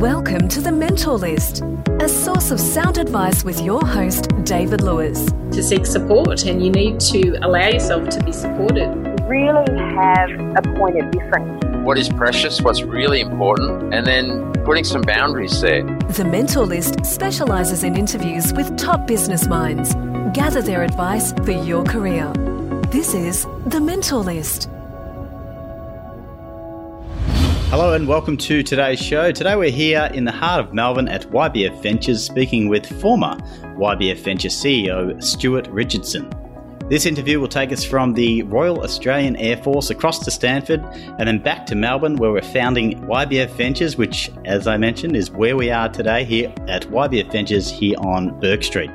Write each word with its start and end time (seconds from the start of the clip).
Welcome 0.00 0.48
to 0.48 0.62
the 0.62 0.72
Mentor 0.72 1.18
List, 1.18 1.62
a 2.00 2.08
source 2.08 2.50
of 2.50 2.58
sound 2.58 2.96
advice 2.96 3.44
with 3.44 3.60
your 3.60 3.86
host, 3.86 4.30
David 4.44 4.80
Lewis. 4.80 5.26
To 5.52 5.62
seek 5.62 5.84
support, 5.84 6.46
and 6.46 6.64
you 6.64 6.70
need 6.70 7.00
to 7.00 7.36
allow 7.42 7.68
yourself 7.68 8.08
to 8.08 8.24
be 8.24 8.32
supported. 8.32 8.88
Really 9.28 9.78
have 9.78 10.30
a 10.56 10.62
point 10.78 10.98
of 11.02 11.10
difference. 11.10 11.62
What 11.84 11.98
is 11.98 12.08
precious, 12.08 12.62
what's 12.62 12.80
really 12.80 13.20
important, 13.20 13.92
and 13.92 14.06
then 14.06 14.50
putting 14.64 14.84
some 14.84 15.02
boundaries 15.02 15.60
there. 15.60 15.82
The 15.82 16.24
Mentor 16.24 16.64
List 16.64 17.04
specialises 17.04 17.84
in 17.84 17.94
interviews 17.94 18.54
with 18.54 18.78
top 18.78 19.06
business 19.06 19.48
minds. 19.48 19.94
Gather 20.32 20.62
their 20.62 20.82
advice 20.82 21.34
for 21.44 21.52
your 21.52 21.84
career. 21.84 22.32
This 22.88 23.12
is 23.12 23.46
The 23.66 23.82
Mentor 23.82 24.20
List. 24.20 24.70
Hello 27.70 27.92
and 27.92 28.08
welcome 28.08 28.36
to 28.36 28.64
today's 28.64 29.00
show. 29.00 29.30
Today 29.30 29.54
we're 29.54 29.70
here 29.70 30.10
in 30.12 30.24
the 30.24 30.32
heart 30.32 30.58
of 30.58 30.74
Melbourne 30.74 31.06
at 31.06 31.30
YBF 31.30 31.80
Ventures 31.80 32.20
speaking 32.20 32.66
with 32.66 32.84
former 33.00 33.36
YBF 33.78 34.18
Venture 34.24 34.48
CEO 34.48 35.22
Stuart 35.22 35.68
Richardson. 35.68 36.28
This 36.88 37.06
interview 37.06 37.38
will 37.38 37.46
take 37.46 37.70
us 37.70 37.84
from 37.84 38.12
the 38.12 38.42
Royal 38.42 38.82
Australian 38.82 39.36
Air 39.36 39.56
Force 39.56 39.90
across 39.90 40.18
to 40.24 40.32
Stanford 40.32 40.80
and 40.90 41.28
then 41.28 41.38
back 41.38 41.64
to 41.66 41.76
Melbourne 41.76 42.16
where 42.16 42.32
we're 42.32 42.42
founding 42.42 43.00
YBF 43.02 43.50
Ventures, 43.50 43.96
which, 43.96 44.32
as 44.46 44.66
I 44.66 44.76
mentioned, 44.76 45.14
is 45.14 45.30
where 45.30 45.56
we 45.56 45.70
are 45.70 45.88
today 45.88 46.24
here 46.24 46.52
at 46.66 46.90
YBF 46.90 47.30
Ventures 47.30 47.70
here 47.70 47.94
on 48.00 48.40
Bourke 48.40 48.64
Street. 48.64 48.90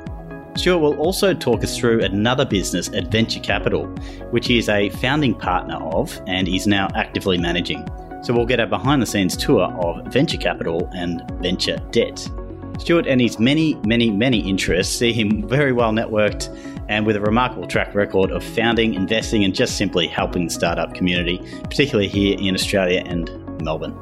Stuart 0.54 0.80
will 0.80 0.98
also 0.98 1.32
talk 1.32 1.64
us 1.64 1.78
through 1.78 2.02
another 2.02 2.44
business, 2.44 2.88
Adventure 2.88 3.40
Capital, 3.40 3.86
which 4.32 4.46
he 4.46 4.58
is 4.58 4.68
a 4.68 4.90
founding 4.90 5.34
partner 5.34 5.76
of 5.76 6.20
and 6.26 6.46
is 6.46 6.66
now 6.66 6.90
actively 6.94 7.38
managing. 7.38 7.88
So 8.22 8.34
we'll 8.34 8.46
get 8.46 8.60
a 8.60 8.66
behind 8.66 9.02
the 9.02 9.06
scenes 9.06 9.36
tour 9.36 9.64
of 9.64 10.06
venture 10.12 10.38
capital 10.38 10.90
and 10.94 11.22
venture 11.40 11.78
debt. 11.90 12.28
Stuart 12.78 13.06
and 13.06 13.20
his 13.20 13.38
many, 13.38 13.74
many, 13.86 14.10
many 14.10 14.38
interests 14.48 14.94
see 14.94 15.12
him 15.12 15.48
very 15.48 15.72
well 15.72 15.92
networked 15.92 16.54
and 16.88 17.06
with 17.06 17.16
a 17.16 17.20
remarkable 17.20 17.66
track 17.66 17.94
record 17.94 18.30
of 18.30 18.44
founding, 18.44 18.94
investing, 18.94 19.44
and 19.44 19.54
just 19.54 19.76
simply 19.76 20.06
helping 20.06 20.44
the 20.44 20.50
startup 20.50 20.94
community, 20.94 21.38
particularly 21.64 22.08
here 22.08 22.36
in 22.38 22.54
Australia 22.54 23.02
and 23.06 23.30
Melbourne. 23.62 23.96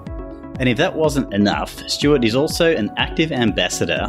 And 0.60 0.69
if 0.69 0.78
that 0.78 0.94
wasn't 0.94 1.34
enough, 1.34 1.77
Stuart 1.88 2.24
is 2.24 2.36
also 2.36 2.74
an 2.74 2.92
active 2.97 3.33
ambassador 3.33 4.06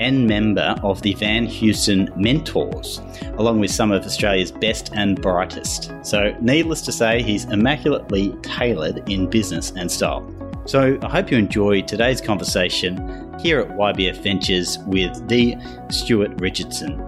and 0.00 0.26
member 0.26 0.76
of 0.82 1.02
the 1.02 1.14
Van 1.14 1.46
Heusen 1.46 2.14
Mentors, 2.16 3.00
along 3.36 3.60
with 3.60 3.70
some 3.70 3.90
of 3.90 4.04
Australia's 4.04 4.52
best 4.52 4.90
and 4.94 5.20
brightest. 5.20 5.92
So, 6.02 6.36
needless 6.40 6.82
to 6.82 6.92
say, 6.92 7.22
he's 7.22 7.46
immaculately 7.46 8.34
tailored 8.42 9.08
in 9.08 9.28
business 9.28 9.72
and 9.76 9.90
style. 9.90 10.30
So, 10.66 10.98
I 11.02 11.08
hope 11.08 11.30
you 11.30 11.38
enjoy 11.38 11.82
today's 11.82 12.20
conversation 12.20 12.96
here 13.40 13.60
at 13.60 13.70
YBF 13.70 14.22
Ventures 14.22 14.78
with 14.86 15.26
the 15.28 15.56
Stuart 15.90 16.40
Richardson. 16.40 17.02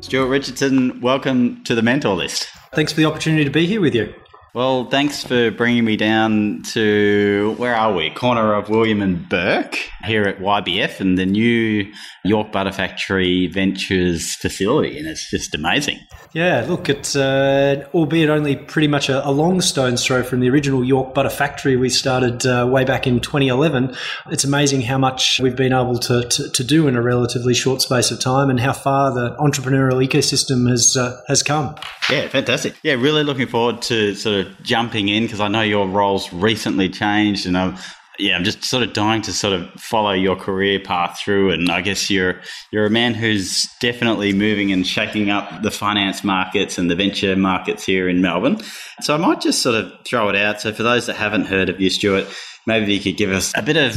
Stuart 0.00 0.28
Richardson, 0.28 1.00
welcome 1.00 1.62
to 1.64 1.74
the 1.74 1.82
Mentor 1.82 2.14
List. 2.14 2.48
Thanks 2.72 2.92
for 2.92 3.00
the 3.00 3.06
opportunity 3.06 3.44
to 3.44 3.50
be 3.50 3.66
here 3.66 3.80
with 3.80 3.94
you. 3.94 4.14
Well, 4.54 4.84
thanks 4.84 5.24
for 5.24 5.50
bringing 5.50 5.84
me 5.84 5.96
down 5.96 6.62
to 6.74 7.56
where 7.58 7.74
are 7.74 7.92
we? 7.92 8.10
Corner 8.10 8.54
of 8.54 8.68
William 8.68 9.02
and 9.02 9.28
Bourke 9.28 9.76
here 10.04 10.22
at 10.22 10.38
YBF 10.38 11.00
and 11.00 11.18
the 11.18 11.26
new 11.26 11.92
York 12.24 12.52
Butter 12.52 12.70
Factory 12.70 13.48
Ventures 13.48 14.36
facility, 14.36 14.96
and 14.96 15.08
it's 15.08 15.28
just 15.28 15.56
amazing. 15.56 15.98
Yeah, 16.32 16.64
look, 16.68 16.88
it's 16.88 17.16
uh, 17.16 17.86
albeit 17.94 18.30
only 18.30 18.54
pretty 18.54 18.86
much 18.86 19.08
a, 19.08 19.26
a, 19.26 19.30
long 19.30 19.60
stone's 19.60 20.04
throw 20.04 20.22
from 20.22 20.40
the 20.40 20.48
original 20.50 20.84
York 20.84 21.14
Butter 21.14 21.30
Factory 21.30 21.76
we 21.76 21.88
started 21.88 22.46
uh, 22.46 22.66
way 22.70 22.84
back 22.84 23.06
in 23.06 23.20
2011. 23.20 23.94
It's 24.30 24.44
amazing 24.44 24.82
how 24.82 24.98
much 24.98 25.40
we've 25.40 25.56
been 25.56 25.72
able 25.72 25.98
to, 25.98 26.28
to, 26.28 26.50
to, 26.50 26.64
do 26.64 26.88
in 26.88 26.96
a 26.96 27.02
relatively 27.02 27.54
short 27.54 27.82
space 27.82 28.10
of 28.10 28.20
time, 28.20 28.50
and 28.50 28.60
how 28.60 28.72
far 28.72 29.12
the 29.12 29.36
entrepreneurial 29.36 30.06
ecosystem 30.06 30.70
has 30.70 30.96
uh, 30.96 31.20
has 31.28 31.42
come. 31.42 31.74
Yeah, 32.08 32.28
fantastic. 32.28 32.74
Yeah, 32.82 32.94
really 32.94 33.24
looking 33.24 33.48
forward 33.48 33.82
to 33.82 34.14
sort 34.14 34.36
of 34.36 34.43
jumping 34.62 35.08
in 35.08 35.24
because 35.24 35.40
I 35.40 35.48
know 35.48 35.62
your 35.62 35.86
roles 35.86 36.32
recently 36.32 36.88
changed, 36.88 37.46
and 37.46 37.56
I'm 37.56 37.76
yeah, 38.18 38.36
I'm 38.36 38.44
just 38.44 38.64
sort 38.64 38.84
of 38.84 38.92
dying 38.92 39.22
to 39.22 39.32
sort 39.32 39.54
of 39.54 39.68
follow 39.72 40.12
your 40.12 40.36
career 40.36 40.78
path 40.78 41.18
through. 41.18 41.50
And 41.50 41.70
I 41.70 41.80
guess 41.80 42.08
you're 42.10 42.40
you're 42.70 42.86
a 42.86 42.90
man 42.90 43.14
who's 43.14 43.68
definitely 43.80 44.32
moving 44.32 44.72
and 44.72 44.86
shaking 44.86 45.30
up 45.30 45.62
the 45.62 45.70
finance 45.70 46.22
markets 46.22 46.78
and 46.78 46.90
the 46.90 46.94
venture 46.94 47.34
markets 47.36 47.84
here 47.84 48.08
in 48.08 48.20
Melbourne. 48.20 48.60
So 49.00 49.14
I 49.14 49.18
might 49.18 49.40
just 49.40 49.62
sort 49.62 49.74
of 49.74 49.92
throw 50.04 50.28
it 50.28 50.36
out. 50.36 50.60
So 50.60 50.72
for 50.72 50.84
those 50.84 51.06
that 51.06 51.16
haven't 51.16 51.46
heard 51.46 51.68
of 51.68 51.80
you, 51.80 51.90
Stuart, 51.90 52.26
maybe 52.66 52.94
you 52.94 53.00
could 53.00 53.16
give 53.16 53.30
us 53.30 53.52
a 53.56 53.62
bit 53.62 53.76
of 53.76 53.94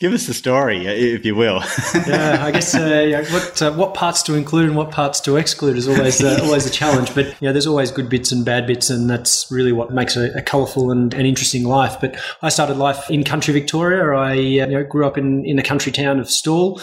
Give 0.00 0.12
us 0.12 0.28
the 0.28 0.34
story, 0.34 0.86
uh, 0.86 0.92
if 0.92 1.24
you 1.24 1.34
will. 1.34 1.60
yeah, 2.06 2.38
I 2.40 2.52
guess 2.52 2.72
uh, 2.72 3.04
yeah, 3.04 3.22
what 3.32 3.60
uh, 3.60 3.72
what 3.72 3.94
parts 3.94 4.22
to 4.24 4.34
include 4.36 4.66
and 4.66 4.76
what 4.76 4.92
parts 4.92 5.20
to 5.22 5.34
exclude 5.34 5.76
is 5.76 5.88
always 5.88 6.22
uh, 6.22 6.38
always 6.44 6.66
a 6.66 6.70
challenge. 6.70 7.12
But 7.16 7.34
yeah, 7.40 7.50
there's 7.50 7.66
always 7.66 7.90
good 7.90 8.08
bits 8.08 8.30
and 8.30 8.44
bad 8.44 8.64
bits, 8.68 8.90
and 8.90 9.10
that's 9.10 9.50
really 9.50 9.72
what 9.72 9.92
makes 9.92 10.16
a, 10.16 10.30
a 10.34 10.42
colourful 10.42 10.92
and 10.92 11.12
an 11.14 11.26
interesting 11.26 11.64
life. 11.64 11.96
But 12.00 12.16
I 12.42 12.48
started 12.48 12.76
life 12.76 13.10
in 13.10 13.24
country 13.24 13.52
Victoria. 13.52 14.16
I 14.16 14.30
uh, 14.30 14.34
you 14.34 14.66
know, 14.68 14.84
grew 14.84 15.04
up 15.04 15.18
in 15.18 15.44
in 15.44 15.56
the 15.56 15.64
country 15.64 15.90
town 15.90 16.20
of 16.20 16.30
Stawell, 16.30 16.80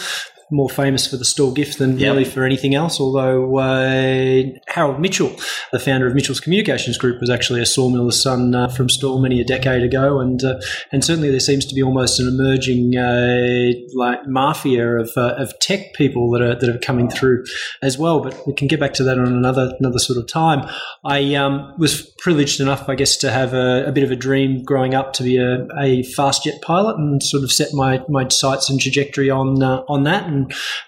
more 0.50 0.70
famous 0.70 1.06
for 1.06 1.16
the 1.16 1.24
Stawell 1.24 1.52
gift 1.52 1.78
than 1.78 1.98
yep. 1.98 2.12
really 2.12 2.24
for 2.24 2.44
anything 2.44 2.74
else. 2.74 3.00
Although 3.00 3.58
uh, 3.58 4.42
Harold 4.68 5.00
Mitchell, 5.00 5.34
the 5.72 5.80
founder 5.80 6.06
of 6.06 6.14
Mitchell's 6.14 6.40
Communications 6.40 6.96
Group, 6.96 7.20
was 7.20 7.30
actually 7.30 7.60
a 7.60 7.66
sawmiller's 7.66 8.22
son 8.22 8.54
uh, 8.54 8.68
from 8.68 8.88
Stawell 8.88 9.20
many 9.20 9.40
a 9.40 9.44
decade 9.44 9.82
ago, 9.82 10.20
and 10.20 10.42
uh, 10.44 10.60
and 10.92 11.04
certainly 11.04 11.30
there 11.30 11.40
seems 11.40 11.66
to 11.66 11.74
be 11.74 11.82
almost 11.82 12.20
an 12.20 12.28
emerging 12.28 12.96
uh, 12.96 13.72
like 13.94 14.26
mafia 14.26 14.98
of, 14.98 15.10
uh, 15.16 15.34
of 15.36 15.58
tech 15.60 15.94
people 15.94 16.30
that 16.30 16.42
are 16.42 16.54
that 16.54 16.68
are 16.68 16.78
coming 16.78 17.10
through 17.10 17.44
as 17.82 17.98
well. 17.98 18.20
But 18.20 18.46
we 18.46 18.52
can 18.52 18.68
get 18.68 18.78
back 18.78 18.94
to 18.94 19.04
that 19.04 19.18
on 19.18 19.26
another 19.26 19.72
another 19.80 19.98
sort 19.98 20.18
of 20.18 20.28
time. 20.28 20.68
I 21.04 21.34
um, 21.34 21.74
was 21.78 22.02
privileged 22.18 22.60
enough, 22.60 22.88
I 22.88 22.94
guess, 22.94 23.16
to 23.18 23.30
have 23.30 23.52
a, 23.52 23.86
a, 23.86 23.92
bit 23.92 24.04
of 24.04 24.10
a 24.10 24.16
dream 24.16 24.62
growing 24.62 24.94
up 24.94 25.12
to 25.14 25.22
be 25.22 25.38
a, 25.38 25.66
a 25.78 26.02
fast 26.02 26.44
jet 26.44 26.60
pilot, 26.62 26.96
and 26.98 27.22
sort 27.22 27.42
of 27.42 27.50
set 27.50 27.72
my 27.72 28.02
my 28.08 28.28
sights 28.28 28.70
and 28.70 28.80
trajectory 28.80 29.28
on 29.28 29.60
uh, 29.62 29.82
on 29.88 30.04
that 30.04 30.35
and 30.35 30.35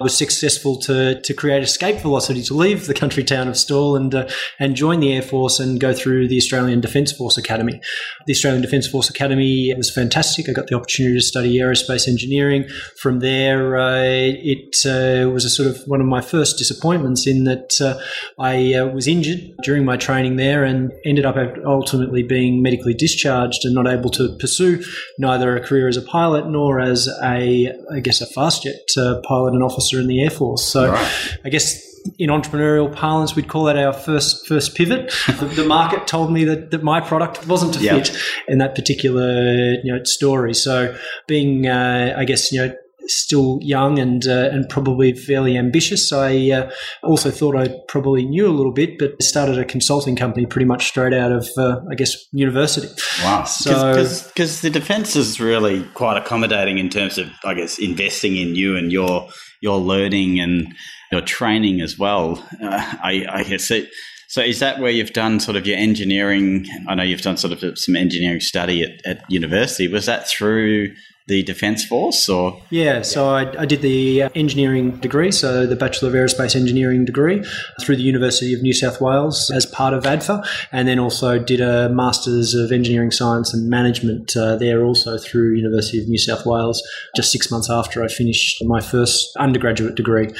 I 0.00 0.04
was 0.04 0.16
successful 0.16 0.76
to 0.82 1.20
to 1.20 1.34
create 1.34 1.62
escape 1.62 2.00
velocity 2.00 2.42
to 2.44 2.54
leave 2.54 2.86
the 2.86 2.94
country 2.94 3.24
town 3.24 3.48
of 3.48 3.56
Stawell 3.56 3.96
and 3.96 4.14
uh, 4.14 4.28
and 4.58 4.76
join 4.76 5.00
the 5.00 5.12
Air 5.12 5.22
Force 5.22 5.58
and 5.60 5.80
go 5.80 5.92
through 5.92 6.28
the 6.28 6.36
Australian 6.36 6.80
Defence 6.80 7.12
Force 7.12 7.38
Academy. 7.38 7.80
The 8.26 8.32
Australian 8.32 8.62
Defence 8.62 8.86
Force 8.86 9.10
Academy 9.10 9.72
was 9.76 9.90
fantastic. 9.90 10.48
I 10.48 10.52
got 10.52 10.66
the 10.66 10.76
opportunity 10.76 11.16
to 11.16 11.22
study 11.22 11.58
aerospace 11.58 12.08
engineering. 12.08 12.68
From 12.96 13.20
there, 13.20 13.76
uh, 13.76 14.02
it 14.02 14.76
uh, 14.84 15.30
was 15.30 15.44
a 15.44 15.50
sort 15.50 15.68
of 15.68 15.82
one 15.86 16.00
of 16.00 16.06
my 16.06 16.20
first 16.20 16.58
disappointments 16.58 17.26
in 17.26 17.44
that 17.44 17.80
uh, 17.80 17.98
I 18.38 18.74
uh, 18.74 18.86
was 18.86 19.08
injured 19.08 19.56
during 19.62 19.84
my 19.84 19.96
training 19.96 20.36
there 20.36 20.64
and 20.64 20.92
ended 21.04 21.24
up 21.24 21.36
ultimately 21.64 22.22
being 22.22 22.62
medically 22.62 22.94
discharged 22.94 23.64
and 23.64 23.74
not 23.74 23.86
able 23.86 24.10
to 24.10 24.36
pursue 24.38 24.82
neither 25.18 25.56
a 25.56 25.60
career 25.64 25.88
as 25.88 25.96
a 25.96 26.02
pilot 26.02 26.46
nor 26.48 26.80
as 26.80 27.08
a, 27.22 27.72
I 27.92 28.00
guess, 28.00 28.20
a 28.20 28.26
fast 28.26 28.64
jet 28.64 28.74
uh, 28.96 29.20
pilot 29.22 29.37
pilot 29.38 29.54
and 29.54 29.62
officer 29.62 30.00
in 30.00 30.06
the 30.06 30.22
Air 30.22 30.30
Force. 30.30 30.64
So 30.64 30.90
right. 30.90 31.38
I 31.44 31.48
guess 31.48 31.84
in 32.18 32.30
entrepreneurial 32.30 32.94
parlance, 32.94 33.34
we'd 33.34 33.48
call 33.48 33.64
that 33.64 33.76
our 33.76 33.92
first 33.92 34.46
first 34.46 34.74
pivot. 34.74 35.12
the, 35.26 35.46
the, 35.46 35.64
market 35.64 36.06
told 36.06 36.32
me 36.32 36.44
that, 36.44 36.70
that 36.70 36.82
my 36.82 37.00
product 37.00 37.46
wasn't 37.46 37.74
to 37.74 37.80
yep. 37.80 38.06
fit 38.06 38.18
in 38.48 38.58
that 38.58 38.74
particular 38.74 39.74
you 39.82 39.92
know 39.92 40.02
story. 40.04 40.54
So 40.54 40.96
being, 41.26 41.66
uh, 41.66 42.14
I 42.16 42.24
guess, 42.24 42.52
you 42.52 42.66
know, 42.66 42.74
still 43.08 43.58
young 43.62 43.98
and 43.98 44.26
uh, 44.26 44.48
and 44.52 44.68
probably 44.68 45.12
fairly 45.12 45.56
ambitious. 45.56 46.12
I 46.12 46.50
uh, 46.50 46.70
also 47.02 47.30
thought 47.30 47.56
I 47.56 47.68
probably 47.88 48.24
knew 48.24 48.46
a 48.46 48.52
little 48.52 48.72
bit, 48.72 48.98
but 48.98 49.22
started 49.22 49.58
a 49.58 49.64
consulting 49.64 50.16
company 50.16 50.46
pretty 50.46 50.66
much 50.66 50.86
straight 50.86 51.14
out 51.14 51.32
of 51.32 51.48
uh, 51.56 51.80
I 51.90 51.94
guess 51.94 52.14
university. 52.32 52.88
Wow! 53.22 53.44
So 53.44 53.94
because 53.94 54.60
the 54.60 54.70
defence 54.70 55.16
is 55.16 55.40
really 55.40 55.84
quite 55.94 56.16
accommodating 56.16 56.78
in 56.78 56.88
terms 56.88 57.18
of 57.18 57.30
I 57.44 57.54
guess 57.54 57.78
investing 57.78 58.36
in 58.36 58.54
you 58.54 58.76
and 58.76 58.92
your 58.92 59.28
your 59.60 59.78
learning 59.78 60.40
and 60.40 60.74
your 61.10 61.20
training 61.20 61.80
as 61.80 61.98
well. 61.98 62.42
Uh, 62.62 62.94
I, 63.02 63.26
I 63.30 63.42
guess 63.44 63.70
it. 63.70 63.88
So 64.28 64.42
is 64.42 64.58
that 64.58 64.78
where 64.78 64.90
you've 64.90 65.14
done 65.14 65.40
sort 65.40 65.56
of 65.56 65.66
your 65.66 65.78
engineering? 65.78 66.66
I 66.86 66.94
know 66.94 67.02
you've 67.02 67.22
done 67.22 67.38
sort 67.38 67.62
of 67.62 67.78
some 67.78 67.96
engineering 67.96 68.40
study 68.40 68.82
at, 68.82 68.90
at 69.06 69.24
university. 69.30 69.88
Was 69.88 70.06
that 70.06 70.28
through 70.28 70.94
the 71.28 71.42
Defence 71.42 71.84
Force, 71.84 72.28
or 72.28 72.60
yeah. 72.70 73.02
So 73.02 73.28
I, 73.28 73.60
I, 73.60 73.66
did 73.66 73.82
the 73.82 74.22
uh, 74.22 74.28
engineering 74.34 74.92
degree, 74.96 75.30
so 75.30 75.66
the 75.66 75.76
Bachelor 75.76 76.08
of 76.08 76.14
Aerospace 76.14 76.56
Engineering 76.56 77.04
degree 77.04 77.44
through 77.82 77.96
the 77.96 78.02
University 78.02 78.54
of 78.54 78.62
New 78.62 78.72
South 78.72 78.98
Wales 79.00 79.50
as 79.54 79.66
part 79.66 79.92
of 79.92 80.04
ADFA, 80.04 80.42
and 80.72 80.88
then 80.88 80.98
also 80.98 81.38
did 81.38 81.60
a 81.60 81.90
Masters 81.90 82.54
of 82.54 82.72
Engineering 82.72 83.10
Science 83.10 83.52
and 83.52 83.68
Management 83.68 84.34
uh, 84.36 84.56
there 84.56 84.82
also 84.82 85.18
through 85.18 85.54
University 85.54 86.00
of 86.02 86.08
New 86.08 86.18
South 86.18 86.46
Wales. 86.46 86.82
Just 87.14 87.30
six 87.30 87.50
months 87.50 87.68
after 87.70 88.02
I 88.02 88.08
finished 88.08 88.64
my 88.64 88.80
first 88.80 89.36
undergraduate 89.36 89.96
degree, 89.96 90.30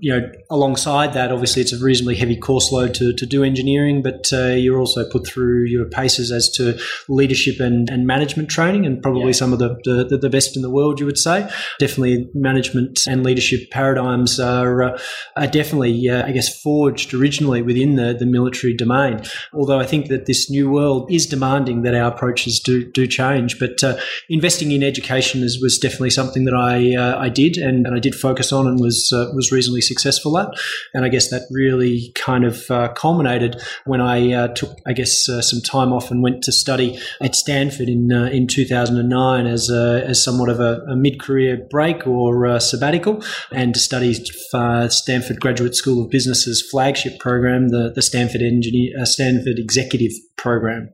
you 0.00 0.18
know, 0.18 0.32
alongside 0.48 1.12
that, 1.12 1.30
obviously 1.30 1.60
it's 1.60 1.74
a 1.74 1.78
reasonably 1.78 2.16
heavy 2.16 2.36
course 2.36 2.72
load 2.72 2.94
to, 2.94 3.12
to 3.12 3.26
do 3.26 3.44
engineering, 3.44 4.00
but 4.02 4.32
uh, 4.32 4.46
you're 4.48 4.78
also 4.78 5.08
put 5.10 5.26
through 5.26 5.64
your 5.64 5.84
paces 5.84 6.32
as 6.32 6.48
to 6.52 6.78
leadership 7.08 7.60
and, 7.60 7.90
and 7.90 8.06
management 8.06 8.48
training, 8.48 8.86
and 8.86 9.02
probably 9.02 9.26
yeah. 9.26 9.32
some 9.32 9.52
of 9.52 9.58
the, 9.58 9.78
the, 9.84 10.16
the 10.16 10.37
best 10.38 10.54
in 10.56 10.62
the 10.62 10.70
world, 10.70 11.00
you 11.00 11.06
would 11.06 11.18
say. 11.18 11.50
Definitely 11.80 12.30
management 12.32 13.00
and 13.08 13.24
leadership 13.24 13.70
paradigms 13.72 14.38
are, 14.38 14.82
uh, 14.84 14.98
are 15.36 15.48
definitely, 15.48 16.08
uh, 16.08 16.24
I 16.24 16.30
guess, 16.30 16.60
forged 16.62 17.12
originally 17.12 17.60
within 17.60 17.96
the, 17.96 18.14
the 18.16 18.24
military 18.24 18.72
domain. 18.72 19.20
Although 19.52 19.80
I 19.80 19.86
think 19.86 20.06
that 20.08 20.26
this 20.26 20.48
new 20.48 20.70
world 20.70 21.10
is 21.10 21.26
demanding 21.26 21.82
that 21.82 21.94
our 21.96 22.12
approaches 22.12 22.60
do, 22.60 22.88
do 22.92 23.08
change. 23.08 23.58
But 23.58 23.82
uh, 23.82 23.98
investing 24.28 24.70
in 24.70 24.84
education 24.84 25.42
is, 25.42 25.60
was 25.60 25.76
definitely 25.76 26.10
something 26.10 26.44
that 26.44 26.54
I, 26.54 26.94
uh, 26.94 27.18
I 27.18 27.30
did 27.30 27.56
and, 27.56 27.84
and 27.84 27.96
I 27.96 27.98
did 27.98 28.14
focus 28.14 28.52
on 28.52 28.68
and 28.68 28.78
was, 28.78 29.10
uh, 29.12 29.32
was 29.34 29.50
reasonably 29.50 29.80
successful 29.80 30.38
at. 30.38 30.50
And 30.94 31.04
I 31.04 31.08
guess 31.08 31.30
that 31.30 31.42
really 31.50 32.12
kind 32.14 32.44
of 32.44 32.70
culminated 32.94 33.60
when 33.86 34.00
I 34.00 34.52
took, 34.52 34.78
I 34.86 34.92
guess, 34.92 35.24
some 35.24 35.60
time 35.62 35.92
off 35.92 36.12
and 36.12 36.22
went 36.22 36.44
to 36.44 36.52
study 36.52 36.98
at 37.20 37.34
Stanford 37.34 37.88
in, 37.88 38.12
in 38.12 38.46
2009 38.46 39.46
as, 39.46 39.68
as 39.68 40.27
somewhat 40.28 40.50
of 40.50 40.60
a, 40.60 40.80
a 40.90 40.96
mid 40.96 41.20
career 41.20 41.66
break 41.70 42.06
or 42.06 42.60
sabbatical 42.60 43.24
and 43.50 43.72
to 43.74 43.80
study 43.80 44.12
Stanford 44.14 45.40
Graduate 45.40 45.74
School 45.74 46.04
of 46.04 46.10
Business's 46.10 46.66
flagship 46.70 47.18
program, 47.18 47.68
the, 47.68 47.90
the 47.94 48.02
Stanford 48.02 48.42
Engineer, 48.42 48.92
uh, 49.00 49.04
Stanford 49.04 49.58
Executive 49.58 50.12
Program. 50.36 50.90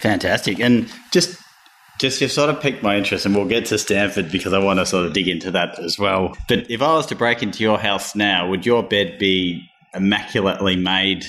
Fantastic. 0.00 0.60
And 0.60 0.92
just 1.12 1.40
just 1.98 2.20
you've 2.20 2.32
sort 2.32 2.50
of 2.50 2.60
piqued 2.60 2.82
my 2.82 2.96
interest, 2.96 3.24
and 3.24 3.34
we'll 3.34 3.46
get 3.46 3.66
to 3.66 3.78
Stanford 3.78 4.30
because 4.30 4.52
I 4.52 4.58
want 4.58 4.80
to 4.80 4.86
sort 4.86 5.06
of 5.06 5.12
dig 5.12 5.28
into 5.28 5.50
that 5.52 5.78
as 5.78 5.98
well. 5.98 6.36
But 6.48 6.70
if 6.70 6.82
I 6.82 6.94
was 6.94 7.06
to 7.06 7.14
break 7.14 7.42
into 7.42 7.62
your 7.62 7.78
house 7.78 8.14
now, 8.14 8.48
would 8.48 8.66
your 8.66 8.82
bed 8.82 9.18
be 9.18 9.64
immaculately 9.94 10.76
made 10.76 11.24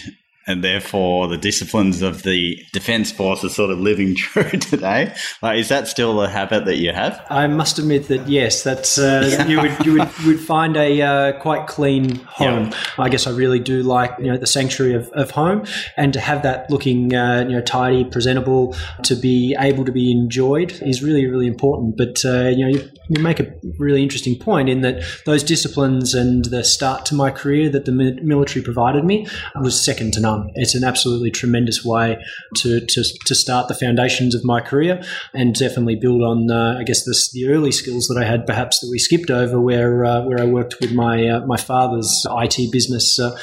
and 0.47 0.63
therefore 0.63 1.27
the 1.27 1.37
disciplines 1.37 2.01
of 2.01 2.23
the 2.23 2.57
defence 2.71 3.11
force 3.11 3.43
are 3.43 3.49
sort 3.49 3.71
of 3.71 3.79
living 3.79 4.15
true 4.15 4.49
today. 4.51 5.13
Like, 5.41 5.59
is 5.59 5.69
that 5.69 5.87
still 5.87 6.21
a 6.21 6.29
habit 6.29 6.65
that 6.65 6.77
you 6.77 6.91
have? 6.91 7.25
I 7.29 7.47
must 7.47 7.79
admit 7.79 8.07
that 8.07 8.27
yes, 8.27 8.63
that's 8.63 8.97
uh, 8.97 9.45
you 9.47 9.61
would 9.61 9.85
you 9.85 9.93
would, 9.93 10.09
would 10.25 10.39
find 10.39 10.77
a 10.77 11.01
uh, 11.01 11.39
quite 11.39 11.67
clean 11.67 12.15
home. 12.25 12.65
Yeah. 12.65 12.77
I 12.99 13.09
guess 13.09 13.27
I 13.27 13.31
really 13.31 13.59
do 13.59 13.83
like 13.83 14.11
you 14.19 14.31
know 14.31 14.37
the 14.37 14.47
sanctuary 14.47 14.93
of, 14.93 15.07
of 15.09 15.31
home 15.31 15.65
and 15.97 16.13
to 16.13 16.19
have 16.19 16.43
that 16.43 16.69
looking 16.69 17.13
uh, 17.13 17.45
you 17.47 17.55
know 17.55 17.61
tidy, 17.61 18.03
presentable, 18.03 18.75
to 19.03 19.15
be 19.15 19.55
able 19.59 19.85
to 19.85 19.91
be 19.91 20.11
enjoyed 20.11 20.71
is 20.81 21.01
really 21.01 21.25
really 21.25 21.47
important. 21.47 21.97
But 21.97 22.23
uh, 22.25 22.49
you 22.49 22.65
know 22.65 22.77
you, 22.77 22.89
you 23.09 23.21
make 23.21 23.39
a 23.39 23.51
really 23.79 24.03
interesting 24.03 24.37
point 24.37 24.69
in 24.69 24.81
that 24.81 25.03
those 25.25 25.43
disciplines 25.43 26.13
and 26.13 26.45
the 26.45 26.63
start 26.63 27.05
to 27.07 27.15
my 27.15 27.31
career 27.31 27.69
that 27.69 27.85
the 27.85 27.91
military 27.91 28.63
provided 28.63 29.03
me 29.03 29.27
was 29.55 29.83
second 29.83 30.13
to 30.13 30.19
none 30.19 30.34
um, 30.35 30.51
it's 30.55 30.75
an 30.75 30.83
absolutely 30.83 31.31
tremendous 31.31 31.83
way 31.83 32.17
to, 32.57 32.85
to, 32.85 33.03
to 33.25 33.35
start 33.35 33.67
the 33.67 33.73
foundations 33.73 34.35
of 34.35 34.43
my 34.43 34.61
career 34.61 35.01
and 35.33 35.55
definitely 35.55 35.95
build 35.95 36.21
on, 36.21 36.49
uh, 36.51 36.77
I 36.79 36.83
guess, 36.83 37.03
the 37.05 37.47
early 37.47 37.71
skills 37.71 38.07
that 38.07 38.21
I 38.21 38.25
had 38.25 38.45
perhaps 38.45 38.79
that 38.79 38.89
we 38.89 38.99
skipped 38.99 39.29
over 39.29 39.59
where, 39.59 40.05
uh, 40.05 40.23
where 40.23 40.39
I 40.39 40.45
worked 40.45 40.75
with 40.79 40.93
my, 40.93 41.27
uh, 41.27 41.45
my 41.45 41.57
father's 41.57 42.25
IT 42.29 42.71
business, 42.71 43.19
uh, 43.19 43.37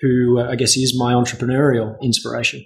who 0.00 0.38
uh, 0.38 0.50
I 0.50 0.56
guess 0.56 0.76
is 0.76 0.98
my 0.98 1.14
entrepreneurial 1.14 2.00
inspiration. 2.00 2.64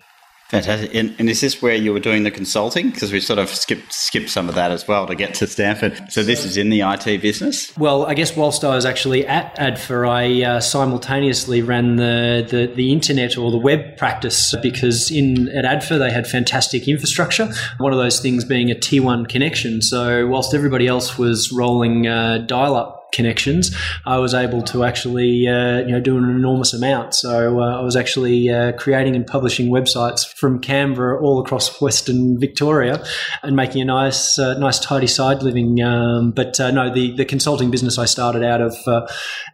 Fantastic. 0.49 0.95
And, 0.95 1.15
and, 1.19 1.29
is 1.29 1.43
this 1.43 1.61
where 1.61 1.75
you 1.75 1.93
were 1.93 2.01
doing 2.01 2.23
the 2.23 2.31
consulting? 2.31 2.91
Because 2.91 3.13
we 3.13 3.21
sort 3.21 3.39
of 3.39 3.51
skipped 3.51 3.93
skipped 3.93 4.31
some 4.31 4.49
of 4.49 4.55
that 4.55 4.71
as 4.71 4.89
well 4.89 5.07
to 5.07 5.15
get 5.15 5.35
to 5.35 5.47
Stanford. 5.47 6.11
So 6.11 6.23
this 6.23 6.47
is 6.47 6.57
in 6.57 6.71
the 6.71 6.81
IT 6.81 7.21
business. 7.21 7.77
Well, 7.77 8.07
I 8.07 8.15
guess 8.15 8.35
whilst 8.35 8.65
I 8.65 8.75
was 8.75 8.87
actually 8.87 9.27
at 9.27 9.55
ADFA, 9.59 10.09
I 10.09 10.45
uh, 10.45 10.61
simultaneously 10.61 11.61
ran 11.61 11.97
the, 11.97 12.47
the, 12.49 12.73
the 12.75 12.93
internet 12.93 13.37
or 13.37 13.51
the 13.51 13.59
web 13.59 13.99
practice 13.99 14.55
because 14.63 15.11
in 15.11 15.49
at 15.51 15.67
ADFA 15.67 15.99
they 15.99 16.11
had 16.11 16.27
fantastic 16.27 16.89
infrastructure. 16.89 17.53
One 17.77 17.93
of 17.93 17.99
those 17.99 18.19
things 18.19 18.47
being 18.47 18.71
a 18.71 18.75
T1 18.75 19.29
connection. 19.29 19.83
So 19.83 20.27
whilst 20.29 20.55
everybody 20.55 20.87
else 20.87 21.19
was 21.19 21.53
rolling 21.53 22.07
uh, 22.07 22.39
dial 22.39 22.75
up 22.75 22.98
connections, 23.13 23.75
I 24.07 24.19
was 24.19 24.35
able 24.35 24.63
to 24.63 24.85
actually 24.85 25.47
uh, 25.49 25.79
you 25.81 25.93
know 25.93 26.01
do 26.01 26.17
an 26.17 26.25
enormous 26.25 26.73
amount. 26.75 27.15
So 27.15 27.61
uh, 27.61 27.79
I 27.79 27.83
was 27.83 27.97
actually 27.97 28.51
uh, 28.51 28.73
creating 28.73 29.17
and 29.17 29.27
publishing 29.27 29.69
websites 29.69 30.27
from 30.35 30.61
Canberra 30.61 31.21
all 31.21 31.41
across 31.41 31.81
Western 31.81 32.39
Victoria, 32.39 33.03
and 33.43 33.57
making 33.57 33.83
a 33.83 33.85
nice 33.85 34.39
uh, 34.39 34.59
nice 34.59 34.79
tidy 34.79 35.07
side 35.07 35.43
living. 35.43 35.83
Um, 35.83 36.33
but 36.33 36.59
uh, 36.61 36.71
no, 36.71 36.93
the 36.93 37.17
the 37.17 37.25
consulting 37.25 37.71
business 37.71 37.99
I 37.99 38.05
started 38.05 38.43
out 38.43 38.61
of 38.61 38.77
uh, 38.87 39.07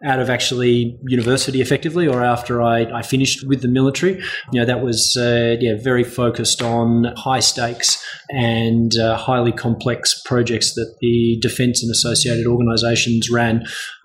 out 0.05 0.21
of 0.21 0.31
actually 0.31 0.99
university 1.07 1.61
effectively, 1.61 2.07
or 2.07 2.23
after 2.23 2.63
I, 2.63 2.83
I 2.99 3.03
finished 3.03 3.47
with 3.47 3.63
the 3.63 3.69
military. 3.69 4.23
You 4.53 4.61
know 4.61 4.67
that 4.67 4.83
was 4.83 5.17
yeah 5.17 5.77
very 5.81 6.05
focused 6.05 6.63
on 6.63 7.05
high 7.17 7.41
stakes 7.41 8.05
and 8.31 8.93
highly 8.99 9.53
complex 9.53 10.21
projects 10.25 10.75
that 10.75 10.97
the 11.01 11.39
defence 11.41 11.83
and 11.83 11.91
associated 11.91 12.47
organisations 12.47 13.31
ran 13.31 13.44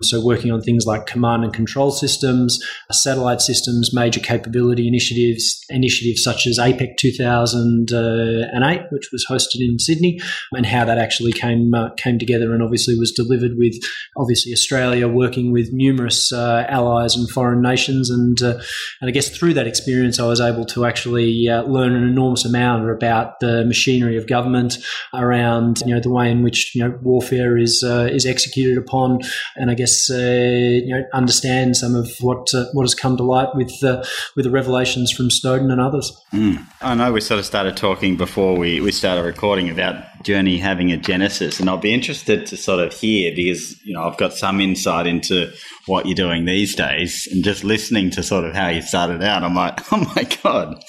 So, 0.02 0.24
working 0.24 0.50
on 0.50 0.60
things 0.60 0.86
like 0.86 1.06
command 1.06 1.44
and 1.44 1.52
control 1.52 1.90
systems, 1.90 2.58
satellite 2.90 3.40
systems, 3.40 3.94
major 3.94 4.20
capability 4.20 4.86
initiatives, 4.88 5.64
initiatives 5.68 6.22
such 6.22 6.46
as 6.46 6.58
APEC 6.58 6.96
2008, 6.96 8.80
which 8.90 9.08
was 9.12 9.26
hosted 9.28 9.60
in 9.60 9.78
Sydney, 9.78 10.18
and 10.52 10.66
how 10.66 10.84
that 10.84 10.98
actually 10.98 11.32
came 11.32 11.74
uh, 11.74 11.90
came 11.96 12.18
together 12.18 12.52
and 12.52 12.62
obviously 12.62 12.98
was 12.98 13.12
delivered 13.12 13.52
with 13.56 13.74
obviously 14.16 14.52
Australia 14.52 15.08
working 15.08 15.52
with 15.52 15.72
numerous 15.72 16.32
uh, 16.32 16.64
allies 16.68 17.16
and 17.16 17.28
foreign 17.30 17.62
nations, 17.62 18.10
and 18.10 18.42
uh, 18.42 18.58
and 19.00 19.08
I 19.08 19.10
guess 19.10 19.28
through 19.28 19.54
that 19.54 19.66
experience, 19.66 20.18
I 20.18 20.26
was 20.26 20.40
able 20.40 20.64
to 20.66 20.84
actually 20.84 21.48
uh, 21.48 21.62
learn 21.62 21.94
an 21.94 22.04
enormous 22.04 22.44
amount 22.44 22.90
about 22.90 23.40
the 23.40 23.64
machinery 23.64 24.16
of 24.16 24.26
government, 24.26 24.78
around 25.14 25.80
you 25.86 25.94
know 25.94 26.00
the 26.00 26.10
way 26.10 26.30
in 26.30 26.42
which 26.42 26.74
you 26.74 26.82
know 26.82 26.98
warfare 27.02 27.56
is 27.56 27.82
uh, 27.84 28.08
is 28.10 28.26
executed 28.26 28.78
upon, 28.78 29.20
and 29.56 29.70
I 29.70 29.74
guess 29.74 30.10
uh, 30.10 30.16
you 30.16 30.94
know 30.94 31.04
understand 31.12 31.76
some 31.76 31.94
of 31.94 32.10
what 32.20 32.52
uh, 32.54 32.66
what 32.72 32.82
has 32.82 32.94
come 32.94 33.16
to 33.16 33.22
light 33.22 33.54
with 33.54 33.82
uh, 33.82 34.04
with 34.36 34.44
the 34.44 34.50
revelations 34.50 35.12
from 35.12 35.30
Snowden 35.30 35.70
and 35.70 35.80
others. 35.80 36.12
Mm. 36.32 36.66
I 36.80 36.94
know 36.94 37.12
we 37.12 37.20
sort 37.20 37.40
of 37.40 37.46
started 37.46 37.76
talking 37.76 38.16
before 38.16 38.56
we, 38.56 38.80
we 38.80 38.92
started 38.92 39.22
recording 39.22 39.68
about 39.68 40.04
Journey 40.22 40.58
having 40.58 40.92
a 40.92 40.96
genesis, 40.96 41.60
and 41.60 41.68
I'll 41.68 41.78
be 41.78 41.94
interested 41.94 42.46
to 42.46 42.56
sort 42.56 42.80
of 42.80 42.92
hear 42.92 43.34
because 43.34 43.82
you 43.84 43.94
know 43.94 44.04
I've 44.04 44.18
got 44.18 44.34
some 44.34 44.60
insight 44.60 45.06
into 45.06 45.52
what 45.86 46.06
you're 46.06 46.14
doing 46.14 46.44
these 46.44 46.74
days, 46.74 47.28
and 47.30 47.44
just 47.44 47.64
listening 47.64 48.10
to 48.10 48.22
sort 48.22 48.44
of 48.44 48.54
how 48.54 48.68
you 48.68 48.82
started 48.82 49.22
out, 49.22 49.42
I'm 49.42 49.54
like, 49.54 49.80
oh 49.92 50.12
my 50.16 50.24
god, 50.42 50.82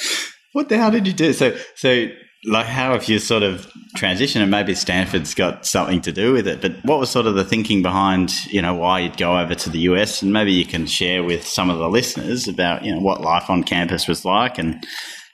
what 0.54 0.70
the 0.70 0.78
hell 0.78 0.92
did 0.92 1.08
you 1.08 1.14
do? 1.14 1.34
So 1.34 1.56
so 1.76 2.08
like 2.46 2.66
how 2.66 2.94
have 2.94 3.08
you 3.08 3.20
sort 3.20 3.44
of 3.44 3.72
transitioned? 3.96 4.42
And 4.42 4.50
maybe 4.50 4.74
stanford's 4.74 5.36
got 5.36 5.66
something 5.66 6.02
to 6.02 6.12
do 6.12 6.34
with 6.34 6.48
it 6.48 6.62
but 6.62 6.74
what 6.84 7.00
was 7.00 7.10
sort 7.10 7.28
of 7.28 7.36
the 7.36 7.44
thinking 7.44 7.82
behind 7.82 8.34
you 8.48 8.62
know 8.62 8.74
why 8.74 9.00
you'd 9.00 9.18
go 9.18 9.38
over 9.38 9.54
to 9.56 9.70
the 9.70 9.80
us 9.82 10.22
and 10.22 10.34
maybe 10.34 10.52
you 10.52 10.66
can 10.66 10.86
share 10.88 11.24
with 11.24 11.46
some 11.46 11.70
of 11.70 11.78
the 11.78 11.90
listeners 11.90 12.48
about 12.48 12.84
you 12.84 12.94
know 12.94 13.02
what 13.02 13.22
life 13.22 13.50
on 13.50 13.64
campus 13.64 14.08
was 14.08 14.26
like 14.26 14.58
and 14.58 14.84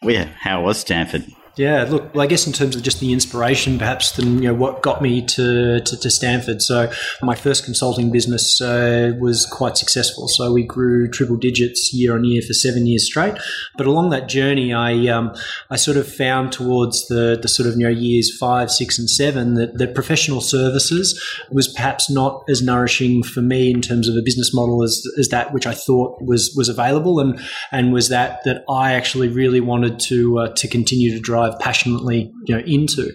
yeah 0.04 0.26
how 0.40 0.62
was 0.62 0.80
stanford 0.80 1.26
yeah, 1.58 1.86
look, 1.90 2.14
well, 2.14 2.24
I 2.24 2.28
guess 2.28 2.46
in 2.46 2.54
terms 2.54 2.76
of 2.76 2.84
just 2.84 3.00
the 3.00 3.12
inspiration, 3.12 3.80
perhaps, 3.80 4.12
than 4.12 4.44
you 4.44 4.50
know 4.50 4.54
what 4.54 4.84
got 4.84 5.02
me 5.02 5.24
to, 5.24 5.80
to, 5.80 5.98
to 5.98 6.10
Stanford. 6.12 6.62
So 6.62 6.92
my 7.24 7.34
first 7.34 7.66
consulting 7.66 8.12
business 8.12 8.62
uh, 8.62 9.14
was 9.20 9.48
quite 9.48 9.76
successful. 9.76 10.28
So 10.28 10.54
we 10.54 10.64
grew 10.64 11.10
triple 11.10 11.36
digits 11.36 11.92
year 11.94 12.14
on 12.14 12.24
year 12.24 12.44
for 12.44 12.54
seven 12.54 12.86
years 12.86 13.06
straight. 13.06 13.36
But 13.76 13.88
along 13.88 14.12
that 14.12 14.30
journey, 14.30 14.72
I 14.72 15.08
um, 15.08 15.36
I 15.72 15.78
sort 15.78 15.98
of 15.98 16.08
found 16.08 16.52
towards 16.52 17.08
the 17.08 17.40
the 17.42 17.48
sort 17.48 17.68
of 17.68 17.76
you 17.76 17.84
know 17.84 17.90
years 17.90 18.36
five, 18.38 18.70
six, 18.70 19.00
and 19.00 19.10
seven 19.10 19.56
that 19.56 19.80
that 19.80 19.96
professional 19.96 20.42
services 20.42 21.20
was 21.50 21.68
perhaps 21.68 22.10
not 22.10 22.44
as 22.48 22.62
nourishing 22.62 23.24
for 23.24 23.42
me 23.42 23.72
in 23.72 23.82
terms 23.82 24.08
of 24.08 24.16
a 24.16 24.22
business 24.22 24.54
model 24.54 24.84
as 24.84 25.04
as 25.18 25.30
that 25.30 25.54
which 25.54 25.66
I 25.66 25.74
thought 25.74 26.22
was 26.22 26.54
was 26.56 26.70
available, 26.70 27.20
and 27.20 27.40
and 27.72 27.94
was 27.94 28.10
that 28.10 28.44
that 28.46 28.64
I 28.70 28.94
actually 28.94 29.30
really 29.30 29.60
wanted 29.60 30.00
to 30.02 30.40
uh, 30.40 30.54
to 30.54 30.68
continue 30.68 31.12
to 31.12 31.20
drive 31.20 31.47
dive 31.48 31.60
passionately 31.60 32.32
you 32.46 32.56
know 32.56 32.62
into. 32.66 33.12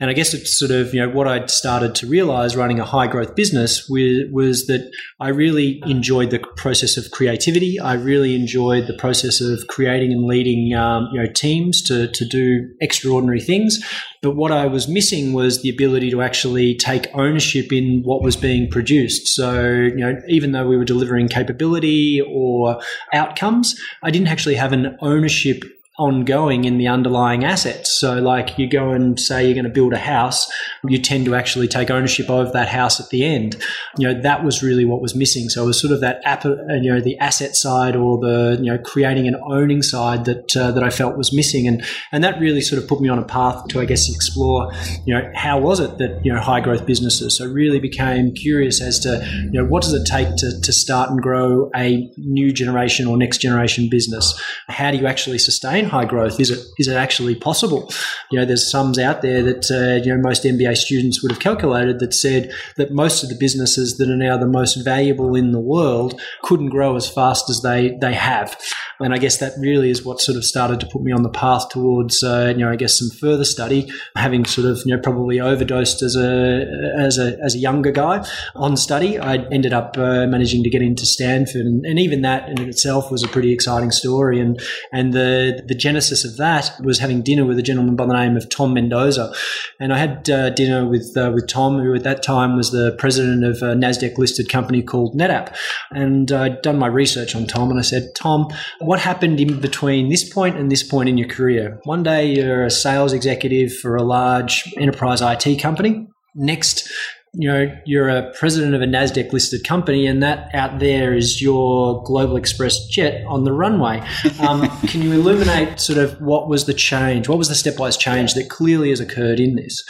And 0.00 0.10
I 0.10 0.12
guess 0.12 0.34
it's 0.34 0.58
sort 0.58 0.70
of 0.70 0.92
you 0.92 1.00
know 1.00 1.08
what 1.08 1.28
I'd 1.28 1.50
started 1.50 1.94
to 1.96 2.06
realize 2.06 2.56
running 2.56 2.80
a 2.80 2.84
high 2.84 3.06
growth 3.06 3.34
business 3.34 3.88
was, 3.88 4.30
was 4.32 4.66
that 4.66 4.90
I 5.20 5.28
really 5.28 5.80
enjoyed 5.86 6.30
the 6.30 6.40
process 6.56 6.96
of 6.96 7.10
creativity. 7.10 7.78
I 7.78 7.94
really 7.94 8.34
enjoyed 8.34 8.86
the 8.86 8.94
process 8.94 9.40
of 9.40 9.66
creating 9.68 10.12
and 10.12 10.24
leading 10.24 10.74
um, 10.74 11.08
you 11.12 11.22
know 11.22 11.30
teams 11.32 11.82
to 11.82 12.08
to 12.08 12.24
do 12.26 12.68
extraordinary 12.80 13.40
things. 13.40 13.82
But 14.22 14.36
what 14.36 14.52
I 14.52 14.66
was 14.66 14.88
missing 14.88 15.34
was 15.34 15.60
the 15.60 15.68
ability 15.68 16.10
to 16.10 16.22
actually 16.22 16.76
take 16.76 17.08
ownership 17.14 17.70
in 17.70 18.00
what 18.04 18.22
was 18.22 18.36
being 18.36 18.70
produced. 18.70 19.28
So, 19.28 19.62
you 19.62 19.96
know, 19.96 20.18
even 20.28 20.52
though 20.52 20.66
we 20.66 20.78
were 20.78 20.84
delivering 20.86 21.28
capability 21.28 22.22
or 22.26 22.80
outcomes, 23.12 23.78
I 24.02 24.10
didn't 24.10 24.28
actually 24.28 24.54
have 24.54 24.72
an 24.72 24.96
ownership 25.02 25.62
ongoing 25.96 26.64
in 26.64 26.76
the 26.78 26.88
underlying 26.88 27.44
assets. 27.44 27.90
So, 27.92 28.14
like 28.16 28.58
you 28.58 28.68
go 28.68 28.90
and 28.90 29.18
say 29.18 29.44
you're 29.44 29.54
going 29.54 29.64
to 29.64 29.70
build 29.70 29.92
a 29.92 29.98
house, 29.98 30.50
you 30.84 30.98
tend 30.98 31.24
to 31.26 31.36
actually 31.36 31.68
take 31.68 31.90
ownership 31.90 32.28
of 32.28 32.52
that 32.52 32.68
house 32.68 32.98
at 32.98 33.10
the 33.10 33.24
end. 33.24 33.56
You 33.96 34.08
know, 34.08 34.20
that 34.22 34.44
was 34.44 34.62
really 34.62 34.84
what 34.84 35.00
was 35.00 35.14
missing. 35.14 35.48
So, 35.48 35.62
it 35.62 35.66
was 35.66 35.80
sort 35.80 35.92
of 35.92 36.00
that 36.00 36.20
app, 36.24 36.44
uh, 36.44 36.56
you 36.80 36.92
know, 36.92 37.00
the 37.00 37.16
asset 37.18 37.54
side 37.54 37.94
or 37.94 38.18
the 38.18 38.58
you 38.60 38.72
know 38.72 38.78
creating 38.78 39.28
and 39.28 39.36
owning 39.46 39.82
side 39.82 40.24
that 40.24 40.56
uh, 40.56 40.72
that 40.72 40.82
I 40.82 40.90
felt 40.90 41.16
was 41.16 41.32
missing, 41.32 41.68
and 41.68 41.84
and 42.10 42.24
that 42.24 42.40
really 42.40 42.60
sort 42.60 42.82
of 42.82 42.88
put 42.88 43.00
me 43.00 43.08
on 43.08 43.18
a 43.18 43.24
path 43.24 43.68
to, 43.68 43.80
I 43.80 43.84
guess, 43.84 44.12
explore, 44.12 44.72
you 45.06 45.14
know, 45.14 45.30
how 45.34 45.60
was 45.60 45.78
it 45.78 45.98
that 45.98 46.20
you 46.24 46.32
know 46.32 46.40
high 46.40 46.60
growth 46.60 46.86
businesses. 46.86 47.36
So, 47.36 47.46
really 47.46 47.78
became 47.78 48.32
curious 48.34 48.80
as 48.80 48.98
to 49.00 49.24
you 49.52 49.62
know 49.62 49.64
what 49.64 49.84
does 49.84 49.92
it 49.92 50.06
take 50.06 50.34
to 50.36 50.60
to 50.60 50.72
start 50.72 51.10
and 51.10 51.20
grow 51.20 51.70
a 51.76 52.10
new 52.16 52.52
generation 52.52 53.06
or 53.06 53.16
next 53.16 53.38
generation 53.38 53.88
business. 53.88 54.34
How 54.66 54.90
do 54.90 54.96
you 54.96 55.06
actually 55.06 55.38
sustain 55.38 55.83
high 55.84 56.04
growth? 56.04 56.40
Is 56.40 56.50
it 56.50 56.66
is 56.78 56.88
it 56.88 56.96
actually 56.96 57.34
possible? 57.34 57.90
You 58.30 58.38
know, 58.38 58.44
there's 58.44 58.70
sums 58.70 58.98
out 58.98 59.22
there 59.22 59.42
that 59.42 59.70
uh, 59.70 60.02
you 60.04 60.14
know 60.14 60.20
most 60.20 60.44
MBA 60.44 60.76
students 60.76 61.22
would 61.22 61.32
have 61.32 61.40
calculated 61.40 61.98
that 62.00 62.14
said 62.14 62.52
that 62.76 62.92
most 62.92 63.22
of 63.22 63.28
the 63.28 63.36
businesses 63.36 63.98
that 63.98 64.10
are 64.10 64.16
now 64.16 64.36
the 64.36 64.46
most 64.46 64.74
valuable 64.76 65.34
in 65.34 65.52
the 65.52 65.60
world 65.60 66.20
couldn't 66.42 66.70
grow 66.70 66.96
as 66.96 67.08
fast 67.08 67.48
as 67.48 67.62
they 67.62 67.96
they 68.00 68.14
have. 68.14 68.56
And 69.00 69.12
I 69.12 69.18
guess 69.18 69.38
that 69.38 69.52
really 69.58 69.90
is 69.90 70.04
what 70.04 70.20
sort 70.20 70.36
of 70.36 70.44
started 70.44 70.80
to 70.80 70.86
put 70.86 71.02
me 71.02 71.12
on 71.12 71.22
the 71.22 71.28
path 71.28 71.68
towards, 71.68 72.22
uh, 72.22 72.52
you 72.56 72.64
know, 72.64 72.70
I 72.70 72.76
guess 72.76 72.98
some 72.98 73.10
further 73.10 73.44
study, 73.44 73.90
having 74.16 74.44
sort 74.44 74.66
of, 74.66 74.80
you 74.84 74.94
know, 74.94 75.02
probably 75.02 75.40
overdosed 75.40 76.02
as 76.02 76.16
a, 76.16 76.66
as 76.98 77.18
a, 77.18 77.38
as 77.42 77.54
a 77.54 77.58
younger 77.58 77.90
guy 77.90 78.26
on 78.54 78.76
study. 78.76 79.18
I 79.18 79.36
ended 79.50 79.72
up 79.72 79.96
uh, 79.98 80.26
managing 80.26 80.62
to 80.62 80.70
get 80.70 80.82
into 80.82 81.06
Stanford. 81.06 81.66
And, 81.66 81.84
and, 81.84 81.98
even 82.04 82.22
that 82.22 82.48
in 82.50 82.68
itself 82.68 83.10
was 83.10 83.22
a 83.22 83.28
pretty 83.28 83.52
exciting 83.52 83.90
story. 83.90 84.38
And, 84.38 84.60
and 84.92 85.12
the, 85.14 85.62
the 85.66 85.74
genesis 85.74 86.24
of 86.24 86.36
that 86.36 86.70
was 86.82 86.98
having 86.98 87.22
dinner 87.22 87.46
with 87.46 87.58
a 87.58 87.62
gentleman 87.62 87.96
by 87.96 88.04
the 88.04 88.12
name 88.12 88.36
of 88.36 88.48
Tom 88.50 88.74
Mendoza. 88.74 89.32
And 89.80 89.92
I 89.92 89.98
had 89.98 90.28
uh, 90.28 90.50
dinner 90.50 90.86
with, 90.86 91.16
uh, 91.16 91.30
with 91.34 91.48
Tom, 91.48 91.80
who 91.80 91.94
at 91.94 92.02
that 92.02 92.22
time 92.22 92.56
was 92.56 92.72
the 92.72 92.94
president 92.98 93.44
of 93.44 93.62
a 93.62 93.74
NASDAQ 93.74 94.18
listed 94.18 94.48
company 94.48 94.82
called 94.82 95.16
NetApp. 95.16 95.56
And 95.92 96.30
I'd 96.30 96.62
done 96.62 96.78
my 96.78 96.88
research 96.88 97.34
on 97.34 97.46
Tom 97.46 97.70
and 97.70 97.78
I 97.78 97.82
said, 97.82 98.14
Tom, 98.14 98.48
what 98.86 99.00
happened 99.00 99.40
in 99.40 99.60
between 99.60 100.08
this 100.08 100.28
point 100.28 100.56
and 100.56 100.70
this 100.70 100.82
point 100.82 101.08
in 101.08 101.18
your 101.18 101.28
career? 101.28 101.80
One 101.84 102.02
day 102.02 102.32
you're 102.32 102.64
a 102.64 102.70
sales 102.70 103.12
executive 103.12 103.76
for 103.76 103.96
a 103.96 104.02
large 104.02 104.72
enterprise 104.76 105.20
IT 105.22 105.60
company. 105.60 106.06
Next, 106.34 106.90
you 107.34 107.48
know, 107.48 107.76
you're 107.84 108.08
a 108.08 108.32
president 108.38 108.74
of 108.74 108.82
a 108.82 108.86
NASDAQ 108.86 109.32
listed 109.32 109.66
company, 109.66 110.06
and 110.06 110.22
that 110.22 110.54
out 110.54 110.78
there 110.78 111.14
is 111.14 111.42
your 111.42 112.02
Global 112.04 112.36
Express 112.36 112.86
jet 112.88 113.24
on 113.26 113.44
the 113.44 113.52
runway. 113.52 114.02
Um, 114.40 114.68
can 114.86 115.02
you 115.02 115.12
illuminate 115.12 115.80
sort 115.80 115.98
of 115.98 116.20
what 116.20 116.48
was 116.48 116.66
the 116.66 116.74
change? 116.74 117.28
What 117.28 117.38
was 117.38 117.48
the 117.48 117.54
stepwise 117.54 117.98
change 117.98 118.34
that 118.34 118.50
clearly 118.50 118.90
has 118.90 119.00
occurred 119.00 119.40
in 119.40 119.56
this? 119.56 119.84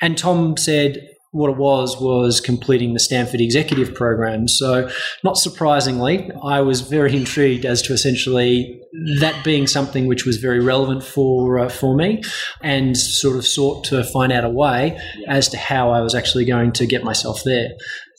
And 0.00 0.16
Tom 0.16 0.56
said, 0.56 1.06
what 1.32 1.50
it 1.50 1.56
was 1.56 2.00
was 2.00 2.40
completing 2.40 2.92
the 2.92 3.00
Stanford 3.00 3.40
executive 3.40 3.94
program. 3.94 4.48
So, 4.48 4.90
not 5.22 5.36
surprisingly, 5.36 6.30
I 6.42 6.60
was 6.60 6.80
very 6.80 7.16
intrigued 7.16 7.64
as 7.64 7.82
to 7.82 7.92
essentially 7.92 8.80
that 9.20 9.44
being 9.44 9.68
something 9.68 10.06
which 10.06 10.26
was 10.26 10.38
very 10.38 10.60
relevant 10.60 11.04
for 11.04 11.60
uh, 11.60 11.68
for 11.68 11.94
me, 11.94 12.22
and 12.62 12.96
sort 12.96 13.36
of 13.36 13.46
sought 13.46 13.84
to 13.84 14.02
find 14.02 14.32
out 14.32 14.44
a 14.44 14.48
way 14.48 15.00
as 15.28 15.48
to 15.50 15.56
how 15.56 15.90
I 15.90 16.00
was 16.00 16.14
actually 16.14 16.44
going 16.44 16.72
to 16.72 16.86
get 16.86 17.04
myself 17.04 17.42
there. 17.44 17.68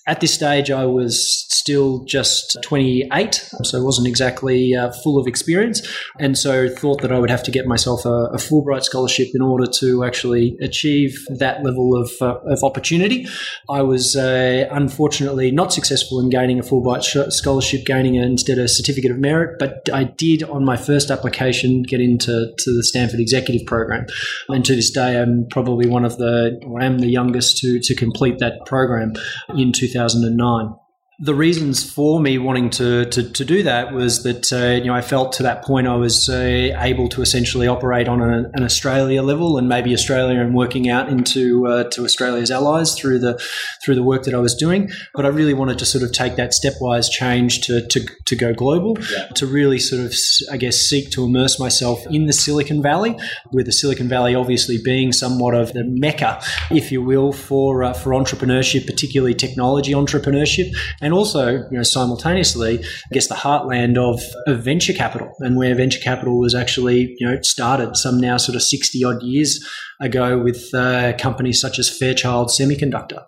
At 0.07 0.19
this 0.19 0.33
stage, 0.33 0.71
I 0.71 0.85
was 0.85 1.45
still 1.49 2.03
just 2.05 2.57
28, 2.63 3.35
so 3.61 3.79
I 3.79 3.83
wasn't 3.83 4.07
exactly 4.07 4.75
uh, 4.75 4.91
full 5.03 5.19
of 5.19 5.27
experience, 5.27 5.87
and 6.19 6.35
so 6.35 6.67
thought 6.67 7.03
that 7.03 7.11
I 7.11 7.19
would 7.19 7.29
have 7.29 7.43
to 7.43 7.51
get 7.51 7.67
myself 7.67 8.03
a, 8.03 8.25
a 8.33 8.37
Fulbright 8.37 8.81
scholarship 8.83 9.27
in 9.35 9.43
order 9.43 9.67
to 9.79 10.03
actually 10.03 10.57
achieve 10.59 11.15
that 11.37 11.63
level 11.63 11.95
of, 11.95 12.11
uh, 12.19 12.39
of 12.47 12.63
opportunity. 12.63 13.27
I 13.69 13.83
was 13.83 14.15
uh, 14.15 14.67
unfortunately 14.71 15.51
not 15.51 15.71
successful 15.71 16.19
in 16.19 16.31
gaining 16.31 16.57
a 16.57 16.63
Fulbright 16.63 17.03
sh- 17.03 17.31
scholarship, 17.31 17.85
gaining 17.85 18.15
instead 18.15 18.57
a 18.57 18.67
certificate 18.67 19.11
of 19.11 19.19
merit, 19.19 19.57
but 19.59 19.87
I 19.93 20.05
did 20.05 20.41
on 20.41 20.65
my 20.65 20.77
first 20.77 21.11
application 21.11 21.83
get 21.83 22.01
into 22.01 22.51
to 22.57 22.75
the 22.75 22.83
Stanford 22.83 23.19
Executive 23.19 23.67
Program, 23.67 24.07
and 24.49 24.65
to 24.65 24.75
this 24.75 24.89
day, 24.89 25.21
I'm 25.21 25.45
probably 25.51 25.87
one 25.87 26.05
of 26.05 26.17
the, 26.17 26.59
or 26.65 26.81
am 26.81 26.97
the 26.99 27.07
youngest 27.09 27.57
to 27.59 27.79
to 27.83 27.93
complete 27.93 28.39
that 28.39 28.65
program 28.65 29.13
in 29.55 29.71
2000. 29.71 29.90
2009 29.93 30.80
the 31.23 31.35
reasons 31.35 31.87
for 31.89 32.19
me 32.19 32.39
wanting 32.39 32.71
to, 32.71 33.05
to, 33.05 33.21
to 33.31 33.45
do 33.45 33.61
that 33.61 33.93
was 33.93 34.23
that 34.23 34.51
uh, 34.51 34.81
you 34.81 34.85
know 34.85 34.95
I 34.95 35.01
felt 35.01 35.33
to 35.33 35.43
that 35.43 35.63
point 35.63 35.87
I 35.87 35.95
was 35.95 36.27
uh, 36.27 36.75
able 36.79 37.09
to 37.09 37.21
essentially 37.21 37.67
operate 37.67 38.07
on 38.07 38.23
an, 38.23 38.49
an, 38.55 38.63
Australia 38.63 39.21
level 39.21 39.59
and 39.59 39.69
maybe 39.69 39.93
Australia 39.93 40.39
and 40.39 40.55
working 40.55 40.89
out 40.89 41.09
into 41.09 41.67
uh, 41.67 41.83
to 41.91 42.05
Australia's 42.05 42.49
allies 42.49 42.95
through 42.95 43.19
the 43.19 43.39
through 43.85 43.93
the 43.93 44.03
work 44.03 44.23
that 44.23 44.33
I 44.33 44.39
was 44.39 44.55
doing. 44.55 44.89
But 45.13 45.25
I 45.25 45.27
really 45.27 45.53
wanted 45.53 45.77
to 45.79 45.85
sort 45.85 46.03
of 46.03 46.11
take 46.11 46.37
that 46.37 46.53
stepwise 46.53 47.11
change 47.11 47.61
to 47.67 47.85
to, 47.87 47.99
to 48.25 48.35
go 48.35 48.55
global, 48.55 48.97
yeah. 49.11 49.27
to 49.35 49.45
really 49.45 49.77
sort 49.77 50.03
of 50.03 50.15
I 50.51 50.57
guess 50.57 50.77
seek 50.77 51.11
to 51.11 51.23
immerse 51.23 51.59
myself 51.59 52.03
in 52.07 52.25
the 52.25 52.33
Silicon 52.33 52.81
Valley, 52.81 53.15
with 53.51 53.67
the 53.67 53.71
Silicon 53.71 54.09
Valley 54.09 54.33
obviously 54.33 54.79
being 54.83 55.11
somewhat 55.11 55.53
of 55.53 55.73
the 55.73 55.83
mecca, 55.83 56.41
if 56.71 56.91
you 56.91 56.99
will, 57.03 57.31
for 57.31 57.83
uh, 57.83 57.93
for 57.93 58.09
entrepreneurship, 58.13 58.87
particularly 58.87 59.35
technology 59.35 59.91
entrepreneurship 59.91 60.73
and 60.99 61.10
and 61.11 61.17
also, 61.17 61.67
you 61.69 61.77
know, 61.77 61.83
simultaneously, 61.83 62.79
I 62.79 63.13
guess 63.13 63.27
the 63.27 63.35
heartland 63.35 63.97
of, 63.97 64.21
of 64.47 64.63
venture 64.63 64.93
capital 64.93 65.29
and 65.39 65.57
where 65.57 65.75
venture 65.75 65.99
capital 65.99 66.39
was 66.39 66.55
actually, 66.55 67.13
you 67.19 67.27
know, 67.27 67.41
started 67.41 67.97
some 67.97 68.17
now 68.17 68.37
sort 68.37 68.55
of 68.55 68.63
60 68.63 69.03
odd 69.03 69.21
years 69.21 69.59
ago 69.99 70.39
with 70.39 70.73
uh, 70.73 71.11
companies 71.17 71.59
such 71.59 71.79
as 71.79 71.89
Fairchild 71.89 72.47
Semiconductor. 72.47 73.25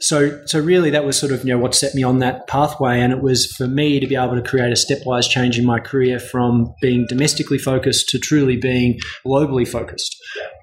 So, 0.00 0.40
so 0.46 0.58
really, 0.58 0.88
that 0.88 1.04
was 1.04 1.18
sort 1.18 1.32
of 1.32 1.44
you 1.44 1.52
know 1.52 1.58
what 1.58 1.76
set 1.76 1.94
me 1.94 2.02
on 2.02 2.18
that 2.18 2.48
pathway, 2.48 2.98
and 2.98 3.12
it 3.12 3.22
was 3.22 3.46
for 3.46 3.68
me 3.68 4.00
to 4.00 4.06
be 4.08 4.16
able 4.16 4.34
to 4.34 4.42
create 4.42 4.72
a 4.72 4.74
stepwise 4.74 5.30
change 5.30 5.60
in 5.60 5.64
my 5.64 5.78
career 5.78 6.18
from 6.18 6.74
being 6.80 7.06
domestically 7.08 7.58
focused 7.58 8.08
to 8.08 8.18
truly 8.18 8.56
being 8.56 8.98
globally 9.24 9.68
focused, 9.68 10.16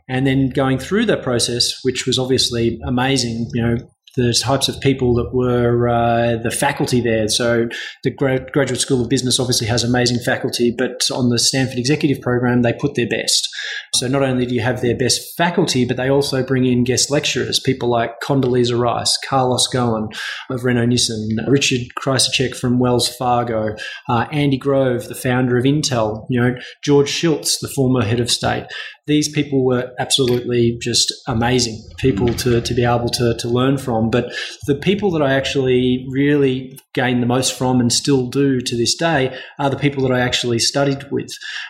and 0.10 0.28
then 0.28 0.50
going 0.50 0.78
through 0.78 1.06
that 1.06 1.24
process, 1.24 1.80
which 1.84 2.06
was 2.06 2.20
obviously 2.20 2.82
amazing. 2.86 3.50
You 3.54 3.62
know, 3.62 3.78
the 4.16 4.38
types 4.44 4.68
of 4.68 4.80
people 4.82 5.14
that 5.16 5.34
were 5.34 5.88
uh, 5.88 6.38
the 6.42 6.52
faculty 6.52 7.02
there. 7.02 7.28
So 7.28 7.68
the 8.04 8.12
Graduate 8.12 8.80
School 8.80 9.02
of 9.02 9.10
Business 9.10 9.40
obviously 9.40 9.68
has 9.68 9.84
amazing 9.84 10.20
faculty, 10.20 10.74
but 10.76 11.10
on 11.12 11.30
the 11.30 11.40
Stanford 11.40 11.78
Executive 11.78 12.22
Program, 12.22 12.62
they 12.62 12.74
put 12.74 12.96
their 12.96 13.08
best. 13.08 13.48
So 13.96 14.08
not 14.08 14.24
only 14.24 14.46
do 14.46 14.56
you 14.56 14.62
have 14.62 14.82
their 14.82 14.98
best 14.98 15.22
faculty, 15.38 15.86
but 15.86 15.98
they 15.98 16.10
also 16.10 16.44
bring 16.44 16.66
in 16.66 16.84
guest 16.84 17.12
lecturers, 17.12 17.60
people 17.60 17.90
like 17.90 18.20
Condoleezza 18.22 18.80
Rice, 18.80 19.18
Carlos 19.28 19.68
Ghosn 19.74 20.14
of 20.50 20.64
Renault 20.64 20.88
Nissan, 20.88 21.28
Richard 21.48 21.82
Kovacevich 21.98 22.56
from 22.56 22.80
Wells 22.80 23.08
Fargo, 23.08 23.76
uh, 24.10 24.26
Andy 24.32 24.58
Grove, 24.58 25.08
the 25.08 25.16
founder 25.16 25.58
of 25.58 25.64
Intel, 25.64 26.26
you 26.30 26.40
know, 26.40 26.56
George 26.84 27.10
Shultz, 27.10 27.60
the 27.60 27.68
former 27.68 28.04
head 28.04 28.20
of 28.20 28.32
state 28.32 28.66
these 29.10 29.28
people 29.28 29.66
were 29.66 29.92
absolutely 29.98 30.78
just 30.80 31.12
amazing 31.28 31.84
people 31.98 32.28
to, 32.36 32.62
to 32.62 32.74
be 32.76 32.86
able 32.86 33.10
to, 33.10 33.36
to 33.40 33.48
learn 33.50 33.78
from. 33.78 34.12
But 34.12 34.32
the 34.68 34.76
people 34.76 35.10
that 35.12 35.24
I 35.24 35.34
actually 35.34 36.06
really 36.10 36.80
gained 36.94 37.24
the 37.24 37.28
most 37.28 37.58
from 37.58 37.80
and 37.82 37.92
still 37.92 38.28
do 38.28 38.62
to 38.62 38.78
this 38.78 38.96
day 38.96 39.36
are 39.58 39.72
the 39.72 39.78
people 39.78 40.04
that 40.04 40.14
I 40.14 40.20
actually 40.20 40.60
studied 40.60 41.12
with. 41.12 41.30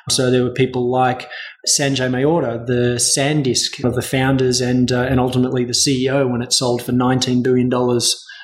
So 0.09 0.29
there 0.29 0.43
were 0.43 0.51
people 0.51 0.91
like 0.91 1.29
Sanjay 1.65 2.09
Mehrotra, 2.09 2.67
the 2.67 2.97
SanDisk 2.97 3.85
of 3.85 3.95
the 3.95 4.01
founders 4.01 4.59
and, 4.59 4.91
uh, 4.91 5.03
and 5.03 5.19
ultimately 5.19 5.63
the 5.63 5.71
CEO 5.71 6.29
when 6.29 6.41
it 6.41 6.51
sold 6.51 6.83
for 6.83 6.91
$19 6.91 7.41
billion 7.41 7.69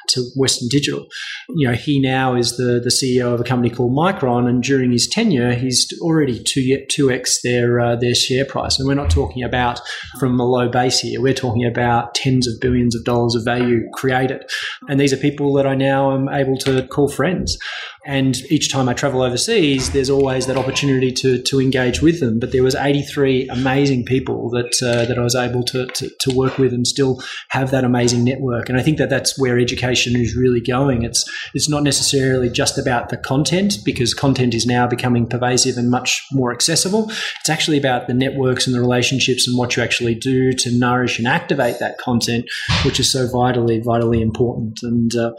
to 0.10 0.26
Western 0.36 0.68
Digital. 0.70 1.06
You 1.50 1.68
know, 1.68 1.74
he 1.74 2.00
now 2.00 2.36
is 2.36 2.58
the, 2.58 2.80
the 2.80 2.90
CEO 2.90 3.34
of 3.34 3.40
a 3.40 3.44
company 3.44 3.74
called 3.74 3.92
Micron, 3.92 4.48
and 4.48 4.64
during 4.64 4.92
his 4.92 5.08
tenure, 5.08 5.54
he's 5.54 5.88
already 6.02 6.42
two 6.44 6.86
two 6.90 7.12
x 7.12 7.42
their 7.44 7.80
uh, 7.80 7.96
their 7.96 8.16
share 8.16 8.46
price. 8.46 8.80
And 8.80 8.88
we're 8.88 8.96
not 8.96 9.10
talking 9.10 9.44
about 9.44 9.80
from 10.20 10.40
a 10.40 10.46
low 10.46 10.70
base 10.70 11.00
here. 11.00 11.22
We're 11.22 11.34
talking 11.34 11.66
about 11.66 12.16
tens 12.16 12.48
of 12.48 12.60
billions 12.60 12.96
of 12.96 13.04
dollars 13.04 13.36
of 13.36 13.44
value 13.44 13.82
created. 13.94 14.44
And 14.90 15.00
these 15.00 15.14
are 15.14 15.18
people 15.18 15.54
that 15.54 15.68
I 15.68 15.76
now 15.76 16.14
am 16.14 16.30
able 16.30 16.58
to 16.60 16.88
call 16.88 17.10
friends. 17.10 17.58
And 18.06 18.38
each 18.52 18.72
time 18.72 18.88
I 18.88 18.94
travel 18.94 19.24
overseas, 19.24 19.92
there's 19.92 20.12
always 20.12 20.46
that 20.46 20.58
opportunity 20.58 21.12
to, 21.14 21.42
to 21.42 21.60
engage 21.60 22.02
with 22.02 22.20
them. 22.20 22.40
But 22.40 22.52
there 22.52 22.62
was 22.62 22.76
83 22.76 23.48
amazing 23.50 24.06
people 24.06 24.50
that 24.52 24.80
uh, 24.82 25.06
that 25.06 25.18
I 25.18 25.24
was 25.24 25.36
able 25.36 25.64
to, 25.64 25.88
to, 25.88 26.10
to 26.20 26.36
work 26.36 26.60
with 26.60 26.72
and 26.72 26.86
still 26.86 27.24
have 27.50 27.72
that 27.72 27.84
amazing 27.84 28.24
network. 28.24 28.70
And 28.70 28.78
I 28.78 28.84
think 28.84 29.00
that 29.00 29.10
that's 29.10 29.40
where 29.40 29.58
education 29.58 30.16
is 30.16 30.36
really 30.36 30.62
going. 30.62 31.04
It's 31.04 31.26
it's 31.56 31.68
not 31.68 31.82
necessarily 31.82 32.50
just 32.50 32.78
about 32.78 33.10
the 33.10 33.18
content 33.18 33.78
because 33.84 34.14
content 34.14 34.54
is 34.54 34.68
now 34.68 34.86
becoming 34.88 35.28
pervasive 35.28 35.78
and 35.78 35.90
much 35.90 36.24
more 36.32 36.54
accessible. 36.54 37.10
It's 37.40 37.50
actually 37.50 37.78
about 37.78 38.08
the 38.08 38.14
networks 38.14 38.68
and 38.68 38.76
the 38.76 38.82
relationships 38.82 39.48
and 39.48 39.58
what 39.58 39.76
you 39.76 39.82
actually 39.84 40.16
do 40.16 40.54
to 40.54 40.78
nourish 40.78 41.18
and 41.18 41.28
activate 41.28 41.80
that 41.80 41.98
content, 41.98 42.46
which 42.84 43.00
is 43.00 43.12
so 43.12 43.28
vitally 43.28 43.80
vitally 43.80 44.22
important. 44.22 44.80
And 44.84 45.16
uh, 45.16 45.32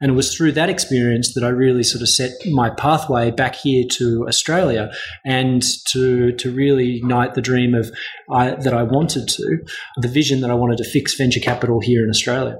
And 0.00 0.12
it 0.12 0.14
was 0.14 0.34
through 0.34 0.52
that 0.52 0.70
experience 0.70 1.34
that 1.34 1.42
I 1.42 1.48
really 1.48 1.82
sort 1.82 2.02
of 2.02 2.08
set 2.08 2.30
my 2.52 2.70
pathway 2.70 3.32
back 3.32 3.56
here 3.56 3.84
to 3.92 4.26
Australia 4.28 4.92
and 5.24 5.62
to, 5.88 6.32
to 6.32 6.52
really 6.52 6.96
ignite 6.96 7.34
the 7.34 7.42
dream 7.42 7.74
of 7.74 7.90
I, 8.30 8.50
that 8.50 8.72
I 8.72 8.84
wanted 8.84 9.26
to, 9.28 9.58
the 9.96 10.08
vision 10.08 10.40
that 10.42 10.50
I 10.50 10.54
wanted 10.54 10.78
to 10.78 10.84
fix 10.84 11.14
venture 11.14 11.40
capital 11.40 11.80
here 11.80 12.04
in 12.04 12.10
Australia. 12.10 12.58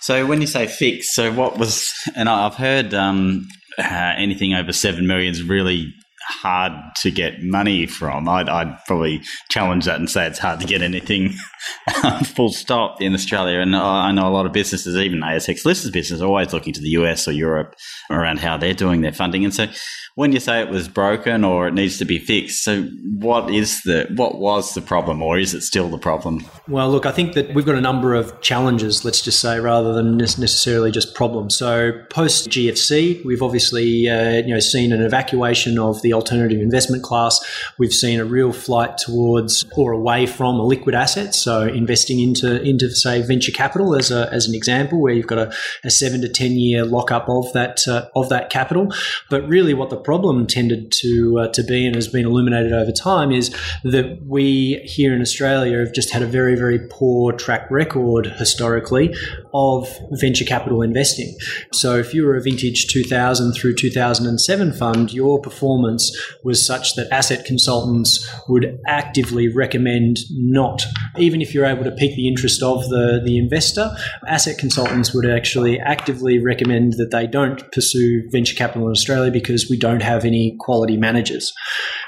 So 0.00 0.26
when 0.26 0.40
you 0.40 0.48
say 0.48 0.66
fix, 0.66 1.14
so 1.14 1.32
what 1.32 1.58
was, 1.58 1.92
and 2.16 2.28
I've 2.28 2.56
heard 2.56 2.92
um, 2.92 3.46
uh, 3.78 4.14
anything 4.16 4.52
over 4.52 4.72
seven 4.72 5.06
million 5.06 5.30
is 5.30 5.44
really 5.44 5.94
hard 6.28 6.72
to 6.96 7.10
get 7.10 7.42
money 7.42 7.86
from. 7.86 8.28
I'd, 8.28 8.48
I'd, 8.48 8.78
probably 8.86 9.22
challenge 9.48 9.84
that 9.84 9.98
and 9.98 10.10
say 10.10 10.26
it's 10.26 10.38
hard 10.38 10.60
to 10.60 10.66
get 10.66 10.82
anything 10.82 11.34
full 12.24 12.50
stop 12.50 13.00
in 13.00 13.14
Australia. 13.14 13.60
And 13.60 13.76
I 13.76 14.10
know 14.12 14.28
a 14.28 14.30
lot 14.30 14.46
of 14.46 14.52
businesses, 14.52 14.96
even 14.96 15.20
ASX 15.20 15.64
listed 15.64 15.92
businesses, 15.92 16.22
are 16.22 16.26
always 16.26 16.52
looking 16.52 16.72
to 16.72 16.80
the 16.80 16.90
US 16.90 17.28
or 17.28 17.32
Europe 17.32 17.74
around 18.10 18.40
how 18.40 18.56
they're 18.56 18.74
doing 18.74 19.00
their 19.02 19.12
funding. 19.12 19.44
And 19.44 19.54
so 19.54 19.68
when 20.14 20.32
you 20.32 20.40
say 20.40 20.60
it 20.60 20.68
was 20.68 20.88
broken 20.88 21.42
or 21.42 21.68
it 21.68 21.74
needs 21.74 21.98
to 21.98 22.04
be 22.04 22.18
fixed, 22.18 22.62
so 22.62 22.82
what 23.18 23.50
is 23.50 23.80
the 23.82 24.06
what 24.14 24.38
was 24.38 24.74
the 24.74 24.82
problem, 24.82 25.22
or 25.22 25.38
is 25.38 25.54
it 25.54 25.62
still 25.62 25.88
the 25.88 25.98
problem? 25.98 26.44
Well, 26.68 26.90
look, 26.90 27.06
I 27.06 27.12
think 27.12 27.32
that 27.34 27.54
we've 27.54 27.64
got 27.64 27.76
a 27.76 27.80
number 27.80 28.14
of 28.14 28.40
challenges. 28.42 29.04
Let's 29.04 29.22
just 29.22 29.40
say, 29.40 29.58
rather 29.58 29.94
than 29.94 30.18
necessarily 30.18 30.90
just 30.90 31.14
problems. 31.14 31.56
So 31.56 31.92
post 32.10 32.50
GFC, 32.50 33.24
we've 33.24 33.42
obviously 33.42 34.08
uh, 34.08 34.42
you 34.42 34.52
know 34.52 34.60
seen 34.60 34.92
an 34.92 35.02
evacuation 35.02 35.78
of 35.78 36.02
the 36.02 36.11
alternative 36.12 36.60
investment 36.60 37.02
class. 37.02 37.40
We've 37.78 37.92
seen 37.92 38.20
a 38.20 38.24
real 38.24 38.52
flight 38.52 38.98
towards 38.98 39.64
or 39.76 39.92
away 39.92 40.26
from 40.26 40.58
a 40.58 40.64
liquid 40.64 40.94
asset. 40.94 41.34
So 41.34 41.62
investing 41.62 42.20
into 42.20 42.62
into 42.62 42.90
say 42.90 43.22
venture 43.22 43.52
capital 43.52 43.94
as 43.94 44.10
a, 44.10 44.32
as 44.32 44.46
an 44.46 44.54
example, 44.54 45.00
where 45.00 45.12
you've 45.12 45.26
got 45.26 45.38
a, 45.38 45.54
a 45.84 45.90
seven 45.90 46.20
to 46.22 46.28
ten 46.28 46.52
year 46.52 46.84
lockup 46.84 47.28
of 47.28 47.52
that 47.52 47.86
uh, 47.86 48.08
of 48.14 48.28
that 48.28 48.50
capital. 48.50 48.92
But 49.30 49.46
really, 49.46 49.74
what 49.74 49.90
the 49.90 49.96
problem 49.96 50.46
tended 50.46 50.92
to 51.00 51.40
uh, 51.40 51.48
to 51.48 51.62
be 51.62 51.86
and 51.86 51.94
has 51.94 52.08
been 52.08 52.26
illuminated 52.26 52.72
over 52.72 52.92
time 52.92 53.30
is 53.30 53.54
that 53.84 54.20
we 54.26 54.80
here 54.84 55.14
in 55.14 55.20
Australia 55.20 55.78
have 55.78 55.92
just 55.92 56.10
had 56.10 56.22
a 56.22 56.26
very 56.26 56.56
very 56.56 56.78
poor 56.90 57.32
track 57.32 57.70
record 57.70 58.26
historically 58.26 59.14
of 59.54 59.88
venture 60.12 60.44
capital 60.44 60.82
investing. 60.82 61.36
So 61.72 61.96
if 61.96 62.14
you 62.14 62.24
were 62.26 62.36
a 62.36 62.42
vintage 62.42 62.86
2000 62.88 63.52
through 63.52 63.74
2007 63.74 64.72
fund, 64.72 65.12
your 65.12 65.40
performance 65.40 66.01
was 66.42 66.66
such 66.66 66.94
that 66.94 67.12
asset 67.12 67.44
consultants 67.44 68.28
would 68.48 68.78
actively 68.86 69.48
recommend 69.48 70.18
not, 70.30 70.84
even 71.18 71.40
if 71.40 71.54
you're 71.54 71.66
able 71.66 71.84
to 71.84 71.90
pique 71.90 72.16
the 72.16 72.28
interest 72.28 72.62
of 72.62 72.88
the, 72.88 73.20
the 73.24 73.38
investor, 73.38 73.94
asset 74.26 74.58
consultants 74.58 75.14
would 75.14 75.28
actually 75.28 75.78
actively 75.80 76.38
recommend 76.38 76.94
that 76.94 77.10
they 77.10 77.26
don't 77.26 77.70
pursue 77.72 78.28
venture 78.30 78.54
capital 78.54 78.86
in 78.86 78.92
Australia 78.92 79.30
because 79.30 79.68
we 79.68 79.78
don't 79.78 80.02
have 80.02 80.24
any 80.24 80.56
quality 80.60 80.96
managers. 80.96 81.52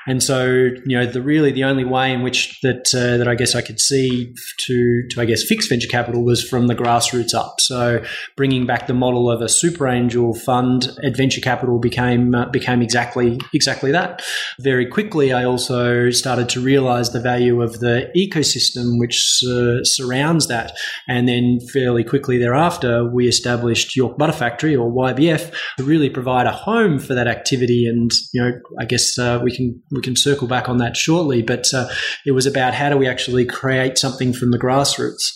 And 0.07 0.23
so, 0.23 0.47
you 0.47 0.99
know, 0.99 1.07
the 1.07 1.23
really 1.23 1.51
the 1.53 1.65
only 1.65 1.85
way 1.85 2.13
in 2.13 2.23
which 2.23 2.61
that 2.63 2.95
uh, 2.95 3.17
that 3.17 3.29
I 3.29 3.35
guess 3.35 3.55
I 3.55 3.63
could 3.63 3.81
see 3.81 4.35
to 4.67 5.03
to 5.11 5.21
I 5.21 5.25
guess 5.25 5.43
fix 5.45 5.67
venture 5.67 5.89
capital 5.89 6.25
was 6.25 6.43
from 6.43 6.67
the 6.67 6.75
grassroots 6.75 7.35
up. 7.35 7.61
So, 7.61 8.03
bringing 8.37 8.67
back 8.67 8.87
the 8.87 8.95
model 8.95 9.31
of 9.31 9.41
a 9.41 9.49
super 9.49 9.89
angel 9.89 10.35
fund 10.35 10.89
venture 11.17 11.41
capital 11.41 11.79
became 11.79 12.35
uh, 12.35 12.47
became 12.47 12.83
exactly 12.83 13.41
exactly 13.55 13.91
that. 13.93 14.23
Very 14.61 14.87
quickly, 14.87 15.33
I 15.33 15.45
also 15.45 16.11
started 16.11 16.49
to 16.51 16.61
realize 16.61 17.11
the 17.11 17.21
value 17.21 17.63
of 17.63 17.81
the 17.81 18.11
ecosystem 18.17 18.99
which 18.99 19.41
uh, 19.49 19.83
surrounds 19.85 20.49
that, 20.49 20.77
and 21.09 21.29
then 21.29 21.61
fairly 21.73 22.05
quickly 22.05 22.39
thereafter, 22.39 23.05
we 23.05 23.27
established 23.27 23.97
York 23.97 24.19
Butter 24.19 24.33
Factory 24.33 24.77
or 24.77 24.91
YBF 24.91 25.55
to 25.79 25.85
really 25.85 26.11
provide 26.11 26.47
a 26.47 26.53
home 26.53 26.99
for 26.99 27.15
that 27.15 27.27
activity. 27.27 27.87
And 27.87 28.13
you 28.33 28.43
know, 28.43 28.53
I 28.79 28.85
guess 28.85 29.19
uh, 29.19 29.41
we 29.43 29.55
can 29.55 29.83
we 29.95 30.03
can 30.03 30.17
circle 30.17 30.47
back 30.47 30.69
on 30.69 30.79
that 30.79 30.97
shortly. 30.97 31.43
But 31.43 31.73
uh, 31.73 31.89
it 32.27 32.33
was 32.33 32.47
about 32.47 32.75
how 32.75 32.91
do 32.91 32.97
we 32.97 33.09
actually 33.09 33.45
create 33.45 33.99
something 33.99 34.33
from 34.33 34.51
the 34.51 34.59
grassroots. 34.59 35.33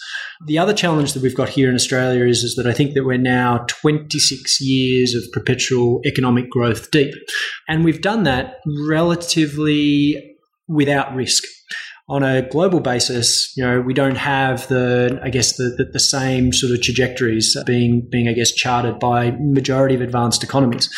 The 0.46 0.58
other 0.58 0.74
challenge 0.74 1.12
that 1.12 1.22
we've 1.22 1.34
got 1.34 1.48
here 1.48 1.68
in 1.68 1.74
Australia 1.74 2.24
is, 2.24 2.44
is 2.44 2.54
that 2.56 2.66
I 2.66 2.72
think 2.72 2.94
that 2.94 3.04
we're 3.04 3.18
now 3.18 3.64
26 3.68 4.60
years 4.60 5.14
of 5.14 5.24
perpetual 5.32 6.00
economic 6.04 6.48
growth 6.50 6.90
deep. 6.90 7.14
And 7.68 7.84
we've 7.84 8.02
done 8.02 8.22
that 8.24 8.56
relatively 8.86 10.36
without 10.68 11.14
risk 11.14 11.44
on 12.08 12.22
a 12.22 12.48
global 12.48 12.80
basis, 12.80 13.54
you 13.54 13.62
know, 13.62 13.82
we 13.82 13.92
don't 13.92 14.16
have 14.16 14.66
the, 14.68 15.20
I 15.22 15.28
guess, 15.28 15.56
the, 15.56 15.74
the, 15.76 15.84
the, 15.92 16.00
same 16.00 16.54
sort 16.54 16.72
of 16.72 16.80
trajectories 16.80 17.54
being, 17.66 18.08
being, 18.10 18.28
I 18.28 18.32
guess, 18.32 18.50
charted 18.50 18.98
by 18.98 19.33
majority 19.38 19.94
of 19.94 20.00
advanced 20.00 20.42
economies. 20.42 20.88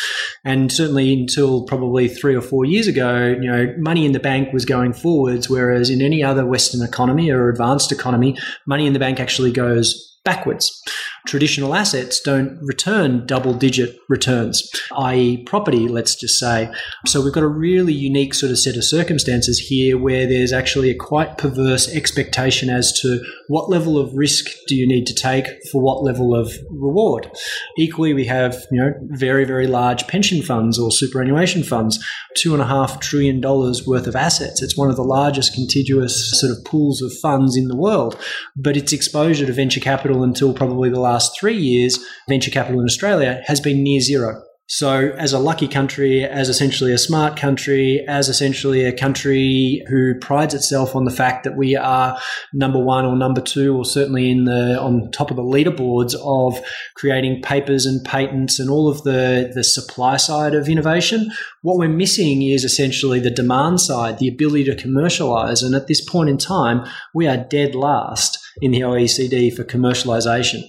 And 0.45 0.71
certainly 0.71 1.13
until 1.13 1.65
probably 1.65 2.07
three 2.07 2.33
or 2.33 2.41
four 2.41 2.63
years 2.63 2.87
ago, 2.87 3.35
you 3.41 3.51
know, 3.51 3.73
money 3.77 4.05
in 4.05 4.13
the 4.13 4.19
bank 4.19 4.53
was 4.53 4.63
going 4.63 4.93
forwards, 4.93 5.49
whereas 5.49 5.89
in 5.89 6.01
any 6.01 6.23
other 6.23 6.45
Western 6.45 6.81
economy 6.81 7.29
or 7.29 7.49
advanced 7.49 7.91
economy, 7.91 8.37
money 8.65 8.87
in 8.87 8.93
the 8.93 8.99
bank 8.99 9.19
actually 9.19 9.51
goes 9.51 10.19
backwards. 10.23 10.81
Traditional 11.25 11.75
assets 11.75 12.19
don't 12.19 12.57
return 12.61 13.25
double 13.25 13.53
digit 13.53 13.99
returns, 14.09 14.69
i.e., 14.97 15.43
property, 15.43 15.87
let's 15.87 16.15
just 16.15 16.39
say. 16.39 16.71
So 17.05 17.21
we've 17.21 17.33
got 17.33 17.43
a 17.43 17.47
really 17.47 17.93
unique 17.93 18.33
sort 18.33 18.51
of 18.51 18.57
set 18.57 18.75
of 18.75 18.83
circumstances 18.83 19.59
here 19.59 19.97
where 19.97 20.27
there's 20.27 20.51
actually 20.51 20.89
a 20.89 20.95
quite 20.95 21.37
perverse 21.37 21.87
expectation 21.93 22.69
as 22.69 22.91
to 23.01 23.23
what 23.47 23.69
level 23.69 23.97
of 23.97 24.13
risk 24.15 24.47
do 24.67 24.75
you 24.75 24.87
need 24.87 25.05
to 25.07 25.13
take 25.13 25.45
for 25.71 25.81
what 25.81 26.03
level 26.03 26.35
of 26.35 26.51
reward. 26.71 27.29
Equally, 27.77 28.13
we 28.13 28.25
have, 28.25 28.55
you 28.71 28.81
know, 28.81 28.93
very, 29.09 29.45
very 29.45 29.67
large 29.67 30.07
pension 30.07 30.41
funds 30.41 30.79
or 30.79 30.91
superannuation 30.91 31.63
funds, 31.63 32.03
two 32.35 32.53
and 32.53 32.61
a 32.61 32.65
half 32.65 32.99
trillion 32.99 33.39
dollars 33.41 33.85
worth 33.85 34.07
of 34.07 34.15
assets. 34.15 34.61
It's 34.61 34.77
one 34.77 34.89
of 34.89 34.95
the 34.95 35.03
largest 35.03 35.53
contiguous 35.53 36.39
sort 36.39 36.51
of 36.51 36.63
pools 36.65 37.01
of 37.01 37.13
funds 37.21 37.55
in 37.55 37.67
the 37.67 37.77
world, 37.77 38.17
but 38.55 38.77
its 38.77 38.93
exposure 38.93 39.45
to 39.45 39.53
venture 39.53 39.79
capital 39.79 40.23
until 40.23 40.53
probably 40.53 40.89
the 40.89 40.99
last 40.99 41.10
last 41.11 41.37
three 41.39 41.57
years, 41.57 41.99
venture 42.29 42.51
capital 42.51 42.79
in 42.79 42.85
Australia 42.85 43.41
has 43.45 43.59
been 43.59 43.83
near 43.83 43.99
zero. 43.99 44.41
So, 44.73 45.11
as 45.17 45.33
a 45.33 45.39
lucky 45.39 45.67
country, 45.67 46.23
as 46.23 46.47
essentially 46.47 46.93
a 46.93 46.97
smart 46.97 47.35
country, 47.35 48.05
as 48.07 48.29
essentially 48.29 48.85
a 48.85 48.95
country 48.95 49.83
who 49.89 50.15
prides 50.21 50.53
itself 50.53 50.95
on 50.95 51.03
the 51.03 51.11
fact 51.11 51.43
that 51.43 51.57
we 51.57 51.75
are 51.75 52.17
number 52.53 52.79
one 52.79 53.03
or 53.03 53.17
number 53.17 53.41
two, 53.41 53.75
or 53.75 53.83
certainly 53.83 54.31
in 54.31 54.45
the 54.45 54.79
on 54.79 55.11
top 55.11 55.29
of 55.29 55.35
the 55.35 55.43
leaderboards 55.43 56.15
of 56.23 56.65
creating 56.95 57.41
papers 57.41 57.85
and 57.85 58.01
patents 58.05 58.59
and 58.59 58.69
all 58.69 58.87
of 58.87 59.03
the 59.03 59.51
the 59.53 59.65
supply 59.65 60.15
side 60.15 60.55
of 60.55 60.69
innovation, 60.69 61.29
what 61.63 61.77
we're 61.77 61.89
missing 61.89 62.41
is 62.41 62.63
essentially 62.63 63.19
the 63.19 63.29
demand 63.29 63.81
side, 63.81 64.19
the 64.19 64.29
ability 64.29 64.63
to 64.63 64.75
commercialize. 64.81 65.63
And 65.63 65.75
at 65.75 65.87
this 65.87 65.99
point 65.99 66.29
in 66.29 66.37
time, 66.37 66.87
we 67.13 67.27
are 67.27 67.35
dead 67.35 67.75
last 67.75 68.37
in 68.59 68.71
the 68.71 68.81
OECD 68.81 69.53
for 69.53 69.63
commercialization. 69.63 70.61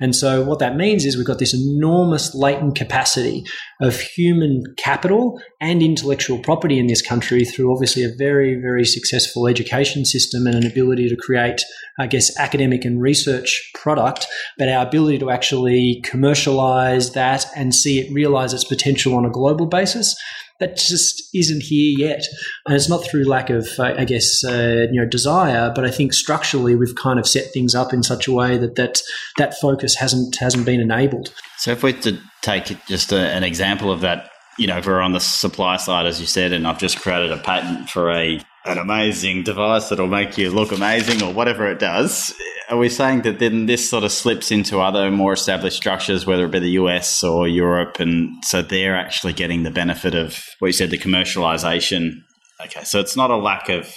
And 0.00 0.14
so 0.14 0.42
what 0.42 0.58
that 0.58 0.76
means 0.76 1.04
is 1.04 1.16
we've 1.16 1.26
got 1.26 1.38
this 1.38 1.54
enormous 1.54 2.34
latent 2.34 2.76
capacity 2.76 3.44
of 3.80 3.98
human 3.98 4.62
capital 4.76 5.40
and 5.60 5.82
intellectual 5.82 6.38
property 6.38 6.78
in 6.78 6.86
this 6.86 7.02
country 7.02 7.44
through 7.44 7.72
obviously 7.72 8.04
a 8.04 8.14
very, 8.16 8.60
very 8.60 8.84
successful 8.84 9.46
education 9.46 10.04
system 10.04 10.46
and 10.46 10.56
an 10.56 10.66
ability 10.66 11.08
to 11.08 11.16
create, 11.16 11.62
I 11.98 12.06
guess, 12.06 12.38
academic 12.38 12.84
and 12.84 13.00
research 13.00 13.70
product, 13.74 14.26
but 14.58 14.68
our 14.68 14.86
ability 14.86 15.18
to 15.20 15.30
actually 15.30 16.02
commercialize 16.04 17.12
that 17.12 17.46
and 17.56 17.74
see 17.74 18.00
it 18.00 18.12
realize 18.12 18.52
its 18.52 18.64
potential 18.64 19.14
on 19.16 19.24
a 19.24 19.30
global 19.30 19.66
basis 19.66 20.16
that 20.60 20.76
just 20.76 21.28
isn't 21.34 21.62
here 21.62 21.98
yet. 21.98 22.22
And 22.66 22.76
it's 22.76 22.88
not 22.88 23.04
through 23.04 23.24
lack 23.24 23.50
of, 23.50 23.68
I 23.78 24.04
guess, 24.04 24.44
uh, 24.44 24.86
you 24.92 25.00
know, 25.00 25.08
desire, 25.08 25.72
but 25.74 25.84
I 25.84 25.90
think 25.90 26.12
structurally 26.12 26.76
we've 26.76 26.94
kind 26.94 27.18
of 27.18 27.26
set 27.26 27.52
things 27.52 27.74
up 27.74 27.92
in 27.92 28.02
such 28.02 28.28
a 28.28 28.32
way 28.32 28.56
that 28.58 28.76
that, 28.76 29.00
that 29.38 29.54
focus 29.60 29.96
hasn't 29.96 30.36
hasn't 30.36 30.66
been 30.66 30.80
enabled. 30.80 31.34
So 31.58 31.72
if 31.72 31.82
we 31.82 31.94
to 31.94 32.18
take 32.42 32.64
just 32.86 33.12
a, 33.12 33.18
an 33.18 33.42
example 33.42 33.90
of 33.90 34.02
that, 34.02 34.30
you 34.58 34.66
know, 34.66 34.78
if 34.78 34.86
we're 34.86 35.00
on 35.00 35.12
the 35.12 35.20
supply 35.20 35.76
side, 35.76 36.06
as 36.06 36.20
you 36.20 36.26
said, 36.26 36.52
and 36.52 36.66
I've 36.66 36.78
just 36.78 37.00
created 37.00 37.32
a 37.32 37.38
patent 37.38 37.88
for 37.88 38.10
a 38.10 38.40
an 38.64 38.78
amazing 38.78 39.42
device 39.42 39.88
that'll 39.88 40.06
make 40.06 40.36
you 40.36 40.50
look 40.50 40.72
amazing 40.72 41.22
or 41.22 41.32
whatever 41.32 41.66
it 41.66 41.78
does. 41.78 42.34
Are 42.68 42.76
we 42.76 42.88
saying 42.88 43.22
that 43.22 43.38
then 43.38 43.66
this 43.66 43.88
sort 43.88 44.04
of 44.04 44.12
slips 44.12 44.50
into 44.50 44.80
other 44.80 45.10
more 45.10 45.32
established 45.32 45.76
structures, 45.76 46.26
whether 46.26 46.44
it 46.44 46.52
be 46.52 46.58
the 46.58 46.70
US 46.72 47.24
or 47.24 47.48
Europe, 47.48 47.98
and 47.98 48.44
so 48.44 48.62
they're 48.62 48.96
actually 48.96 49.32
getting 49.32 49.62
the 49.62 49.70
benefit 49.70 50.14
of 50.14 50.44
what 50.58 50.68
you 50.68 50.72
said, 50.72 50.90
the 50.90 50.98
commercialization? 50.98 52.22
Okay, 52.64 52.84
so 52.84 53.00
it's 53.00 53.16
not 53.16 53.30
a 53.30 53.36
lack 53.36 53.68
of 53.68 53.92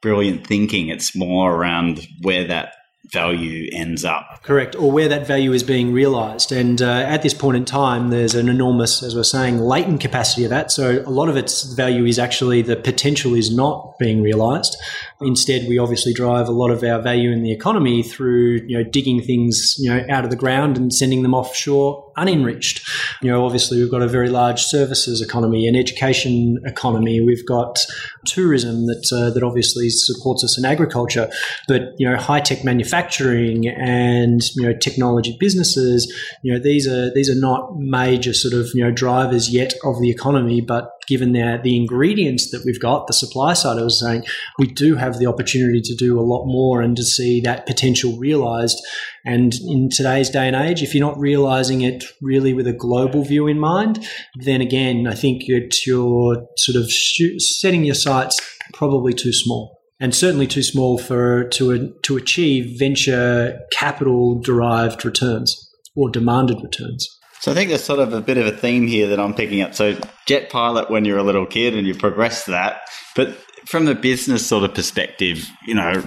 brilliant 0.00 0.46
thinking; 0.46 0.88
it's 0.88 1.14
more 1.16 1.52
around 1.52 2.06
where 2.22 2.46
that 2.46 2.72
value 3.10 3.68
ends 3.72 4.04
up. 4.04 4.42
Correct, 4.42 4.74
or 4.74 4.90
where 4.90 5.08
that 5.08 5.26
value 5.26 5.52
is 5.52 5.62
being 5.62 5.92
realized. 5.92 6.52
And 6.52 6.80
uh, 6.80 7.04
at 7.06 7.22
this 7.22 7.34
point 7.34 7.56
in 7.56 7.64
time, 7.64 8.10
there's 8.10 8.34
an 8.34 8.48
enormous, 8.48 9.02
as 9.02 9.14
we're 9.14 9.22
saying, 9.22 9.58
latent 9.58 10.00
capacity 10.00 10.44
of 10.44 10.50
that. 10.50 10.70
So 10.70 11.02
a 11.06 11.10
lot 11.10 11.28
of 11.28 11.36
its 11.36 11.62
value 11.74 12.04
is 12.06 12.18
actually 12.18 12.62
the 12.62 12.76
potential 12.76 13.34
is 13.34 13.54
not 13.54 13.98
being 13.98 14.22
realized. 14.22 14.76
Instead, 15.20 15.68
we 15.68 15.78
obviously 15.78 16.12
drive 16.12 16.48
a 16.48 16.52
lot 16.52 16.70
of 16.70 16.82
our 16.82 17.00
value 17.00 17.30
in 17.30 17.42
the 17.42 17.52
economy 17.52 18.02
through, 18.02 18.60
you 18.66 18.76
know, 18.76 18.84
digging 18.84 19.22
things, 19.22 19.76
you 19.78 19.90
know, 19.90 20.04
out 20.10 20.24
of 20.24 20.30
the 20.30 20.36
ground 20.36 20.76
and 20.76 20.92
sending 20.92 21.22
them 21.22 21.34
offshore 21.34 22.12
unenriched. 22.16 22.88
You 23.22 23.30
know, 23.30 23.44
obviously 23.44 23.78
we've 23.78 23.90
got 23.90 24.02
a 24.02 24.08
very 24.08 24.28
large 24.28 24.62
services 24.62 25.20
economy, 25.20 25.66
an 25.66 25.76
education 25.76 26.60
economy. 26.64 27.20
We've 27.20 27.46
got 27.46 27.84
tourism 28.26 28.86
that 28.86 29.10
uh, 29.12 29.30
that 29.30 29.42
obviously 29.42 29.90
supports 29.90 30.44
us 30.44 30.58
in 30.58 30.64
agriculture, 30.64 31.30
but 31.68 31.82
you 31.98 32.08
know, 32.08 32.16
high 32.16 32.40
tech 32.40 32.64
manufacturing 32.64 33.68
and 33.68 34.42
you 34.54 34.62
know, 34.62 34.76
technology 34.76 35.36
businesses. 35.38 36.12
You 36.42 36.54
know, 36.54 36.58
these 36.58 36.86
are 36.88 37.12
these 37.12 37.30
are 37.30 37.38
not 37.38 37.76
major 37.76 38.34
sort 38.34 38.54
of 38.54 38.68
you 38.74 38.84
know 38.84 38.90
drivers 38.90 39.50
yet 39.50 39.74
of 39.84 40.00
the 40.00 40.10
economy, 40.10 40.60
but 40.60 40.90
given 41.06 41.32
the, 41.32 41.60
the 41.62 41.76
ingredients 41.76 42.50
that 42.50 42.62
we've 42.64 42.80
got, 42.80 43.06
the 43.06 43.12
supply 43.12 43.52
side, 43.52 43.78
I 43.78 43.84
was 43.84 44.00
saying, 44.00 44.24
we 44.58 44.66
do 44.66 44.96
have 44.96 45.18
the 45.18 45.26
opportunity 45.26 45.80
to 45.82 45.94
do 45.94 46.18
a 46.18 46.22
lot 46.22 46.46
more 46.46 46.82
and 46.82 46.96
to 46.96 47.04
see 47.04 47.40
that 47.42 47.66
potential 47.66 48.16
realized. 48.18 48.78
And 49.24 49.54
in 49.66 49.88
today's 49.90 50.30
day 50.30 50.46
and 50.46 50.56
age, 50.56 50.82
if 50.82 50.94
you're 50.94 51.06
not 51.06 51.18
realizing 51.18 51.80
it 51.80 52.04
really 52.20 52.52
with 52.52 52.66
a 52.66 52.72
global 52.72 53.24
view 53.24 53.46
in 53.46 53.58
mind, 53.58 54.06
then 54.34 54.60
again, 54.60 55.06
I 55.06 55.14
think 55.14 55.46
you're, 55.46 55.68
you're 55.86 56.46
sort 56.56 56.76
of 56.76 56.90
setting 56.90 57.84
your 57.84 57.94
sights 57.94 58.40
probably 58.72 59.12
too 59.12 59.32
small 59.32 59.80
and 60.00 60.14
certainly 60.14 60.46
too 60.46 60.62
small 60.62 60.98
for 60.98 61.44
to 61.44 61.94
to 62.02 62.16
achieve 62.16 62.78
venture 62.78 63.60
capital 63.72 64.40
derived 64.40 65.04
returns 65.04 65.70
or 65.94 66.10
demanded 66.10 66.58
returns. 66.62 67.08
So 67.44 67.52
I 67.52 67.54
think 67.54 67.68
there's 67.68 67.84
sort 67.84 68.00
of 68.00 68.14
a 68.14 68.22
bit 68.22 68.38
of 68.38 68.46
a 68.46 68.56
theme 68.56 68.86
here 68.86 69.06
that 69.08 69.20
I'm 69.20 69.34
picking 69.34 69.60
up. 69.60 69.74
So 69.74 69.98
jet 70.24 70.48
pilot 70.48 70.90
when 70.90 71.04
you're 71.04 71.18
a 71.18 71.22
little 71.22 71.44
kid 71.44 71.74
and 71.76 71.86
you 71.86 71.94
progress 71.94 72.46
that, 72.46 72.88
but 73.14 73.36
from 73.66 73.84
the 73.84 73.94
business 73.94 74.46
sort 74.46 74.64
of 74.64 74.72
perspective, 74.72 75.46
you 75.66 75.74
know, 75.74 76.02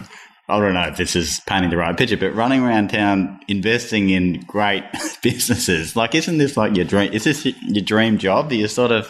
I 0.50 0.60
don't 0.60 0.74
know 0.74 0.88
if 0.88 0.98
this 0.98 1.16
is 1.16 1.40
painting 1.46 1.70
the 1.70 1.78
right 1.78 1.96
picture, 1.96 2.18
but 2.18 2.34
running 2.34 2.64
around 2.64 2.90
town 2.90 3.40
investing 3.48 4.10
in 4.10 4.40
great 4.48 4.84
businesses, 5.22 5.96
like 5.96 6.16
isn't 6.16 6.40
this 6.40 6.58
like 6.58 6.76
your 6.76 6.86
dream? 6.86 7.14
Is 7.14 7.26
this 7.26 7.46
your 7.46 7.86
dream 7.86 8.18
job? 8.18 8.50
Do 8.50 8.56
you 8.56 8.68
sort 8.68 8.92
of 8.92 9.08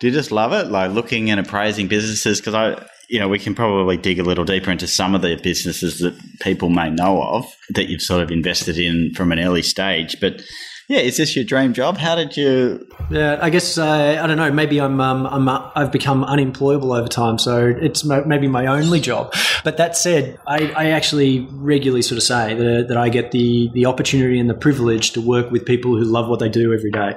do 0.00 0.06
you 0.06 0.14
just 0.14 0.32
love 0.32 0.54
it, 0.54 0.70
like 0.70 0.92
looking 0.92 1.30
and 1.30 1.38
appraising 1.38 1.88
businesses? 1.88 2.40
Because 2.40 2.54
I, 2.54 2.86
you 3.10 3.20
know, 3.20 3.28
we 3.28 3.38
can 3.38 3.54
probably 3.54 3.98
dig 3.98 4.18
a 4.18 4.22
little 4.22 4.46
deeper 4.46 4.70
into 4.70 4.86
some 4.86 5.14
of 5.14 5.20
the 5.20 5.36
businesses 5.36 5.98
that 5.98 6.18
people 6.40 6.70
may 6.70 6.88
know 6.88 7.22
of 7.22 7.44
that 7.68 7.90
you've 7.90 8.00
sort 8.00 8.22
of 8.22 8.30
invested 8.30 8.78
in 8.78 9.12
from 9.12 9.30
an 9.30 9.38
early 9.38 9.60
stage, 9.60 10.18
but 10.22 10.40
yeah, 10.88 10.98
is 10.98 11.16
this 11.16 11.34
your 11.34 11.46
dream 11.46 11.72
job? 11.72 11.96
How 11.96 12.14
did 12.14 12.36
you? 12.36 12.86
Yeah, 13.10 13.38
I 13.40 13.48
guess 13.48 13.78
uh, 13.78 14.20
I 14.22 14.26
don't 14.26 14.36
know. 14.36 14.52
Maybe 14.52 14.80
I'm 14.80 15.00
um, 15.00 15.26
I'm 15.26 15.48
uh, 15.48 15.70
I've 15.74 15.90
become 15.90 16.24
unemployable 16.24 16.92
over 16.92 17.08
time, 17.08 17.38
so 17.38 17.74
it's 17.80 18.04
maybe 18.04 18.48
my 18.48 18.66
only 18.66 19.00
job. 19.00 19.34
But 19.64 19.78
that 19.78 19.96
said, 19.96 20.38
I, 20.46 20.72
I 20.76 20.86
actually 20.90 21.46
regularly 21.52 22.02
sort 22.02 22.18
of 22.18 22.22
say 22.22 22.54
that, 22.54 22.88
that 22.88 22.96
I 22.98 23.08
get 23.08 23.30
the 23.30 23.70
the 23.72 23.86
opportunity 23.86 24.38
and 24.38 24.50
the 24.50 24.54
privilege 24.54 25.12
to 25.12 25.22
work 25.22 25.50
with 25.50 25.64
people 25.64 25.96
who 25.96 26.04
love 26.04 26.28
what 26.28 26.38
they 26.38 26.50
do 26.50 26.74
every 26.74 26.90
day, 26.90 27.14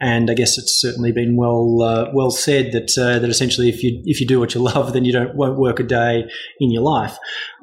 and 0.00 0.30
I 0.30 0.34
guess 0.34 0.56
it's 0.56 0.80
certainly 0.80 1.10
been 1.10 1.36
well 1.36 1.82
uh, 1.82 2.10
well 2.14 2.30
said 2.30 2.70
that 2.72 2.96
uh, 2.96 3.18
that 3.18 3.28
essentially 3.28 3.68
if 3.68 3.82
you 3.82 4.00
if 4.04 4.20
you 4.20 4.28
do 4.28 4.38
what 4.38 4.54
you 4.54 4.62
love, 4.62 4.92
then 4.92 5.04
you 5.04 5.12
don't 5.12 5.34
won't 5.34 5.58
work 5.58 5.80
a 5.80 5.84
day 5.84 6.28
in 6.60 6.70
your 6.70 6.82
life. 6.82 7.18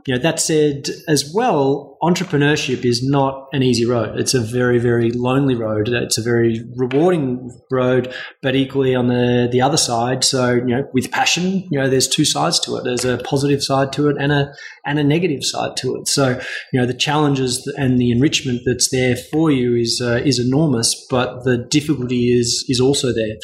You 0.05 0.13
know, 0.13 0.21
that 0.21 0.39
said, 0.39 0.89
as 1.07 1.31
well, 1.33 1.97
entrepreneurship 2.03 2.85
is 2.85 3.01
not 3.03 3.47
an 3.53 3.63
easy 3.63 3.87
road. 3.87 4.19
It's 4.19 4.35
a 4.35 4.39
very, 4.39 4.77
very 4.77 5.09
lonely 5.09 5.55
road. 5.55 5.89
It's 5.89 6.19
a 6.19 6.21
very 6.21 6.63
rewarding 6.75 7.49
road, 7.71 8.13
but 8.43 8.55
equally 8.55 8.93
on 8.93 9.07
the, 9.07 9.49
the 9.51 9.61
other 9.61 9.77
side. 9.77 10.23
So, 10.23 10.53
you 10.53 10.65
know, 10.65 10.87
with 10.93 11.09
passion, 11.09 11.67
you 11.71 11.79
know, 11.79 11.89
there's 11.89 12.07
two 12.07 12.23
sides 12.25 12.59
to 12.61 12.75
it. 12.77 12.83
There's 12.83 13.03
a 13.03 13.17
positive 13.17 13.63
side 13.63 13.91
to 13.93 14.09
it 14.09 14.17
and 14.19 14.31
a, 14.31 14.53
and 14.85 14.99
a 14.99 15.03
negative 15.03 15.43
side 15.43 15.75
to 15.77 15.95
it. 15.95 16.07
So, 16.07 16.39
you 16.71 16.79
know, 16.79 16.85
the 16.85 16.93
challenges 16.93 17.65
and 17.75 17.99
the 17.99 18.11
enrichment 18.11 18.61
that's 18.63 18.89
there 18.91 19.15
for 19.15 19.49
you 19.49 19.75
is, 19.75 20.01
uh, 20.03 20.21
is 20.23 20.37
enormous, 20.37 21.03
but 21.09 21.45
the 21.45 21.57
difficulty 21.57 22.31
is, 22.31 22.63
is 22.69 22.79
also 22.79 23.11
there 23.11 23.37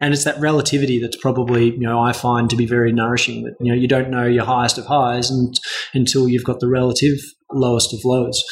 and 0.00 0.14
it's 0.14 0.24
that 0.24 0.40
relativity 0.40 1.00
that's 1.00 1.16
probably 1.16 1.72
you 1.72 1.80
know 1.80 2.00
I 2.00 2.12
find 2.12 2.48
to 2.50 2.56
be 2.56 2.66
very 2.66 2.92
nourishing. 2.92 3.44
That 3.44 3.56
you 3.60 3.72
know 3.72 3.78
you 3.78 3.88
don't 3.88 4.10
know 4.10 4.26
your 4.26 4.44
highest 4.44 4.78
of 4.78 4.86
highs 4.86 5.30
and, 5.30 5.58
until 5.94 6.28
you've 6.28 6.44
got 6.44 6.60
the 6.60 6.68
relative 6.68 7.18
lowest 7.52 7.92
of 7.92 8.00
lows. 8.04 8.42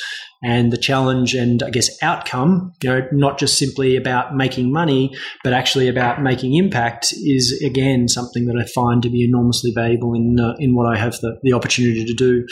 And 0.43 0.71
the 0.71 0.77
challenge 0.77 1.35
and 1.35 1.63
I 1.63 1.71
guess 1.71 1.91
outcome, 2.03 2.73
you 2.83 2.91
know, 2.91 3.09
not 3.11 3.39
just 3.39 3.59
simply 3.59 3.97
about 3.97 4.37
making 4.37 4.71
money, 4.71 5.17
but 5.43 5.55
actually 5.55 5.89
about 5.89 6.23
making 6.23 6.55
impact, 6.55 7.13
is 7.13 7.63
again 7.65 8.07
something 8.07 8.45
that 8.47 8.57
I 8.57 8.67
find 8.73 9.03
to 9.03 9.11
be 9.11 9.25
enormously 9.25 9.73
valuable 9.75 10.15
in 10.15 10.39
uh, 10.39 10.55
in 10.59 10.75
what 10.75 10.87
I 10.87 10.99
have 10.99 11.19
the, 11.21 11.39
the 11.43 11.53
opportunity 11.53 12.05
to 12.05 12.15
do. 12.15 12.47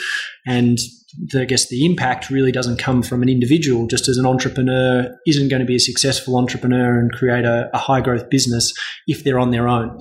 And 0.47 0.79
the, 1.19 1.43
I 1.43 1.45
guess 1.45 1.69
the 1.69 1.85
impact 1.85 2.31
really 2.31 2.53
doesn't 2.53 2.79
come 2.79 3.03
from 3.03 3.23
an 3.23 3.29
individual. 3.29 3.87
Just 3.87 4.09
as 4.09 4.19
an 4.19 4.27
entrepreneur 4.27 5.15
isn't 5.27 5.49
going 5.49 5.61
to 5.61 5.67
be 5.67 5.77
a 5.77 5.81
successful 5.81 6.37
entrepreneur 6.37 6.99
and 6.99 7.13
create 7.13 7.45
a, 7.45 7.71
a, 7.73 7.79
high 7.79 8.01
growth 8.01 8.31
business 8.31 8.73
if 9.07 9.23
they're 9.23 9.39
on 9.39 9.51
their 9.51 9.69
own. 9.69 9.99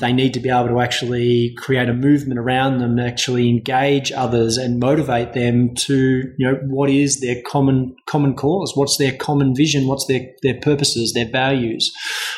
They 0.00 0.12
need 0.12 0.34
to 0.34 0.40
be 0.40 0.50
able 0.50 0.68
to 0.68 0.80
actually 0.80 1.54
create 1.56 1.88
a 1.88 1.94
movement 1.94 2.38
around 2.38 2.78
them, 2.78 2.98
actually 2.98 3.48
engage 3.48 4.12
others 4.12 4.56
and 4.56 4.78
motivate 4.78 5.32
them 5.32 5.74
to, 5.74 6.32
you 6.38 6.46
know, 6.46 6.58
what 6.66 6.90
is 6.90 7.20
their 7.20 7.42
common 7.46 7.96
common 8.06 8.34
cause? 8.34 8.72
What's 8.76 8.98
their 8.98 9.16
common 9.16 9.54
vision? 9.54 9.86
What's 9.88 10.06
their, 10.06 10.26
their 10.42 10.60
purposes, 10.60 11.12
their 11.12 11.28
values? 11.28 11.92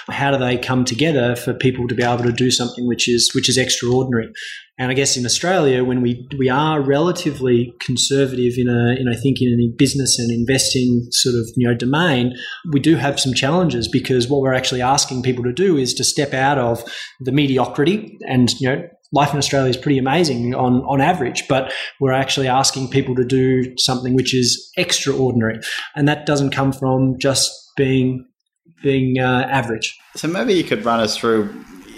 How 0.08 0.30
do 0.30 0.38
they 0.38 0.56
come 0.56 0.84
together 0.84 1.34
for 1.36 1.52
people 1.52 1.88
to 1.88 1.94
be 1.94 2.02
able 2.02 2.24
to 2.24 2.32
do 2.32 2.50
something 2.50 2.86
which 2.86 3.08
is 3.08 3.34
which 3.34 3.48
is 3.48 3.58
extraordinary? 3.58 4.32
And 4.76 4.90
I 4.90 4.94
guess 4.94 5.16
in 5.16 5.24
Australia, 5.24 5.84
when 5.84 6.02
we 6.02 6.26
we 6.36 6.48
are 6.48 6.80
relatively 6.80 7.72
conservative 7.80 8.54
in 8.56 8.68
a 8.68 9.00
in 9.00 9.06
I 9.08 9.14
think 9.14 9.40
in 9.40 9.74
business 9.78 10.18
and 10.18 10.32
investing 10.32 11.06
sort 11.10 11.36
of 11.36 11.46
you 11.56 11.68
know 11.68 11.74
domain, 11.74 12.34
we 12.72 12.80
do 12.80 12.96
have 12.96 13.20
some 13.20 13.34
challenges 13.34 13.86
because 13.86 14.28
what 14.28 14.40
we're 14.40 14.54
actually 14.54 14.82
asking 14.82 15.22
people 15.22 15.44
to 15.44 15.52
do 15.52 15.76
is 15.76 15.94
to 15.94 16.04
step 16.04 16.34
out 16.34 16.58
of 16.58 16.82
the 17.20 17.30
mediocrity 17.32 18.18
and 18.28 18.52
you 18.60 18.68
know 18.68 18.82
life 19.14 19.32
in 19.32 19.38
Australia 19.38 19.70
is 19.70 19.76
pretty 19.76 19.98
amazing 19.98 20.54
on, 20.54 20.82
on 20.88 21.00
average, 21.00 21.46
but 21.48 21.72
we're 22.00 22.12
actually 22.12 22.48
asking 22.48 22.88
people 22.88 23.14
to 23.14 23.24
do 23.24 23.72
something 23.78 24.14
which 24.14 24.34
is 24.34 24.72
extraordinary. 24.76 25.60
And 25.94 26.08
that 26.08 26.26
doesn't 26.26 26.50
come 26.50 26.72
from 26.72 27.14
just 27.20 27.52
being 27.76 28.26
being 28.82 29.18
uh, 29.18 29.46
average. 29.48 29.96
So 30.16 30.28
maybe 30.28 30.52
you 30.54 30.64
could 30.64 30.84
run 30.84 31.00
us 31.00 31.16
through 31.16 31.48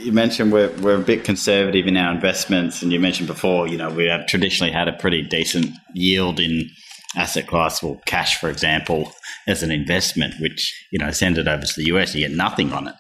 you 0.07 0.13
mentioned 0.13 0.53
we're, 0.53 0.71
we're 0.81 0.95
a 0.95 1.05
bit 1.05 1.25
conservative 1.25 1.89
in 1.89 1.97
our 1.97 2.15
investments, 2.15 2.81
and 2.81 2.93
you 2.93 3.01
mentioned 3.01 3.27
before, 3.27 3.67
you 3.67 3.77
know, 3.77 3.91
we 3.91 4.07
have 4.07 4.29
traditionally 4.29 4.73
had 4.73 4.87
a 4.87 4.93
pretty 4.93 5.21
decent 5.21 5.67
yield 5.95 6.39
in 6.39 6.71
asset 7.17 7.49
class, 7.49 7.83
well, 7.83 8.01
cash, 8.07 8.39
for 8.39 8.49
example, 8.49 9.13
as 9.49 9.65
an 9.65 9.73
investment, 9.73 10.35
which, 10.41 10.73
you 10.93 10.99
know, 11.01 11.11
send 11.11 11.39
it 11.39 11.49
over 11.49 11.65
to 11.65 11.73
the 11.77 11.87
US, 11.87 12.15
you 12.15 12.27
get 12.27 12.37
nothing 12.37 12.73
on 12.73 12.87
it. 12.87 12.95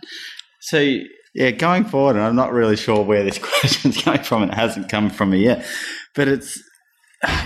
So, 0.60 0.98
yeah, 1.32 1.52
going 1.52 1.84
forward, 1.84 2.16
and 2.16 2.24
I'm 2.24 2.34
not 2.34 2.52
really 2.52 2.76
sure 2.76 3.04
where 3.04 3.22
this 3.22 3.38
question's 3.60 4.02
coming 4.02 4.24
from, 4.24 4.42
it 4.42 4.54
hasn't 4.54 4.88
come 4.88 5.08
from 5.08 5.30
me 5.30 5.44
yet, 5.44 5.64
but 6.16 6.26
it's, 6.26 6.60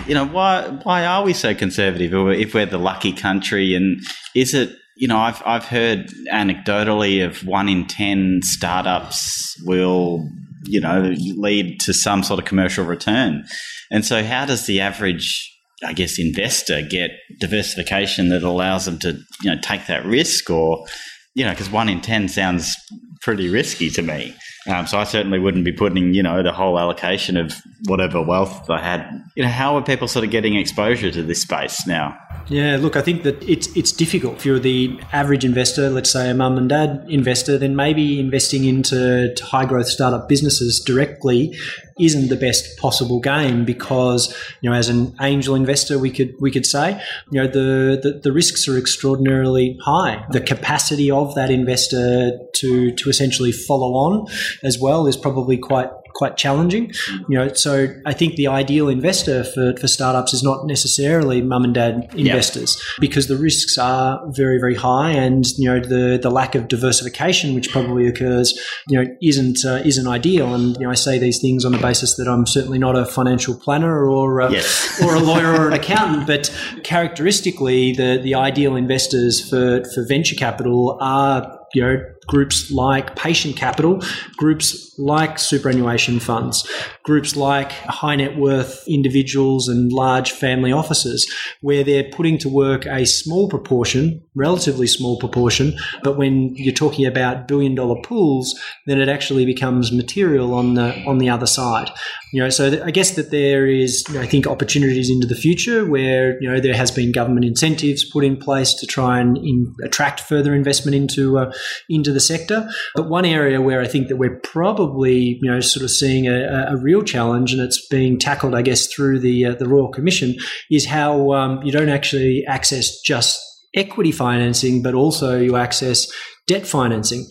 you 0.07 0.15
know, 0.15 0.27
why 0.27 0.69
why 0.85 1.05
are 1.05 1.23
we 1.23 1.35
so 1.35 1.55
conservative 1.55 2.13
if 2.15 2.55
we're 2.55 2.67
the 2.67 2.79
lucky 2.79 3.13
country? 3.13 3.75
And 3.75 4.01
is 4.35 4.55
it 4.55 4.75
you 5.01 5.09
know, 5.09 5.17
I've 5.17 5.43
I've 5.47 5.65
heard 5.65 6.13
anecdotally 6.31 7.25
of 7.25 7.45
one 7.47 7.71
in 7.71 7.87
ten 7.87 8.41
startups 8.43 9.57
will, 9.65 10.29
you 10.67 10.79
know, 10.79 11.15
lead 11.37 11.81
to 11.81 11.95
some 11.95 12.23
sort 12.23 12.39
of 12.39 12.45
commercial 12.45 12.85
return. 12.85 13.45
And 13.91 14.05
so, 14.05 14.23
how 14.23 14.45
does 14.45 14.67
the 14.67 14.83
average, 14.83 15.51
I 15.83 15.95
guess, 15.95 16.19
investor 16.19 16.83
get 16.83 17.13
diversification 17.41 18.29
that 18.29 18.43
allows 18.43 18.85
them 18.85 18.99
to, 18.99 19.19
you 19.43 19.51
know, 19.51 19.59
take 19.63 19.87
that 19.87 20.05
risk? 20.05 20.51
Or, 20.51 20.87
you 21.35 21.47
know, 21.47 21.53
because 21.53 21.71
one 21.71 21.89
in 21.89 22.03
ten 22.03 22.29
sounds 22.29 22.77
pretty 23.23 23.49
risky 23.49 23.89
to 23.91 24.03
me. 24.03 24.35
Um, 24.69 24.87
so 24.87 24.99
I 24.99 25.05
certainly 25.05 25.39
wouldn't 25.39 25.65
be 25.65 25.73
putting, 25.73 26.13
you 26.13 26.23
know, 26.23 26.43
the 26.43 26.53
whole 26.53 26.79
allocation 26.79 27.39
of 27.39 27.55
whatever 27.87 28.21
wealth 28.21 28.69
I 28.69 28.83
had. 28.83 29.25
You 29.35 29.45
know, 29.45 29.49
how 29.49 29.77
are 29.77 29.83
people 29.83 30.09
sort 30.09 30.27
of 30.27 30.31
getting 30.31 30.57
exposure 30.57 31.11
to 31.11 31.23
this 31.23 31.41
space 31.41 31.87
now? 31.87 32.19
Yeah, 32.49 32.79
look, 32.81 32.97
I 32.97 33.03
think 33.03 33.23
that 33.23 33.43
it's 33.49 33.69
it's 33.77 33.93
difficult. 33.93 34.37
If 34.37 34.47
you're 34.47 34.59
the 34.59 34.99
average 35.13 35.45
investor, 35.45 35.89
let's 35.89 36.11
say 36.11 36.31
a 36.31 36.35
mum 36.35 36.59
and 36.59 36.69
dad 36.69 37.07
investor, 37.09 37.59
then 37.59 37.77
maybe 37.77 38.19
investing 38.19 38.65
into 38.65 39.35
high 39.43 39.67
growth 39.67 39.87
startup 39.87 40.29
businesses 40.29 40.81
directly 40.81 41.57
isn't 42.01 42.29
the 42.29 42.37
best 42.37 42.79
possible 42.79 43.21
game 43.21 43.65
because 43.65 44.35
you 44.63 44.71
know 44.71 44.75
as 44.75 44.89
an 44.89 45.15
angel 45.21 45.55
investor 45.55 45.99
we 45.99 46.11
could 46.11 46.35
we 46.41 46.51
could 46.51 46.65
say 46.65 47.01
you 47.31 47.41
know 47.43 47.47
the, 47.47 48.01
the, 48.03 48.21
the 48.23 48.33
risks 48.33 48.67
are 48.67 48.79
extraordinarily 48.79 49.79
high. 49.83 50.25
The 50.31 50.41
capacity 50.41 51.11
of 51.11 51.35
that 51.35 51.51
investor 51.51 52.39
to 52.55 52.93
to 52.93 53.11
essentially 53.11 53.53
follow 53.53 53.93
on 53.93 54.27
as 54.63 54.79
well 54.79 55.07
is 55.07 55.17
probably 55.17 55.59
quite 55.59 55.91
quite 56.15 56.37
challenging. 56.37 56.93
You 57.29 57.39
know, 57.39 57.53
so 57.55 57.89
I 58.07 58.13
think 58.13 58.37
the 58.37 58.47
ideal 58.47 58.89
investor 58.89 59.45
for, 59.45 59.75
for 59.77 59.89
startups 59.89 60.35
is 60.35 60.43
not 60.43 60.67
necessarily 60.67 61.43
mum 61.43 61.65
and 61.65 61.75
dad 61.75 62.09
investors 62.17 62.81
because 63.01 63.29
the 63.29 63.37
risks 63.37 63.79
are 63.79 64.23
very, 64.31 64.59
very 64.59 64.75
high 64.75 65.11
and, 65.11 65.47
you 65.59 65.69
know, 65.69 65.81
the, 65.81 66.19
the 66.21 66.31
lack 66.31 66.55
of 66.55 66.69
diversification 66.69 67.55
which 67.55 67.71
probably 67.71 68.07
occurs, 68.07 68.59
you 68.89 69.03
know, 69.03 69.17
isn't 69.23 69.65
uh, 69.65 69.83
isn't 69.85 70.07
ideal. 70.07 70.55
And, 70.55 70.77
you 70.77 70.83
know, 70.83 70.91
I 70.91 70.95
say 70.95 71.19
these 71.19 71.41
things 71.41 71.65
on 71.65 71.73
the 71.73 71.79
basis 71.79 72.17
that 72.17 72.29
I'm 72.29 72.47
certainly 72.47 72.79
not 72.79 72.97
a 72.97 73.07
financial 73.07 73.55
planner 73.55 74.07
or 74.09 74.43
uh, 74.43 74.51
Yes. 74.51 75.01
or 75.05 75.15
a 75.15 75.21
lawyer 75.21 75.53
or 75.53 75.69
an 75.69 75.73
accountant, 75.75 76.27
but 76.27 76.53
characteristically 76.85 77.93
the, 77.93 78.21
the 78.23 78.35
ideal 78.35 78.77
investors 78.77 79.49
for, 79.49 79.85
for 79.95 80.05
venture 80.05 80.35
capital 80.35 80.99
are 81.01 81.59
you 81.75 81.83
know 81.83 82.05
groups 82.31 82.71
like 82.71 83.17
patient 83.17 83.57
capital 83.57 84.01
groups 84.37 84.95
like 84.99 85.37
superannuation 85.37 86.21
funds 86.21 86.71
groups 87.03 87.35
like 87.35 87.73
high 87.73 88.15
net 88.15 88.37
worth 88.37 88.85
individuals 88.87 89.67
and 89.67 89.93
large 89.93 90.31
family 90.31 90.71
offices 90.71 91.29
where 91.61 91.83
they're 91.83 92.09
putting 92.13 92.39
to 92.39 92.49
work 92.49 92.87
a 92.87 93.05
small 93.05 93.49
proportion 93.49 94.23
relatively 94.37 94.87
small 94.87 95.19
proportion 95.19 95.77
but 96.05 96.17
when 96.17 96.55
you're 96.55 96.73
talking 96.73 97.05
about 97.05 97.49
billion 97.49 97.75
dollar 97.75 98.01
pools 98.03 98.55
then 98.87 99.01
it 99.01 99.09
actually 99.09 99.45
becomes 99.45 99.91
material 99.91 100.55
on 100.55 100.75
the 100.75 100.95
on 101.07 101.19
the 101.19 101.29
other 101.29 101.47
side. 101.47 101.91
You 102.33 102.43
know 102.45 102.49
so 102.49 102.71
th- 102.71 102.83
i 102.83 102.93
guess 102.93 103.17
that 103.17 103.33
there 103.33 103.67
is 103.67 104.05
you 104.09 104.15
know, 104.15 104.21
i 104.21 104.27
think 104.27 104.47
opportunities 104.47 105.11
into 105.11 105.27
the 105.27 105.35
future 105.35 105.85
where 105.85 106.41
you 106.41 106.49
know 106.49 106.61
there 106.61 106.75
has 106.75 106.93
been 106.93 107.11
government 107.11 107.45
incentives 107.45 108.09
put 108.09 108.25
in 108.25 108.37
place 108.37 108.73
to 108.75 108.87
try 108.87 109.19
and 109.19 109.37
in, 109.37 109.75
attract 109.85 110.21
further 110.21 110.55
investment 110.55 110.95
into 110.95 111.39
uh, 111.39 111.53
into 111.89 112.13
the 112.13 112.20
sector. 112.21 112.69
But 112.95 113.09
one 113.09 113.25
area 113.25 113.61
where 113.61 113.81
i 113.81 113.87
think 113.87 114.09
that 114.09 114.17
we're 114.17 114.39
probably 114.41 115.39
you 115.41 115.51
know 115.51 115.61
sort 115.61 115.85
of 115.85 115.91
seeing 115.91 116.27
a, 116.27 116.67
a 116.71 116.77
real 116.77 117.03
challenge 117.03 117.53
and 117.53 117.61
it's 117.61 117.87
being 117.89 118.19
tackled 118.19 118.55
i 118.55 118.63
guess 118.63 118.87
through 118.87 119.19
the 119.19 119.45
uh, 119.45 119.55
the 119.55 119.69
royal 119.69 119.89
commission 119.89 120.37
is 120.71 120.87
how 120.87 121.33
um, 121.33 121.63
you 121.63 121.73
don't 121.73 121.89
actually 121.89 122.45
access 122.47 123.01
just 123.01 123.41
equity 123.75 124.13
financing 124.13 124.83
but 124.83 124.95
also 124.95 125.39
you 125.39 125.57
access 125.57 126.11
debt 126.51 126.67
financing 126.67 127.29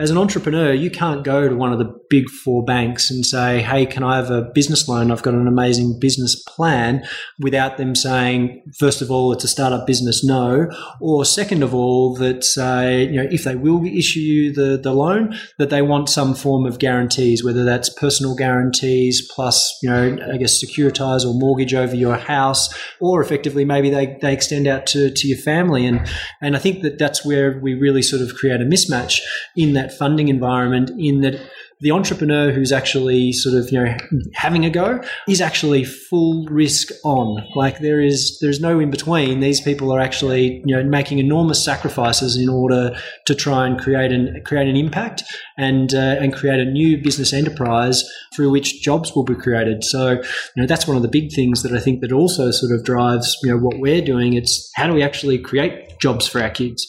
as 0.00 0.10
an 0.10 0.16
entrepreneur, 0.16 0.72
you 0.72 0.90
can't 0.90 1.24
go 1.24 1.46
to 1.46 1.54
one 1.54 1.74
of 1.74 1.78
the 1.78 1.94
big 2.08 2.30
four 2.30 2.64
banks 2.64 3.10
and 3.10 3.24
say, 3.24 3.60
Hey, 3.60 3.84
can 3.84 4.02
I 4.02 4.16
have 4.16 4.30
a 4.30 4.50
business 4.54 4.88
loan? 4.88 5.10
I've 5.10 5.22
got 5.22 5.34
an 5.34 5.46
amazing 5.46 5.98
business 6.00 6.42
plan 6.44 7.04
without 7.38 7.76
them 7.76 7.94
saying, 7.94 8.62
first 8.78 9.02
of 9.02 9.10
all, 9.10 9.30
it's 9.32 9.44
a 9.44 9.48
startup 9.48 9.86
business, 9.86 10.24
no. 10.24 10.70
Or 11.02 11.26
second 11.26 11.62
of 11.62 11.74
all, 11.74 12.14
that 12.14 12.44
say, 12.44 13.04
you 13.04 13.22
know, 13.22 13.28
if 13.30 13.44
they 13.44 13.56
will 13.56 13.84
issue 13.84 14.20
you 14.20 14.52
the, 14.54 14.78
the 14.82 14.94
loan, 14.94 15.36
that 15.58 15.68
they 15.68 15.82
want 15.82 16.08
some 16.08 16.34
form 16.34 16.64
of 16.64 16.78
guarantees, 16.78 17.44
whether 17.44 17.64
that's 17.64 17.90
personal 17.90 18.34
guarantees 18.34 19.28
plus, 19.30 19.78
you 19.82 19.90
know, 19.90 20.16
I 20.32 20.38
guess 20.38 20.64
securitize 20.64 21.26
or 21.26 21.34
mortgage 21.34 21.74
over 21.74 21.94
your 21.94 22.16
house, 22.16 22.72
or 23.00 23.20
effectively 23.20 23.66
maybe 23.66 23.90
they, 23.90 24.16
they 24.22 24.32
extend 24.32 24.66
out 24.66 24.86
to, 24.86 25.10
to 25.10 25.28
your 25.28 25.38
family. 25.38 25.84
And, 25.84 26.10
and 26.40 26.56
I 26.56 26.58
think 26.58 26.82
that 26.82 26.98
that's 26.98 27.22
where 27.22 27.60
we 27.60 27.74
really 27.74 28.02
sort 28.02 28.22
of 28.22 28.34
create 28.34 28.59
a 28.60 28.64
mismatch 28.64 29.20
in 29.56 29.72
that 29.74 29.92
funding 29.92 30.28
environment 30.28 30.90
in 30.98 31.20
that 31.20 31.40
the 31.80 31.90
entrepreneur 31.90 32.52
who's 32.52 32.72
actually 32.72 33.32
sort 33.32 33.54
of 33.54 33.70
you 33.70 33.82
know 33.82 33.96
having 34.34 34.64
a 34.64 34.70
go 34.70 35.02
is 35.26 35.40
actually 35.40 35.84
full 35.84 36.46
risk 36.46 36.90
on. 37.04 37.42
Like 37.54 37.80
there 37.80 38.00
is 38.00 38.38
there's 38.40 38.60
no 38.60 38.80
in 38.80 38.90
between. 38.90 39.40
These 39.40 39.60
people 39.60 39.92
are 39.92 40.00
actually 40.00 40.62
you 40.66 40.76
know 40.76 40.84
making 40.84 41.18
enormous 41.18 41.64
sacrifices 41.64 42.36
in 42.36 42.48
order 42.48 42.96
to 43.26 43.34
try 43.34 43.66
and 43.66 43.80
create 43.80 44.12
an 44.12 44.42
create 44.44 44.68
an 44.68 44.76
impact 44.76 45.22
and 45.56 45.94
uh, 45.94 46.16
and 46.20 46.34
create 46.34 46.60
a 46.60 46.64
new 46.64 47.02
business 47.02 47.32
enterprise 47.32 48.04
through 48.34 48.50
which 48.50 48.82
jobs 48.82 49.14
will 49.14 49.24
be 49.24 49.34
created. 49.34 49.82
So 49.84 50.10
you 50.10 50.62
know 50.62 50.66
that's 50.66 50.86
one 50.86 50.96
of 50.96 51.02
the 51.02 51.08
big 51.08 51.32
things 51.32 51.62
that 51.62 51.72
I 51.72 51.80
think 51.80 52.00
that 52.02 52.12
also 52.12 52.50
sort 52.50 52.72
of 52.72 52.84
drives 52.84 53.36
you 53.42 53.50
know 53.50 53.58
what 53.58 53.78
we're 53.78 54.02
doing. 54.02 54.34
It's 54.34 54.70
how 54.74 54.86
do 54.86 54.92
we 54.92 55.02
actually 55.02 55.38
create 55.38 55.98
jobs 55.98 56.26
for 56.26 56.42
our 56.42 56.50
kids? 56.50 56.86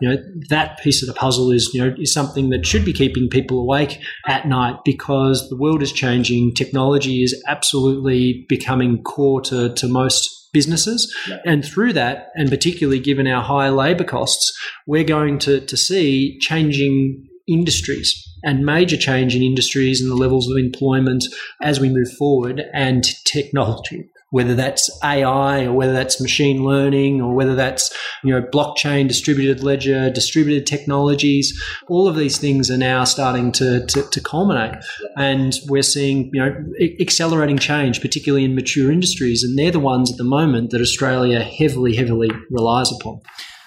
You 0.00 0.08
know 0.08 0.16
that 0.50 0.80
piece 0.80 1.02
of 1.02 1.08
the 1.08 1.14
puzzle 1.14 1.50
is 1.50 1.70
you 1.72 1.82
know 1.82 1.94
is 1.98 2.12
something 2.12 2.50
that 2.50 2.66
should 2.66 2.84
be 2.84 2.92
keeping 2.92 3.28
people 3.28 3.60
awake 3.60 4.00
at 4.34 4.48
night 4.48 4.76
because 4.84 5.48
the 5.48 5.56
world 5.56 5.80
is 5.80 5.92
changing 5.92 6.52
technology 6.54 7.22
is 7.22 7.40
absolutely 7.46 8.44
becoming 8.48 9.00
core 9.04 9.40
to, 9.40 9.72
to 9.74 9.86
most 9.86 10.48
businesses. 10.52 11.14
And 11.44 11.64
through 11.64 11.92
that 11.92 12.30
and 12.34 12.48
particularly 12.48 12.98
given 12.98 13.28
our 13.28 13.42
high 13.42 13.68
labor 13.68 14.04
costs 14.04 14.52
we're 14.86 15.04
going 15.04 15.38
to, 15.40 15.60
to 15.60 15.76
see 15.76 16.38
changing 16.40 17.28
industries 17.46 18.12
and 18.42 18.66
major 18.66 18.96
change 18.96 19.36
in 19.36 19.42
industries 19.42 20.00
and 20.00 20.10
the 20.10 20.16
levels 20.16 20.50
of 20.50 20.56
employment 20.56 21.24
as 21.62 21.78
we 21.78 21.88
move 21.88 22.10
forward 22.18 22.62
and 22.72 23.04
technology 23.24 24.08
whether 24.30 24.54
that's 24.54 24.90
AI 25.04 25.64
or 25.64 25.72
whether 25.72 25.92
that's 25.92 26.20
machine 26.20 26.64
learning 26.64 27.20
or 27.20 27.34
whether 27.34 27.54
that's 27.54 27.94
you 28.22 28.30
know 28.30 28.42
blockchain, 28.42 29.06
distributed 29.06 29.62
ledger, 29.62 30.10
distributed 30.10 30.66
technologies. 30.66 31.52
All 31.88 32.08
of 32.08 32.16
these 32.16 32.38
things 32.38 32.70
are 32.70 32.78
now 32.78 33.04
starting 33.04 33.52
to, 33.52 33.86
to, 33.86 34.02
to 34.02 34.20
culminate, 34.20 34.74
and 35.16 35.54
we're 35.68 35.82
seeing 35.82 36.30
you 36.32 36.40
know 36.40 36.54
accelerating 37.00 37.58
change, 37.58 38.00
particularly 38.00 38.44
in 38.44 38.54
mature 38.54 38.90
industries, 38.90 39.42
and 39.42 39.58
they're 39.58 39.70
the 39.70 39.80
ones 39.80 40.10
at 40.10 40.18
the 40.18 40.24
moment 40.24 40.70
that 40.70 40.80
Australia 40.80 41.40
heavily, 41.42 41.94
heavily 41.94 42.30
relies 42.50 42.90
upon. 42.92 43.20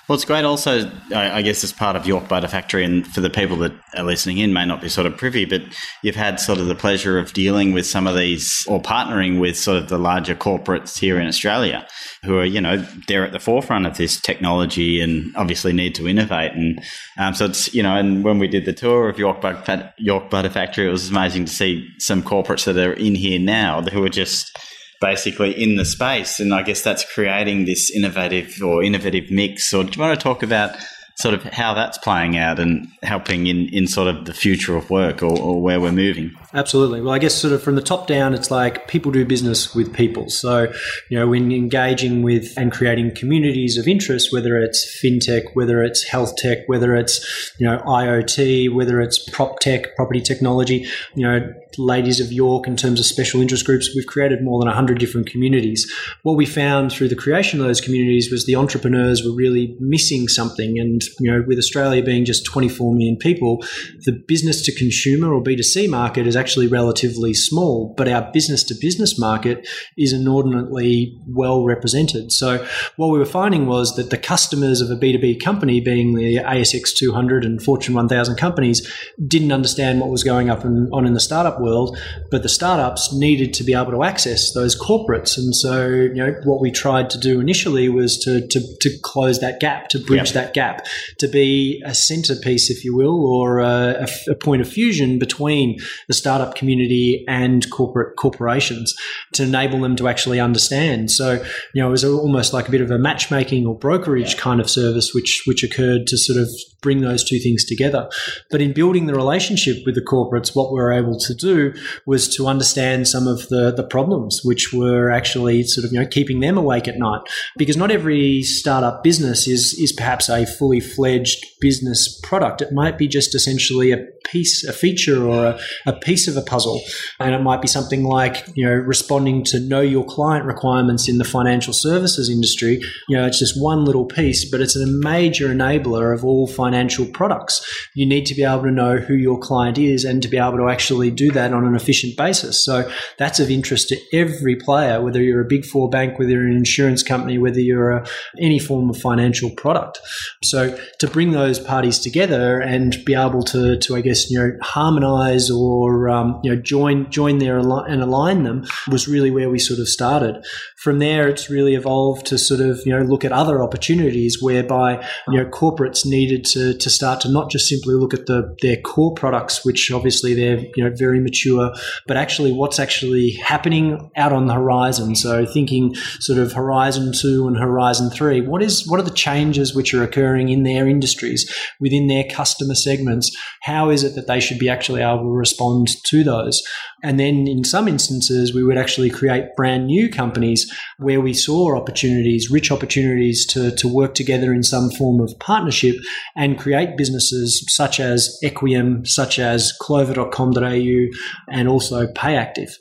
Well, 0.08 0.16
it's 0.16 0.24
great 0.24 0.46
also, 0.46 0.90
I 1.14 1.42
guess, 1.42 1.66
as 1.66 1.74
part 1.74 1.98
of 1.98 2.08
York 2.08 2.30
Butter 2.30 2.48
Factory, 2.48 2.86
and 2.86 3.06
for 3.06 3.20
the 3.20 3.30
people 3.30 3.58
that 3.58 3.74
are 3.98 4.06
listening 4.06 4.38
in 4.38 4.54
may 4.54 4.66
not 4.66 4.80
be 4.80 4.88
sort 4.88 5.06
of 5.06 5.18
privy, 5.18 5.44
but 5.44 5.64
you've 6.02 6.16
had 6.16 6.40
sort 6.40 6.60
of 6.60 6.68
the 6.68 6.76
pleasure 6.76 7.20
of 7.20 7.34
dealing 7.34 7.74
with 7.74 7.86
some 7.86 8.08
of 8.08 8.16
these 8.16 8.66
or 8.70 8.82
partnering 8.82 9.38
with 9.38 9.58
sort 9.58 9.78
of 9.78 9.90
the 9.90 9.98
larger 9.98 10.34
corporates 10.34 10.98
here 10.98 11.20
in 11.20 11.28
Australia 11.28 11.86
who 12.24 12.38
are, 12.38 12.46
you 12.46 12.62
know, 12.62 12.78
they're 13.10 13.26
at 13.26 13.34
the 13.34 13.40
forefront 13.40 13.86
of 13.86 13.98
this 13.98 14.18
technology 14.18 15.02
and 15.02 15.36
obviously 15.36 15.74
need 15.74 15.94
to 15.96 16.08
innovate. 16.08 16.54
And 16.54 16.82
um, 17.18 17.34
so 17.34 17.46
it's, 17.46 17.74
you 17.74 17.84
know, 17.84 17.98
and 17.98 18.24
when 18.24 18.40
we 18.40 18.48
did 18.48 18.64
the 18.64 18.72
tour 18.72 19.10
of 19.10 19.20
York 19.20 19.42
Butter, 19.42 19.94
York 19.98 20.30
Butter 20.30 20.50
Factory, 20.50 20.88
it 20.88 20.92
was 20.92 21.10
amazing 21.10 21.44
to 21.46 21.52
see 21.52 21.86
some 22.00 22.24
corporates 22.24 22.64
that 22.64 22.78
are 22.78 22.94
in 22.94 23.14
here 23.14 23.40
now 23.40 23.82
who 23.82 24.06
are 24.06 24.10
just 24.10 24.58
basically 25.00 25.52
in 25.52 25.76
the 25.76 25.86
space. 25.86 26.40
And 26.40 26.54
I 26.54 26.64
guess 26.64 26.82
that's 26.82 27.06
creating 27.14 27.66
this 27.66 27.92
innovative 27.92 28.62
or 28.64 28.84
innovative 28.84 29.30
mix. 29.32 29.74
Or 29.74 29.84
do 29.84 29.92
you 29.92 30.02
want 30.02 30.20
to 30.20 30.24
talk 30.24 30.44
about 30.44 30.78
sort 31.20 31.34
of 31.34 31.44
how 31.44 31.74
that's 31.74 31.98
playing 31.98 32.38
out 32.38 32.60
and 32.60 32.88
helping 33.04 33.48
in, 33.48 33.68
in 33.70 33.88
sort 33.88 34.08
of 34.08 34.26
the 34.26 34.34
future 34.34 34.76
of 34.76 34.90
work 34.90 35.24
or, 35.24 35.38
or 35.40 35.62
where 35.62 35.80
we're 35.80 35.92
moving? 35.92 36.32
Absolutely. 36.58 37.02
Well, 37.02 37.14
I 37.14 37.20
guess 37.20 37.36
sort 37.36 37.54
of 37.54 37.62
from 37.62 37.76
the 37.76 37.84
top 37.84 38.08
down, 38.08 38.34
it's 38.34 38.50
like 38.50 38.88
people 38.88 39.12
do 39.12 39.24
business 39.24 39.76
with 39.76 39.94
people. 39.94 40.28
So, 40.32 40.74
you 41.08 41.20
know, 41.20 41.28
when 41.28 41.52
engaging 41.52 42.24
with 42.24 42.52
and 42.58 42.72
creating 42.72 43.14
communities 43.14 43.78
of 43.78 43.88
interest, 43.88 44.34
whether 44.34 44.58
it's 44.58 45.00
fintech, 45.00 45.44
whether 45.54 45.84
it's 45.84 46.04
health 46.04 46.36
tech, 46.36 46.68
whether 46.68 46.96
it's, 46.96 47.54
you 47.60 47.68
know, 47.68 47.78
IoT, 47.86 48.74
whether 48.74 49.00
it's 49.00 49.20
prop 49.30 49.60
tech, 49.60 49.96
property 49.96 50.20
technology, 50.20 50.88
you 51.14 51.28
know, 51.28 51.54
ladies 51.78 52.20
of 52.20 52.32
York 52.32 52.66
in 52.66 52.76
terms 52.76 53.00
of 53.00 53.06
special 53.06 53.40
interest 53.40 53.64
groups, 53.64 53.92
we've 53.96 54.08
created 54.08 54.44
more 54.44 54.60
than 54.60 54.68
100 54.68 54.98
different 54.98 55.30
communities. 55.30 55.92
What 56.24 56.38
we 56.38 56.48
found 56.48 56.92
through 56.92 57.10
the 57.10 57.16
creation 57.16 57.60
of 57.60 57.68
those 57.68 57.82
communities 57.82 58.32
was 58.32 58.48
the 58.48 58.56
entrepreneurs 58.56 59.24
were 59.24 59.36
really 59.36 59.78
missing 59.80 60.28
something. 60.28 60.80
And, 60.80 61.04
you 61.20 61.32
know, 61.32 61.44
with 61.48 61.60
Australia 61.60 62.02
being 62.02 62.26
just 62.26 62.46
24 62.46 62.96
million 62.96 63.16
people, 63.16 63.64
the 64.06 64.12
business 64.28 64.64
to 64.64 64.76
consumer 64.76 65.32
or 65.32 65.44
B2C 65.44 65.88
market 65.88 66.26
is 66.26 66.36
actually 66.36 66.47
relatively 66.56 67.34
small, 67.34 67.94
but 67.98 68.08
our 68.08 68.32
business 68.32 68.64
to 68.64 68.76
business 68.80 69.20
market 69.20 69.68
is 69.98 70.14
inordinately 70.14 71.20
well 71.28 71.66
represented. 71.66 72.32
So 72.32 72.66
what 72.96 73.08
we 73.10 73.20
were 73.20 73.26
finding 73.26 73.66
was 73.66 73.96
that 73.96 74.12
the 74.12 74.18
customers 74.18 74.80
of 74.80 74.90
a 74.90 74.96
B2B 74.96 75.42
company, 75.44 75.82
being 75.82 76.14
the 76.16 76.36
ASX 76.38 76.96
200 76.96 77.44
and 77.44 77.62
Fortune 77.62 77.94
1000 77.96 78.36
companies, 78.38 78.88
didn't 79.28 79.52
understand 79.52 80.00
what 80.00 80.10
was 80.10 80.24
going 80.24 80.50
up 80.50 80.64
in, 80.64 80.90
on 80.94 81.06
in 81.06 81.14
the 81.14 81.20
startup 81.20 81.60
world, 81.60 81.98
but 82.32 82.44
the 82.44 82.50
startups 82.50 83.14
needed 83.14 83.54
to 83.56 83.64
be 83.64 83.74
able 83.74 83.92
to 83.92 84.04
access 84.04 84.54
those 84.54 84.80
corporates. 84.80 85.38
And 85.38 85.56
so, 85.56 85.88
you 85.88 86.14
know, 86.14 86.36
what 86.46 86.62
we 86.62 86.72
tried 86.72 87.10
to 87.12 87.18
do 87.20 87.40
initially 87.40 87.90
was 87.90 88.18
to, 88.20 88.48
to, 88.48 88.60
to 88.82 88.90
close 89.04 89.40
that 89.40 89.60
gap, 89.60 89.90
to 89.90 90.00
bridge 90.00 90.18
Yep. 90.18 90.34
that 90.34 90.54
gap, 90.54 90.86
to 91.20 91.28
be 91.28 91.82
a 91.86 91.94
centerpiece, 91.94 92.70
if 92.70 92.84
you 92.86 92.96
will, 92.96 93.26
or 93.26 93.60
a, 93.60 94.06
a- 94.06 94.32
a 94.32 94.36
point 94.36 94.62
of 94.62 94.68
fusion 94.68 95.20
between 95.20 95.78
the 96.08 96.14
startup 96.14 96.27
community 96.56 97.26
and 97.28 97.70
corporate 97.72 98.16
corporations 98.18 98.96
to 99.34 99.44
enable 99.44 99.80
them 99.80 99.96
to 99.96 100.08
actually 100.08 100.40
understand. 100.40 101.12
So, 101.12 101.44
you 101.74 101.82
know, 101.82 101.88
it 101.88 101.92
was 101.92 102.06
almost 102.06 102.54
like 102.54 102.68
a 102.68 102.72
bit 102.72 102.82
of 102.82 102.92
a 102.92 102.98
matchmaking 102.98 103.66
or 103.66 103.78
brokerage 103.78 104.38
kind 104.38 104.60
of 104.60 104.70
service, 104.70 105.14
which 105.14 105.44
which 105.46 105.64
occurred 105.64 106.08
to 106.08 106.18
sort 106.18 106.40
of 106.40 106.50
bring 106.82 107.02
those 107.02 107.24
two 107.28 107.40
things 107.40 107.66
together. 107.66 108.10
But 108.50 108.62
in 108.62 108.74
building 108.74 109.08
the 109.08 109.16
relationship 109.16 109.78
with 109.86 109.96
the 109.96 110.02
corporates, 110.02 110.56
what 110.56 110.72
we 110.72 110.80
were 110.80 110.94
able 110.94 111.20
to 111.20 111.34
do 111.34 111.74
was 112.06 112.34
to 112.36 112.48
understand 112.48 113.08
some 113.08 113.28
of 113.28 113.50
the, 113.50 113.74
the 113.76 113.84
problems 113.84 114.42
which 114.44 114.72
were 114.72 115.12
actually 115.12 115.64
sort 115.64 115.86
of, 115.86 115.92
you 115.92 116.00
know, 116.00 116.08
keeping 116.08 116.40
them 116.40 116.58
awake 116.58 116.88
at 116.88 116.98
night. 116.98 117.22
Because 117.58 117.78
not 117.78 117.92
every 117.92 118.42
startup 118.42 119.04
business 119.04 119.48
is, 119.48 119.74
is 119.74 119.92
perhaps 119.92 120.30
a 120.30 120.46
fully 120.46 120.80
fledged 120.80 121.44
business 121.60 122.20
product. 122.24 122.62
It 122.62 122.72
might 122.72 122.98
be 122.98 123.08
just 123.08 123.36
essentially 123.36 123.92
a 123.92 124.06
piece, 124.26 124.64
a 124.64 124.74
feature 124.74 125.28
or 125.28 125.46
a, 125.46 125.60
a 125.86 125.94
piece 125.94 126.17
of 126.26 126.38
a 126.38 126.42
puzzle. 126.42 126.80
And 127.20 127.36
it 127.36 127.42
might 127.42 127.62
be 127.62 127.68
something 127.68 128.06
like, 128.06 128.48
you 128.56 128.66
know, 128.66 128.72
responding 128.72 129.44
to 129.46 129.60
know 129.60 129.82
your 129.82 130.06
client 130.06 130.46
requirements 130.46 131.10
in 131.10 131.18
the 131.18 131.26
financial 131.26 131.74
services 131.74 132.30
industry. 132.30 132.82
You 133.10 133.18
know, 133.18 133.26
it's 133.26 133.40
just 133.40 133.62
one 133.62 133.84
little 133.84 134.06
piece, 134.06 134.50
but 134.50 134.62
it's 134.62 134.78
a 134.78 134.88
major 134.88 135.50
enabler 135.50 136.14
of 136.14 136.24
all 136.24 136.48
financial 136.48 137.06
products. 137.08 137.62
You 137.94 138.06
need 138.06 138.26
to 138.28 138.36
be 138.36 138.44
able 138.44 138.64
to 138.64 138.72
know 138.72 138.98
who 138.98 139.16
your 139.16 139.38
client 139.38 139.78
is 139.78 140.06
and 140.06 140.22
to 140.22 140.30
be 140.30 140.38
able 140.38 140.58
to 140.58 140.70
actually 140.70 141.12
do 141.12 141.32
that 141.32 141.54
on 141.54 141.66
an 141.66 141.76
efficient 141.76 142.16
basis. 142.16 142.64
So 142.64 142.90
that's 143.18 143.42
of 143.42 143.50
interest 143.50 143.90
to 143.90 144.00
every 144.14 144.56
player, 144.56 145.02
whether 145.02 145.22
you're 145.22 145.42
a 145.42 145.46
big 145.46 145.66
four 145.66 145.90
bank, 145.90 146.18
whether 146.18 146.32
you're 146.32 146.48
an 146.48 146.56
insurance 146.56 147.04
company, 147.04 147.38
whether 147.38 147.60
you're 147.60 147.92
a, 147.92 148.08
any 148.40 148.60
form 148.60 148.90
of 148.90 148.98
financial 148.98 149.50
product. 149.50 150.00
So 150.44 150.80
to 151.00 151.08
bring 151.08 151.32
those 151.32 151.60
parties 151.60 152.00
together 152.00 152.62
and 152.62 152.96
be 153.06 153.14
able 153.16 153.44
to, 153.44 153.78
to 153.78 153.96
I 153.96 154.02
guess, 154.02 154.30
you 154.30 154.40
know, 154.40 154.52
harmonize 154.62 155.50
or, 155.50 156.07
um, 156.10 156.40
you 156.44 156.54
know, 156.54 156.62
join, 156.62 157.10
join 157.10 157.38
there 157.38 157.58
and 157.58 158.02
align 158.02 158.44
them 158.44 158.66
was 158.90 159.08
really 159.08 159.32
where 159.32 159.50
we 159.50 159.60
sort 159.60 159.80
of 159.80 159.88
started. 159.88 160.44
From 160.78 161.00
there, 161.00 161.28
it's 161.28 161.50
really 161.50 161.76
evolved 161.76 162.26
to 162.28 162.38
sort 162.38 162.62
of, 162.62 162.82
you 162.86 162.98
know, 162.98 163.04
look 163.04 163.26
at 163.26 163.32
other 163.32 163.62
opportunities 163.62 164.42
whereby, 164.42 165.06
you 165.28 165.38
know, 165.38 165.46
corporates 165.50 166.06
needed 166.06 166.46
to, 166.46 166.74
to 166.78 166.90
start 166.90 167.22
to 167.22 167.30
not 167.30 167.50
just 167.50 167.68
simply 167.68 167.96
look 167.96 168.14
at 168.14 168.26
the, 168.28 168.56
their 168.62 168.78
core 168.78 169.14
products, 169.14 169.66
which 169.66 169.92
obviously 169.92 170.34
they're, 170.34 170.60
you 170.76 170.84
know, 170.84 170.92
very 170.96 171.20
mature, 171.20 171.74
but 172.06 172.18
actually 172.18 172.52
what's 172.52 172.80
actually 172.80 173.32
happening 173.32 174.10
out 174.16 174.32
on 174.32 174.48
the 174.48 174.54
horizon. 174.54 175.16
So 175.16 175.46
thinking 175.46 175.96
sort 176.20 176.40
of 176.40 176.54
horizon 176.54 177.12
two 177.14 177.48
and 177.48 177.58
horizon 177.58 178.10
three, 178.10 178.42
what 178.42 178.62
is, 178.62 178.88
what 178.88 179.00
are 179.00 179.04
the 179.04 179.12
changes 179.12 179.76
which 179.76 179.94
are 179.94 180.04
occurring 180.04 180.50
in 180.50 180.64
their 180.64 180.88
industries 180.88 181.52
within 181.80 182.08
their 182.08 182.24
customer 182.24 182.76
segments? 182.76 183.36
How 183.62 183.90
is 183.90 184.04
it 184.04 184.16
that 184.16 184.28
they 184.28 184.40
should 184.40 184.60
be 184.60 184.70
actually 184.70 185.02
able 185.02 185.24
to 185.24 185.30
respond 185.30 185.90
to 186.04 186.24
those? 186.24 186.62
And 187.04 187.20
then 187.20 187.48
in 187.48 187.64
some 187.64 187.88
instances, 187.88 188.54
we 188.54 188.64
would 188.64 188.78
actually 188.78 189.10
create 189.10 189.56
brand 189.56 189.88
new 189.88 190.10
companies 190.10 190.72
where 190.98 191.22
we 191.22 191.34
saw 191.34 191.76
opportunities, 191.76 192.50
rich 192.50 192.72
opportunities 192.72 193.46
to, 193.48 193.72
to 193.76 193.88
work 193.88 194.14
together 194.14 194.54
in 194.54 194.64
some 194.64 194.90
form 194.92 195.20
of 195.20 195.34
partnership 195.40 195.96
and 196.36 196.60
create 196.60 196.98
businesses 196.98 197.64
such 197.70 198.00
as 198.00 198.38
Equium, 198.44 199.08
such 199.08 199.40
as 199.40 199.74
clover.com.au, 199.82 201.08
and 201.50 201.68
also 201.68 202.08
PayActive. 202.08 202.72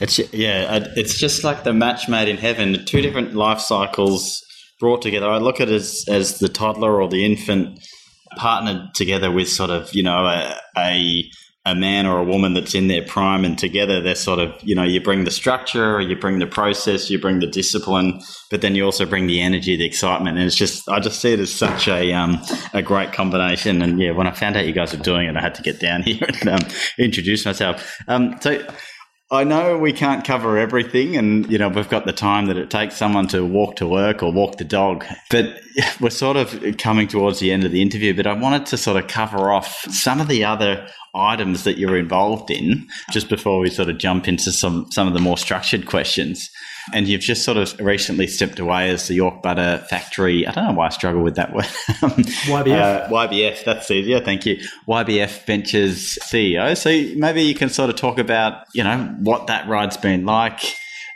It's 0.00 0.18
yeah, 0.32 0.88
it's 0.96 1.18
just 1.18 1.44
like 1.44 1.64
the 1.64 1.72
match 1.72 2.08
made 2.08 2.28
in 2.28 2.36
heaven. 2.36 2.84
Two 2.84 3.00
different 3.00 3.34
life 3.34 3.60
cycles 3.60 4.44
brought 4.78 5.00
together. 5.00 5.28
I 5.28 5.38
look 5.38 5.60
at 5.60 5.68
it 5.68 5.74
as 5.74 6.04
as 6.08 6.38
the 6.38 6.48
toddler 6.48 7.00
or 7.00 7.08
the 7.08 7.24
infant 7.24 7.80
partnered 8.36 8.94
together 8.94 9.30
with 9.30 9.48
sort 9.48 9.70
of 9.70 9.92
you 9.94 10.02
know 10.02 10.26
a, 10.26 10.56
a 10.76 11.24
a 11.66 11.74
man 11.74 12.06
or 12.06 12.18
a 12.18 12.24
woman 12.24 12.54
that's 12.54 12.74
in 12.74 12.88
their 12.88 13.02
prime 13.02 13.44
and 13.44 13.58
together 13.58 14.00
they're 14.00 14.14
sort 14.14 14.38
of 14.38 14.54
you 14.62 14.74
know 14.74 14.84
you 14.84 15.00
bring 15.00 15.24
the 15.24 15.30
structure 15.30 16.00
you 16.00 16.16
bring 16.16 16.38
the 16.38 16.46
process 16.46 17.10
you 17.10 17.18
bring 17.18 17.40
the 17.40 17.46
discipline 17.46 18.20
but 18.50 18.60
then 18.62 18.74
you 18.74 18.84
also 18.84 19.04
bring 19.04 19.26
the 19.26 19.40
energy 19.40 19.76
the 19.76 19.84
excitement 19.84 20.38
and 20.38 20.46
it's 20.46 20.56
just 20.56 20.88
i 20.88 20.98
just 20.98 21.20
see 21.20 21.32
it 21.32 21.40
as 21.40 21.52
such 21.52 21.88
a 21.88 22.12
um, 22.12 22.40
a 22.72 22.82
great 22.82 23.12
combination. 23.12 23.82
And 23.82 24.00
yeah 24.00 24.12
when 24.12 24.26
i 24.26 24.30
found 24.30 24.56
out 24.56 24.66
you 24.66 24.72
guys 24.72 24.96
were 24.96 25.02
doing 25.02 25.28
it 25.28 25.36
i 25.36 25.40
had 25.40 25.54
to 25.56 25.62
get 25.62 25.80
down 25.80 26.02
here 26.06 26.26
and 26.40 26.48
um, 26.48 26.70
introduce 26.98 27.44
myself. 27.44 28.00
Um, 28.08 28.36
so 28.40 28.64
I 29.30 29.42
know 29.42 29.76
we 29.76 29.92
can't 29.92 30.24
cover 30.24 30.56
everything, 30.56 31.16
and 31.16 31.50
you 31.50 31.58
know 31.58 31.68
we've 31.68 31.88
got 31.88 32.06
the 32.06 32.12
time 32.12 32.46
that 32.46 32.56
it 32.56 32.70
takes 32.70 32.96
someone 32.96 33.26
to 33.28 33.44
walk 33.44 33.74
to 33.76 33.86
work 33.86 34.22
or 34.22 34.32
walk 34.32 34.58
the 34.58 34.64
dog. 34.64 35.04
But 35.30 35.60
we're 36.00 36.10
sort 36.10 36.36
of 36.36 36.76
coming 36.78 37.08
towards 37.08 37.40
the 37.40 37.50
end 37.50 37.64
of 37.64 37.72
the 37.72 37.82
interview. 37.82 38.14
But 38.14 38.28
I 38.28 38.34
wanted 38.34 38.66
to 38.66 38.76
sort 38.76 39.02
of 39.02 39.08
cover 39.08 39.50
off 39.50 39.84
some 39.90 40.20
of 40.20 40.28
the 40.28 40.44
other 40.44 40.86
items 41.14 41.64
that 41.64 41.76
you're 41.76 41.96
involved 41.96 42.50
in 42.50 42.86
just 43.10 43.28
before 43.28 43.58
we 43.58 43.70
sort 43.70 43.88
of 43.88 43.98
jump 43.98 44.28
into 44.28 44.52
some 44.52 44.86
some 44.92 45.08
of 45.08 45.14
the 45.14 45.20
more 45.20 45.38
structured 45.38 45.86
questions. 45.86 46.48
And 46.92 47.08
you've 47.08 47.20
just 47.20 47.44
sort 47.44 47.56
of 47.56 47.78
recently 47.80 48.26
stepped 48.26 48.58
away 48.58 48.90
as 48.90 49.08
the 49.08 49.14
York 49.14 49.42
Butter 49.42 49.84
Factory. 49.90 50.46
I 50.46 50.52
don't 50.52 50.66
know 50.66 50.72
why 50.74 50.86
I 50.86 50.90
struggle 50.90 51.22
with 51.22 51.36
that 51.36 51.52
word. 51.52 51.64
YBF. 51.88 52.80
Uh, 52.80 53.08
YBF, 53.08 53.64
that's 53.64 53.90
easier. 53.90 54.20
Thank 54.20 54.46
you. 54.46 54.56
YBF 54.88 55.44
Ventures 55.46 56.18
CEO. 56.22 56.76
So 56.76 56.90
maybe 57.18 57.42
you 57.42 57.54
can 57.54 57.68
sort 57.68 57.90
of 57.90 57.96
talk 57.96 58.18
about, 58.18 58.66
you 58.74 58.84
know, 58.84 59.14
what 59.20 59.48
that 59.48 59.68
ride's 59.68 59.96
been 59.96 60.24
like. 60.24 60.60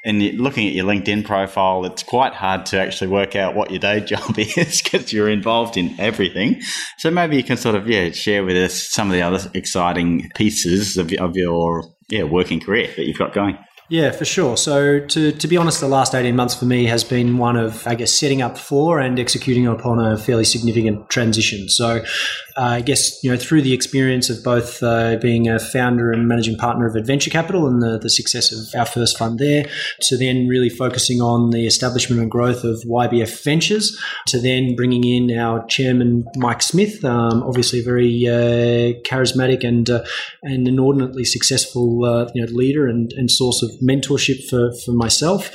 And 0.05 0.23
looking 0.39 0.67
at 0.67 0.73
your 0.73 0.87
LinkedIn 0.87 1.27
profile, 1.27 1.85
it's 1.85 2.03
quite 2.03 2.33
hard 2.33 2.65
to 2.67 2.81
actually 2.81 3.09
work 3.09 3.37
out 3.37 3.55
what 3.55 3.71
your 3.71 3.81
day 3.81 4.01
job 4.05 4.39
is 4.39 4.81
because 4.83 5.13
you're 5.13 5.29
involved 5.29 5.77
in 5.77 5.99
everything. 6.01 6.63
So 6.99 7.11
maybe 7.11 7.37
you 7.37 7.45
can 7.45 7.57
sort 7.57 7.75
of 7.75 7.87
yeah 7.87 8.11
share 8.11 8.45
with 8.45 8.57
us 8.57 8.75
some 8.75 9.09
of 9.09 9.13
the 9.13 9.23
other 9.23 9.51
exciting 9.55 10.31
pieces 10.35 10.97
of, 10.97 11.13
of 11.15 11.37
your 11.37 11.85
yeah 12.09 12.23
working 12.23 12.61
career 12.61 12.91
that 12.97 13.05
you've 13.05 13.19
got 13.19 13.35
going. 13.35 13.59
Yeah, 13.91 14.13
for 14.13 14.25
sure. 14.25 14.57
So, 14.57 15.01
to, 15.01 15.33
to 15.33 15.49
be 15.49 15.57
honest, 15.57 15.81
the 15.81 15.89
last 15.89 16.15
18 16.15 16.37
months 16.37 16.55
for 16.55 16.65
me 16.65 16.87
has 16.87 17.03
been 17.03 17.39
one 17.39 17.57
of, 17.57 17.85
I 17.89 17.97
guess, 17.97 18.13
setting 18.13 18.41
up 18.41 18.57
for 18.57 19.01
and 19.01 19.19
executing 19.19 19.67
upon 19.67 19.99
a 19.99 20.17
fairly 20.17 20.45
significant 20.45 21.11
transition. 21.11 21.69
So, 21.69 22.05
uh, 22.61 22.65
I 22.65 22.81
guess, 22.83 23.25
you 23.25 23.31
know, 23.31 23.39
through 23.39 23.63
the 23.63 23.73
experience 23.73 24.29
of 24.29 24.45
both 24.45 24.83
uh, 24.83 25.17
being 25.17 25.49
a 25.49 25.59
founder 25.59 26.13
and 26.13 26.29
managing 26.29 26.59
partner 26.59 26.87
of 26.87 26.95
Adventure 26.95 27.31
Capital 27.31 27.67
and 27.67 27.81
the, 27.81 27.99
the 27.99 28.11
success 28.11 28.53
of 28.53 28.79
our 28.79 28.85
first 28.85 29.17
fund 29.17 29.39
there, 29.39 29.65
to 30.03 30.19
then 30.19 30.47
really 30.47 30.69
focusing 30.69 31.23
on 31.23 31.51
the 31.51 31.67
establishment 31.67 32.21
and 32.21 32.31
growth 32.31 32.63
of 32.63 32.83
YBF 32.83 33.43
Ventures, 33.43 33.99
to 34.27 34.39
then 34.39 34.77
bringing 34.77 35.05
in 35.05 35.39
our 35.39 35.65
chairman, 35.69 36.27
Mike 36.37 36.61
Smith, 36.61 37.03
um, 37.03 37.43
obviously 37.45 37.81
a 37.81 37.83
very 37.83 38.27
uh, 38.27 39.01
charismatic 39.09 39.65
and, 39.65 39.89
uh, 39.89 40.05
and 40.43 40.69
inordinately 40.69 41.25
successful 41.25 42.05
uh, 42.05 42.31
you 42.35 42.45
know, 42.45 42.53
leader 42.53 42.87
and, 42.87 43.15
and 43.15 43.31
source 43.31 43.63
of 43.63 43.71
mentorship 43.81 44.47
for, 44.51 44.71
for 44.85 44.93
myself 44.93 45.51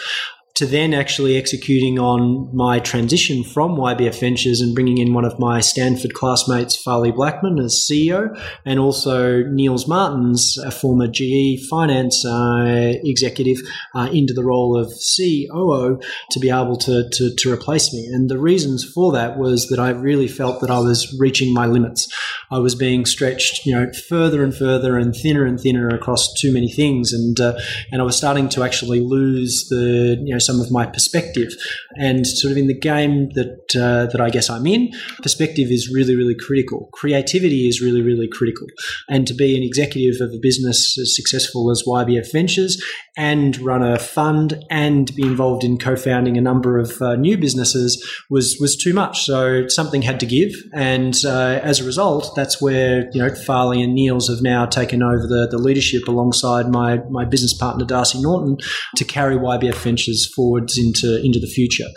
to 0.55 0.65
then 0.65 0.93
actually 0.93 1.35
executing 1.35 1.99
on 1.99 2.49
my 2.55 2.79
transition 2.79 3.43
from 3.43 3.75
YBF 3.75 4.19
Ventures 4.21 4.61
and 4.61 4.73
bringing 4.73 4.97
in 4.97 5.13
one 5.13 5.25
of 5.25 5.37
my 5.37 5.59
Stanford 5.59 6.13
classmates, 6.13 6.77
Farley 6.77 7.11
Blackman, 7.11 7.59
as 7.59 7.75
CEO, 7.75 8.33
and 8.63 8.79
also 8.79 9.43
Niels 9.43 9.85
Martens, 9.85 10.57
a 10.57 10.71
former 10.71 11.07
GE 11.07 11.67
finance 11.69 12.25
uh, 12.25 12.93
executive, 13.03 13.57
uh, 13.93 14.09
into 14.13 14.33
the 14.33 14.45
role 14.45 14.77
of 14.77 14.93
COO 14.93 15.99
to 16.31 16.39
be 16.39 16.49
able 16.49 16.77
to, 16.77 17.09
to, 17.09 17.35
to 17.35 17.51
replace 17.51 17.93
me. 17.93 18.05
And 18.07 18.29
the 18.29 18.39
reasons 18.39 18.85
for 18.85 19.11
that 19.11 19.37
was 19.37 19.67
that 19.67 19.79
I 19.79 19.89
really 19.89 20.29
felt 20.29 20.61
that 20.61 20.71
I 20.71 20.79
was 20.79 21.13
reaching 21.19 21.53
my 21.53 21.65
limits. 21.65 22.07
I 22.49 22.59
was 22.59 22.75
being 22.75 23.05
stretched, 23.05 23.65
you 23.65 23.75
know, 23.75 23.91
further 24.07 24.41
and 24.41 24.55
further 24.55 24.97
and 24.97 25.13
thinner 25.13 25.45
and 25.45 25.59
thinner 25.59 25.89
across 25.89 26.33
too 26.33 26.53
many 26.53 26.71
things, 26.71 27.11
and 27.11 27.39
uh, 27.41 27.59
and 27.91 28.01
I 28.01 28.05
was 28.05 28.15
starting 28.15 28.47
to 28.49 28.63
actually 28.63 29.01
lose 29.01 29.67
the, 29.67 30.21
you 30.23 30.31
know, 30.31 30.39
some 30.45 30.59
of 30.59 30.71
my 30.71 30.85
perspective. 30.85 31.49
And 31.97 32.25
sort 32.25 32.51
of 32.51 32.57
in 32.57 32.67
the 32.67 32.77
game 32.77 33.29
that 33.33 33.75
uh, 33.75 34.11
that 34.11 34.21
I 34.21 34.29
guess 34.29 34.49
I'm 34.49 34.67
in, 34.67 34.91
perspective 35.21 35.71
is 35.71 35.91
really 35.93 36.15
really 36.15 36.35
critical. 36.35 36.89
Creativity 36.93 37.67
is 37.67 37.81
really 37.81 38.01
really 38.01 38.27
critical. 38.27 38.67
And 39.09 39.27
to 39.27 39.33
be 39.33 39.55
an 39.55 39.63
executive 39.63 40.21
of 40.21 40.33
a 40.33 40.39
business 40.41 40.97
as 40.97 41.15
successful 41.15 41.71
as 41.71 41.83
YBF 41.87 42.31
Ventures 42.31 42.81
and 43.17 43.57
run 43.59 43.81
a 43.81 43.97
fund 43.97 44.63
and 44.69 45.13
be 45.15 45.23
involved 45.23 45.63
in 45.63 45.77
co-founding 45.77 46.37
a 46.37 46.41
number 46.41 46.77
of 46.77 47.01
uh, 47.01 47.15
new 47.15 47.37
businesses 47.37 48.03
was 48.29 48.57
was 48.59 48.75
too 48.75 48.93
much. 48.93 49.23
So 49.23 49.67
something 49.67 50.01
had 50.01 50.19
to 50.19 50.25
give, 50.25 50.51
and 50.73 51.15
uh, 51.25 51.59
as 51.63 51.79
a 51.79 51.85
result, 51.85 52.31
that's 52.35 52.61
where 52.61 53.09
you 53.13 53.21
know 53.21 53.33
Farley 53.33 53.81
and 53.81 53.93
Niels 53.93 54.29
have 54.29 54.41
now 54.41 54.65
taken 54.65 55.01
over 55.01 55.27
the, 55.27 55.47
the 55.49 55.57
leadership 55.57 56.07
alongside 56.07 56.69
my 56.69 56.97
my 57.09 57.25
business 57.25 57.53
partner 57.53 57.85
Darcy 57.85 58.19
Naunton 58.19 58.57
to 58.95 59.05
carry 59.05 59.37
YBF 59.37 59.75
Ventures 59.75 60.31
forwards 60.35 60.77
into 60.77 61.21
into 61.23 61.39
the 61.39 61.47
future. 61.47 61.87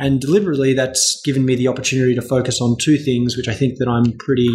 And 0.00 0.20
deliberately, 0.20 0.72
that's 0.72 1.20
given 1.24 1.44
me 1.44 1.54
the 1.54 1.68
opportunity 1.68 2.14
to 2.14 2.22
focus 2.22 2.60
on 2.60 2.76
two 2.78 2.96
things, 2.96 3.36
which 3.36 3.48
I 3.48 3.54
think 3.54 3.78
that 3.78 3.86
I'm 3.86 4.16
pretty 4.18 4.48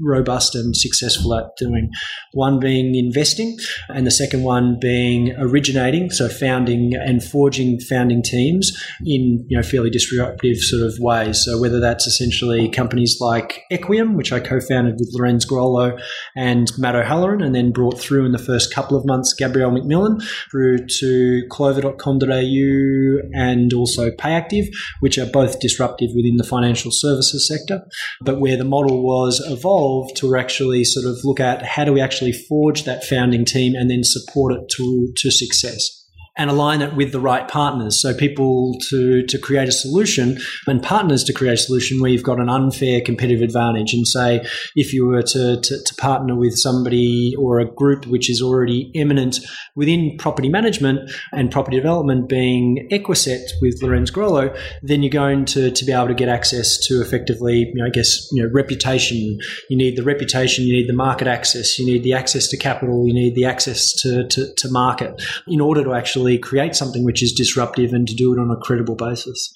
robust 0.00 0.54
and 0.54 0.76
successful 0.76 1.34
at 1.34 1.56
doing. 1.56 1.90
One 2.32 2.58
being 2.58 2.94
investing, 2.94 3.58
and 3.88 4.06
the 4.06 4.10
second 4.10 4.42
one 4.42 4.78
being 4.80 5.34
originating, 5.38 6.10
so 6.10 6.28
founding 6.28 6.94
and 6.94 7.22
forging 7.22 7.78
founding 7.80 8.22
teams 8.22 8.72
in 9.04 9.44
you 9.48 9.56
know 9.56 9.62
fairly 9.62 9.90
disruptive 9.90 10.58
sort 10.58 10.82
of 10.82 10.94
ways. 10.98 11.44
So 11.44 11.60
whether 11.60 11.80
that's 11.80 12.06
essentially 12.06 12.68
companies 12.68 13.18
like 13.20 13.62
Equium, 13.70 14.14
which 14.14 14.32
I 14.32 14.40
co-founded 14.40 14.94
with 14.98 15.10
Lorenz 15.12 15.46
Grollo 15.46 16.00
and 16.36 16.70
Matt 16.78 16.96
O'Halloran, 16.96 17.42
and 17.42 17.54
then 17.54 17.72
brought 17.72 18.00
through 18.00 18.24
in 18.24 18.32
the 18.32 18.38
first 18.38 18.74
couple 18.74 18.96
of 18.96 19.06
months 19.06 19.34
Gabrielle 19.34 19.70
McMillan 19.70 20.22
through 20.50 20.86
to 20.86 21.42
Clover.com.au 21.50 23.28
and 23.34 23.72
also 23.72 24.10
PayActive 24.10 24.68
which 25.00 25.18
are 25.18 25.26
both 25.26 25.60
disruptive 25.60 26.10
within 26.14 26.36
the 26.36 26.44
financial 26.44 26.90
services 26.92 27.46
sector, 27.48 27.82
but 28.20 28.40
where 28.40 28.56
the 28.56 28.64
model 28.64 29.02
was 29.02 29.40
evolved 29.46 30.16
to 30.16 30.36
actually 30.36 30.84
sort 30.84 31.06
of 31.06 31.18
look 31.24 31.40
at 31.40 31.62
how 31.62 31.84
do 31.84 31.92
we 31.92 32.00
actually 32.00 32.32
forge 32.32 32.84
that 32.84 33.04
founding 33.04 33.44
team 33.44 33.74
and 33.74 33.90
then 33.90 34.02
support 34.02 34.52
it 34.52 34.68
to, 34.76 35.12
to 35.16 35.30
success 35.30 36.01
and 36.36 36.48
align 36.48 36.80
it 36.80 36.94
with 36.94 37.12
the 37.12 37.20
right 37.20 37.46
partners. 37.46 38.00
So 38.00 38.14
people 38.14 38.78
to, 38.88 39.24
to 39.26 39.38
create 39.38 39.68
a 39.68 39.72
solution 39.72 40.38
and 40.66 40.82
partners 40.82 41.24
to 41.24 41.32
create 41.32 41.54
a 41.54 41.58
solution 41.58 42.00
where 42.00 42.10
you've 42.10 42.22
got 42.22 42.40
an 42.40 42.48
unfair 42.48 43.02
competitive 43.02 43.42
advantage. 43.42 43.92
And 43.92 44.06
say, 44.06 44.46
if 44.74 44.94
you 44.94 45.06
were 45.06 45.22
to, 45.22 45.60
to, 45.60 45.84
to 45.84 45.94
partner 45.96 46.34
with 46.34 46.56
somebody 46.56 47.34
or 47.38 47.60
a 47.60 47.70
group 47.70 48.06
which 48.06 48.30
is 48.30 48.40
already 48.40 48.90
eminent 48.94 49.40
within 49.76 50.16
property 50.18 50.48
management 50.48 51.10
and 51.32 51.50
property 51.50 51.76
development 51.76 52.28
being 52.28 52.88
Equiset 52.90 53.42
with 53.60 53.82
Lorenz 53.82 54.10
Grollo, 54.10 54.58
then 54.82 55.02
you're 55.02 55.10
going 55.10 55.44
to, 55.46 55.70
to 55.70 55.84
be 55.84 55.92
able 55.92 56.08
to 56.08 56.14
get 56.14 56.30
access 56.30 56.78
to 56.86 57.02
effectively, 57.02 57.58
you 57.58 57.74
know, 57.74 57.86
I 57.86 57.90
guess, 57.90 58.28
you 58.32 58.42
know, 58.42 58.50
reputation. 58.52 59.38
You 59.68 59.76
need 59.76 59.96
the 59.96 60.02
reputation, 60.02 60.64
you 60.64 60.72
need 60.72 60.88
the 60.88 60.94
market 60.94 61.28
access, 61.28 61.78
you 61.78 61.84
need 61.84 62.02
the 62.02 62.14
access 62.14 62.48
to 62.48 62.56
capital, 62.56 63.06
you 63.06 63.12
need 63.12 63.34
the 63.34 63.44
access 63.44 63.92
to, 64.00 64.26
to, 64.28 64.54
to 64.54 64.70
market 64.70 65.22
in 65.46 65.60
order 65.60 65.84
to 65.84 65.92
actually 65.92 66.21
actually 66.22 66.38
create 66.38 66.76
something 66.76 67.04
which 67.04 67.22
is 67.22 67.32
disruptive 67.32 67.92
and 67.92 68.06
to 68.06 68.14
do 68.14 68.32
it 68.32 68.38
on 68.38 68.50
a 68.50 68.56
credible 68.56 68.94
basis. 68.94 69.52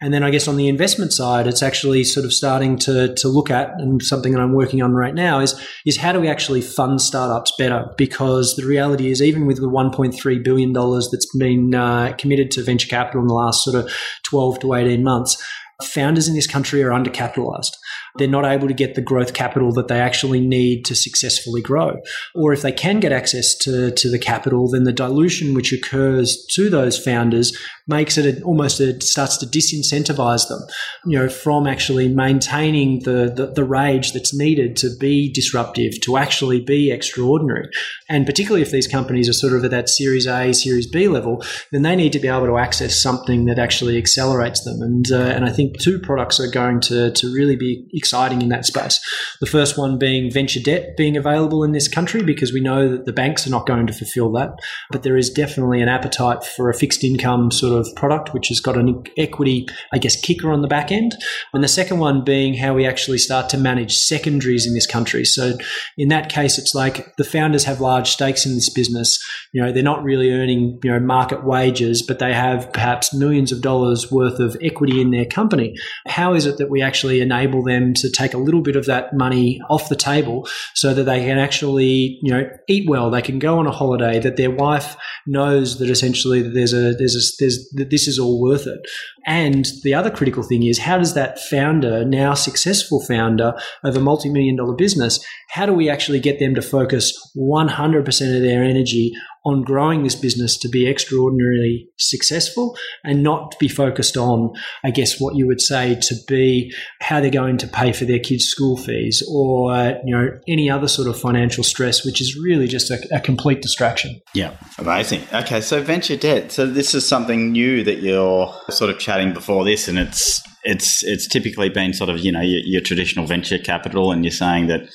And 0.00 0.14
then 0.14 0.22
I 0.22 0.30
guess 0.30 0.48
on 0.48 0.56
the 0.56 0.68
investment 0.68 1.12
side, 1.12 1.46
it's 1.46 1.62
actually 1.62 2.04
sort 2.04 2.24
of 2.24 2.32
starting 2.32 2.78
to, 2.78 3.14
to 3.16 3.28
look 3.28 3.50
at, 3.50 3.70
and 3.80 4.00
something 4.00 4.32
that 4.32 4.40
I'm 4.40 4.54
working 4.54 4.80
on 4.80 4.94
right 4.94 5.14
now 5.14 5.40
is, 5.40 5.60
is 5.84 5.96
how 5.96 6.12
do 6.12 6.20
we 6.20 6.28
actually 6.28 6.60
fund 6.60 7.02
startups 7.02 7.52
better? 7.58 7.92
Because 7.98 8.54
the 8.54 8.64
reality 8.64 9.10
is, 9.10 9.20
even 9.20 9.44
with 9.44 9.60
the 9.60 9.68
$1.3 9.68 10.44
billion 10.44 10.72
that's 10.72 11.36
been 11.36 11.74
uh, 11.74 12.14
committed 12.16 12.52
to 12.52 12.62
venture 12.62 12.88
capital 12.88 13.20
in 13.20 13.26
the 13.26 13.34
last 13.34 13.64
sort 13.64 13.76
of 13.76 13.92
12 14.22 14.60
to 14.60 14.74
18 14.74 15.02
months, 15.02 15.36
founders 15.82 16.28
in 16.28 16.34
this 16.34 16.46
country 16.46 16.82
are 16.82 16.90
undercapitalized 16.90 17.72
they're 18.16 18.28
not 18.28 18.44
able 18.44 18.68
to 18.68 18.74
get 18.74 18.94
the 18.94 19.00
growth 19.00 19.34
capital 19.34 19.72
that 19.72 19.88
they 19.88 20.00
actually 20.00 20.40
need 20.40 20.84
to 20.86 20.94
successfully 20.94 21.62
grow. 21.62 21.96
Or 22.34 22.52
if 22.52 22.62
they 22.62 22.72
can 22.72 23.00
get 23.00 23.12
access 23.12 23.56
to, 23.58 23.90
to 23.92 24.10
the 24.10 24.18
capital, 24.18 24.68
then 24.70 24.84
the 24.84 24.92
dilution 24.92 25.54
which 25.54 25.72
occurs 25.72 26.44
to 26.52 26.70
those 26.70 26.98
founders 26.98 27.56
makes 27.86 28.18
it 28.18 28.42
almost 28.42 28.80
it 28.80 29.02
starts 29.02 29.38
to 29.38 29.46
disincentivize 29.46 30.48
them, 30.48 30.60
you 31.06 31.18
know, 31.18 31.28
from 31.28 31.66
actually 31.66 32.08
maintaining 32.08 33.00
the, 33.00 33.32
the, 33.34 33.46
the 33.54 33.64
rage 33.64 34.12
that's 34.12 34.36
needed 34.36 34.76
to 34.76 34.90
be 35.00 35.32
disruptive, 35.32 35.98
to 36.02 36.16
actually 36.16 36.60
be 36.60 36.90
extraordinary. 36.90 37.68
And 38.08 38.26
particularly 38.26 38.62
if 38.62 38.70
these 38.70 38.86
companies 38.86 39.28
are 39.28 39.32
sort 39.32 39.54
of 39.54 39.64
at 39.64 39.70
that 39.70 39.88
Series 39.88 40.26
A, 40.26 40.52
Series 40.52 40.86
B 40.86 41.08
level, 41.08 41.42
then 41.72 41.82
they 41.82 41.96
need 41.96 42.12
to 42.12 42.18
be 42.18 42.28
able 42.28 42.46
to 42.46 42.58
access 42.58 43.00
something 43.00 43.46
that 43.46 43.58
actually 43.58 43.96
accelerates 43.96 44.64
them. 44.64 44.82
And 44.82 45.10
uh, 45.10 45.28
and 45.38 45.44
I 45.44 45.50
think 45.50 45.78
two 45.78 45.98
products 45.98 46.40
are 46.40 46.50
going 46.50 46.80
to 46.82 47.10
to 47.12 47.34
really 47.34 47.56
be 47.56 47.77
exciting 47.92 48.42
in 48.42 48.48
that 48.48 48.66
space. 48.66 49.00
The 49.40 49.46
first 49.46 49.78
one 49.78 49.98
being 49.98 50.30
venture 50.30 50.60
debt 50.60 50.96
being 50.96 51.16
available 51.16 51.64
in 51.64 51.72
this 51.72 51.88
country 51.88 52.22
because 52.22 52.52
we 52.52 52.60
know 52.60 52.88
that 52.88 53.04
the 53.04 53.12
banks 53.12 53.46
are 53.46 53.50
not 53.50 53.66
going 53.66 53.86
to 53.86 53.92
fulfill 53.92 54.32
that. 54.32 54.50
But 54.90 55.02
there 55.02 55.16
is 55.16 55.30
definitely 55.30 55.80
an 55.80 55.88
appetite 55.88 56.44
for 56.44 56.68
a 56.68 56.74
fixed 56.74 57.04
income 57.04 57.50
sort 57.50 57.78
of 57.78 57.88
product, 57.96 58.34
which 58.34 58.48
has 58.48 58.60
got 58.60 58.76
an 58.76 59.02
equity, 59.16 59.66
I 59.92 59.98
guess, 59.98 60.20
kicker 60.20 60.52
on 60.52 60.62
the 60.62 60.68
back 60.68 60.90
end. 60.90 61.14
And 61.52 61.62
the 61.62 61.68
second 61.68 61.98
one 61.98 62.24
being 62.24 62.54
how 62.54 62.74
we 62.74 62.86
actually 62.86 63.18
start 63.18 63.48
to 63.50 63.58
manage 63.58 63.96
secondaries 63.96 64.66
in 64.66 64.74
this 64.74 64.86
country. 64.86 65.24
So 65.24 65.56
in 65.96 66.08
that 66.08 66.30
case, 66.30 66.58
it's 66.58 66.74
like 66.74 67.16
the 67.16 67.24
founders 67.24 67.64
have 67.64 67.80
large 67.80 68.10
stakes 68.10 68.46
in 68.46 68.54
this 68.54 68.70
business. 68.70 69.22
You 69.52 69.62
know, 69.62 69.72
they're 69.72 69.82
not 69.82 70.02
really 70.02 70.30
earning, 70.30 70.78
you 70.82 70.90
know, 70.90 71.00
market 71.00 71.44
wages, 71.44 72.02
but 72.02 72.18
they 72.18 72.34
have 72.34 72.72
perhaps 72.72 73.14
millions 73.14 73.52
of 73.52 73.62
dollars 73.62 74.10
worth 74.10 74.38
of 74.38 74.56
equity 74.62 75.00
in 75.00 75.10
their 75.10 75.24
company. 75.24 75.74
How 76.06 76.34
is 76.34 76.46
it 76.46 76.58
that 76.58 76.70
we 76.70 76.82
actually 76.82 77.20
enable 77.20 77.62
them 77.68 77.94
to 77.94 78.10
take 78.10 78.34
a 78.34 78.38
little 78.38 78.62
bit 78.62 78.76
of 78.76 78.86
that 78.86 79.14
money 79.14 79.60
off 79.70 79.88
the 79.88 79.96
table 79.96 80.48
so 80.74 80.94
that 80.94 81.04
they 81.04 81.20
can 81.20 81.38
actually, 81.38 82.18
you 82.22 82.32
know, 82.32 82.48
eat 82.68 82.88
well. 82.88 83.10
They 83.10 83.22
can 83.22 83.38
go 83.38 83.58
on 83.58 83.66
a 83.66 83.70
holiday. 83.70 84.18
That 84.18 84.36
their 84.36 84.50
wife 84.50 84.96
knows 85.26 85.78
that 85.78 85.90
essentially 85.90 86.42
that 86.42 86.54
there's 86.54 86.72
a 86.72 86.94
there's 86.94 87.14
a 87.14 87.22
there's 87.38 87.68
that 87.74 87.90
this 87.90 88.08
is 88.08 88.18
all 88.18 88.40
worth 88.40 88.66
it. 88.66 88.80
And 89.26 89.68
the 89.82 89.94
other 89.94 90.10
critical 90.10 90.42
thing 90.42 90.64
is 90.64 90.78
how 90.78 90.98
does 90.98 91.14
that 91.14 91.38
founder, 91.38 92.04
now 92.04 92.34
successful 92.34 93.04
founder 93.06 93.52
of 93.84 93.96
a 93.96 94.00
multi-million 94.00 94.56
dollar 94.56 94.74
business, 94.74 95.24
how 95.50 95.66
do 95.66 95.72
we 95.72 95.90
actually 95.90 96.20
get 96.20 96.38
them 96.38 96.54
to 96.54 96.62
focus 96.62 97.12
100% 97.36 98.36
of 98.36 98.42
their 98.42 98.64
energy 98.64 99.12
on 99.44 99.62
growing 99.62 100.02
this 100.02 100.14
business 100.14 100.56
to 100.58 100.68
be 100.68 100.88
extraordinarily 100.88 101.88
successful 101.96 102.76
and 103.04 103.22
not 103.22 103.58
be 103.58 103.68
focused 103.68 104.16
on, 104.16 104.52
I 104.84 104.90
guess, 104.90 105.20
what 105.20 105.36
you 105.36 105.46
would 105.46 105.60
say 105.60 105.94
to 105.94 106.14
be 106.26 106.72
how 107.00 107.20
they're 107.20 107.30
going 107.30 107.58
to 107.58 107.68
pay 107.68 107.92
for 107.92 108.04
their 108.04 108.18
kids' 108.18 108.44
school 108.44 108.76
fees 108.76 109.22
or, 109.30 109.74
you 110.04 110.16
know, 110.16 110.38
any 110.46 110.68
other 110.70 110.88
sort 110.88 111.08
of 111.08 111.18
financial 111.18 111.64
stress, 111.64 112.04
which 112.04 112.20
is 112.20 112.36
really 112.36 112.66
just 112.66 112.90
a, 112.90 112.98
a 113.12 113.20
complete 113.20 113.62
distraction. 113.62 114.20
Yeah, 114.34 114.56
amazing. 114.78 115.22
Okay, 115.32 115.60
so 115.60 115.82
venture 115.82 116.16
debt. 116.16 116.52
So 116.52 116.66
this 116.66 116.94
is 116.94 117.06
something 117.06 117.52
new 117.52 117.84
that 117.84 118.00
you're 118.00 118.54
sort 118.70 118.90
of 118.90 118.98
chatting 118.98 119.32
before 119.32 119.64
this, 119.64 119.88
and 119.88 119.98
it's 119.98 120.42
it's 120.64 121.02
it's 121.04 121.26
typically 121.26 121.68
been 121.68 121.92
sort 121.92 122.10
of 122.10 122.18
you 122.18 122.32
know 122.32 122.40
your, 122.40 122.60
your 122.64 122.80
traditional 122.80 123.26
venture 123.26 123.58
capital, 123.58 124.12
and 124.12 124.24
you're 124.24 124.32
saying 124.32 124.66
that 124.66 124.88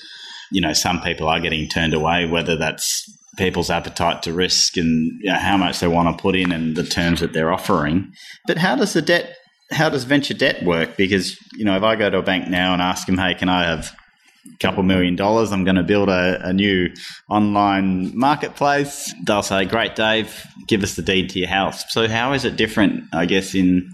you 0.54 0.62
know 0.62 0.74
some 0.74 1.01
people 1.01 1.28
are 1.28 1.41
getting 1.41 1.68
turned 1.68 1.93
away, 1.93 2.26
whether 2.26 2.56
that's 2.56 3.10
people's 3.38 3.70
appetite 3.70 4.22
to 4.24 4.34
risk 4.34 4.78
and 4.78 5.12
you 5.22 5.32
know, 5.32 5.36
how 5.36 5.58
much 5.58 5.80
they 5.80 5.88
want 5.88 6.16
to 6.16 6.22
put 6.22 6.36
in 6.36 6.51
and 6.51 6.76
the 6.76 6.84
terms 6.84 7.20
that 7.20 7.34
they're 7.34 7.51
offering. 7.51 8.12
But 8.45 8.58
how 8.58 8.76
does 8.76 8.93
the 8.93 9.01
debt, 9.01 9.36
how 9.72 9.89
does 9.89 10.04
venture 10.04 10.36
debt 10.36 10.64
work? 10.64 10.97
Because, 10.97 11.38
you 11.54 11.66
know, 11.66 11.76
if 11.76 11.84
I 11.84 11.95
go 11.95 12.10
to 12.10 12.20
a 12.20 12.24
bank 12.24 12.47
now 12.47 12.74
and 12.74 12.82
ask 12.82 13.08
them, 13.08 13.18
hey, 13.18 13.34
can 13.34 13.49
I 13.49 13.64
have 13.64 13.91
a 14.54 14.58
couple 14.58 14.84
million 14.84 15.16
dollars? 15.16 15.51
I'm 15.51 15.64
going 15.64 15.78
to 15.78 15.84
build 15.84 16.10
a, 16.10 16.47
a 16.47 16.54
new 16.54 16.89
online 17.30 18.16
marketplace. 18.16 19.14
They'll 19.26 19.41
say, 19.41 19.66
great, 19.66 19.95
Dave, 19.95 20.45
give 20.68 20.84
us 20.84 20.95
the 20.95 21.01
deed 21.01 21.32
to 21.32 21.39
your 21.39 21.49
house. 21.49 21.91
So 21.91 22.08
how 22.08 22.34
is 22.34 22.45
it 22.45 22.56
different, 22.56 23.06
I 23.14 23.26
guess, 23.26 23.56
in, 23.56 23.89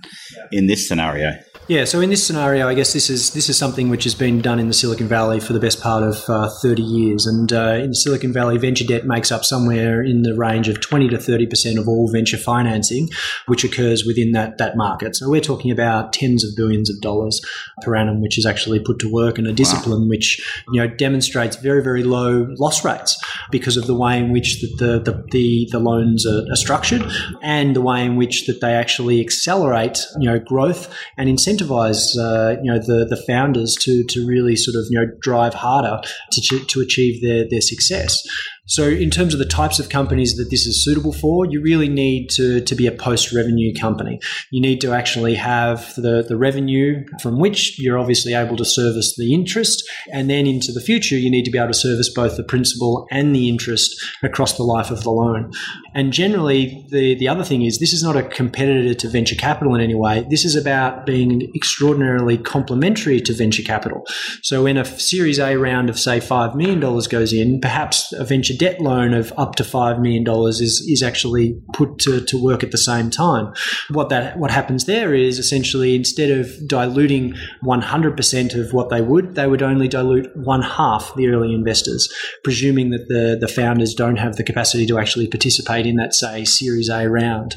in 0.51 0.67
this 0.67 0.85
scenario? 0.87 1.31
Yeah, 1.69 1.85
so 1.85 2.01
in 2.01 2.09
this 2.09 2.25
scenario, 2.25 2.67
I 2.67 2.73
guess 2.73 2.93
this 2.93 3.11
is 3.11 3.29
this 3.33 3.47
is 3.47 3.55
something 3.55 3.89
which 3.89 4.03
has 4.03 4.15
been 4.15 4.41
done 4.41 4.57
in 4.57 4.69
the 4.69 4.73
Silicon 4.73 5.07
Valley 5.07 5.39
for 5.39 5.53
the 5.53 5.59
best 5.59 5.79
part 5.79 6.01
of 6.01 6.27
uh, 6.27 6.49
30 6.63 6.81
years. 6.81 7.27
And 7.27 7.53
uh, 7.53 7.77
in 7.83 7.93
Silicon 7.93 8.33
Valley, 8.33 8.57
venture 8.57 8.83
debt 8.83 9.05
makes 9.05 9.31
up 9.31 9.45
somewhere 9.45 10.01
in 10.01 10.23
the 10.23 10.35
range 10.35 10.67
of 10.67 10.81
20 10.81 11.09
to 11.09 11.19
30 11.19 11.45
percent 11.45 11.77
of 11.77 11.87
all 11.87 12.11
venture 12.11 12.39
financing, 12.39 13.07
which 13.45 13.63
occurs 13.63 14.03
within 14.03 14.31
that 14.31 14.57
that 14.57 14.77
market. 14.77 15.15
So 15.15 15.29
we're 15.29 15.41
talking 15.41 15.69
about 15.69 16.11
tens 16.11 16.43
of 16.43 16.55
billions 16.55 16.89
of 16.89 17.01
dollars 17.01 17.39
per 17.83 17.95
annum, 17.95 18.19
which 18.19 18.39
is 18.39 18.47
actually 18.47 18.79
put 18.79 18.97
to 19.01 19.13
work 19.13 19.37
in 19.37 19.45
a 19.45 19.53
discipline 19.53 20.01
wow. 20.01 20.09
which 20.09 20.41
you 20.71 20.81
know 20.81 20.87
demonstrates 20.87 21.55
very 21.55 21.83
very 21.83 22.01
low 22.01 22.47
loss 22.57 22.83
rates 22.83 23.15
because 23.51 23.77
of 23.77 23.85
the 23.85 23.93
way 23.93 24.17
in 24.17 24.31
which 24.31 24.59
the 24.61 24.75
the, 24.79 24.99
the, 24.99 25.23
the, 25.29 25.69
the 25.71 25.79
loans 25.79 26.25
are, 26.25 26.51
are 26.51 26.55
structured 26.55 27.03
and 27.43 27.75
the 27.75 27.81
way 27.81 28.03
in 28.03 28.15
which 28.15 28.47
that 28.47 28.59
they 28.59 28.73
actually 28.73 29.21
accelerate 29.21 30.03
you 30.19 30.27
know 30.27 30.39
growth 30.39 30.91
and 31.15 31.29
incentives 31.29 31.58
incentivize 31.59 32.17
uh, 32.17 32.61
you 32.61 32.71
know 32.71 32.79
the 32.79 33.05
the 33.09 33.21
founders 33.27 33.75
to 33.81 34.03
to 34.05 34.25
really 34.25 34.55
sort 34.55 34.75
of 34.75 34.85
you 34.89 34.99
know 34.99 35.11
drive 35.21 35.53
harder 35.53 36.01
to 36.31 36.41
to 36.65 36.81
achieve 36.81 37.21
their 37.21 37.47
their 37.49 37.61
success. 37.61 38.21
So, 38.69 38.87
in 38.87 39.09
terms 39.09 39.33
of 39.33 39.39
the 39.39 39.45
types 39.45 39.79
of 39.79 39.89
companies 39.89 40.35
that 40.35 40.51
this 40.51 40.67
is 40.67 40.83
suitable 40.83 41.11
for, 41.11 41.45
you 41.45 41.59
really 41.59 41.89
need 41.89 42.29
to, 42.31 42.61
to 42.61 42.75
be 42.75 42.85
a 42.85 42.91
post 42.91 43.33
revenue 43.33 43.73
company. 43.73 44.19
You 44.51 44.61
need 44.61 44.79
to 44.81 44.93
actually 44.93 45.33
have 45.35 45.95
the, 45.95 46.23
the 46.27 46.37
revenue 46.37 47.03
from 47.19 47.39
which 47.39 47.79
you're 47.79 47.97
obviously 47.97 48.35
able 48.35 48.55
to 48.57 48.65
service 48.65 49.15
the 49.17 49.33
interest. 49.33 49.89
And 50.13 50.29
then 50.29 50.45
into 50.45 50.71
the 50.71 50.81
future, 50.81 51.17
you 51.17 51.31
need 51.31 51.45
to 51.45 51.51
be 51.51 51.57
able 51.57 51.69
to 51.69 51.73
service 51.73 52.13
both 52.13 52.37
the 52.37 52.43
principal 52.43 53.07
and 53.09 53.35
the 53.35 53.49
interest 53.49 53.99
across 54.21 54.55
the 54.55 54.63
life 54.63 54.91
of 54.91 55.01
the 55.01 55.09
loan. 55.09 55.51
And 55.95 56.13
generally, 56.13 56.85
the, 56.91 57.15
the 57.15 57.27
other 57.27 57.43
thing 57.43 57.63
is 57.63 57.79
this 57.79 57.93
is 57.93 58.03
not 58.03 58.15
a 58.15 58.23
competitor 58.23 58.93
to 58.93 59.09
venture 59.09 59.35
capital 59.35 59.73
in 59.73 59.81
any 59.81 59.95
way. 59.95 60.27
This 60.29 60.45
is 60.45 60.55
about 60.55 61.07
being 61.07 61.51
extraordinarily 61.55 62.37
complementary 62.37 63.19
to 63.21 63.33
venture 63.33 63.63
capital. 63.63 64.05
So, 64.43 64.63
when 64.63 64.77
a 64.77 64.85
Series 64.85 65.39
A 65.39 65.55
round 65.55 65.89
of, 65.89 65.99
say, 65.99 66.19
$5 66.19 66.55
million 66.55 66.79
goes 66.79 67.33
in, 67.33 67.59
perhaps 67.61 68.13
a 68.13 68.23
venture 68.23 68.53
debt 68.59 68.79
loan 68.79 69.13
of 69.13 69.33
up 69.37 69.55
to 69.55 69.63
$5 69.63 69.99
million 69.99 70.27
is, 70.49 70.85
is 70.87 71.01
actually 71.01 71.59
put 71.73 71.97
to, 71.99 72.21
to 72.25 72.43
work 72.43 72.61
at 72.63 72.71
the 72.71 72.77
same 72.77 73.09
time. 73.09 73.53
What 73.89 74.09
that 74.09 74.37
what 74.37 74.51
happens 74.51 74.85
there 74.85 75.15
is 75.15 75.39
essentially 75.39 75.95
instead 75.95 76.29
of 76.29 76.51
diluting 76.67 77.33
100% 77.63 78.59
of 78.59 78.73
what 78.73 78.89
they 78.89 79.01
would, 79.01 79.35
they 79.35 79.47
would 79.47 79.63
only 79.63 79.87
dilute 79.87 80.27
one 80.35 80.61
half 80.61 81.15
the 81.15 81.29
early 81.29 81.53
investors, 81.53 82.13
presuming 82.43 82.91
that 82.91 83.07
the, 83.07 83.37
the 83.39 83.51
founders 83.51 83.95
don't 83.95 84.17
have 84.17 84.35
the 84.35 84.43
capacity 84.43 84.85
to 84.85 84.99
actually 84.99 85.27
participate 85.27 85.85
in 85.85 85.95
that, 85.95 86.13
say, 86.13 86.43
Series 86.45 86.89
A 86.89 87.09
round. 87.09 87.55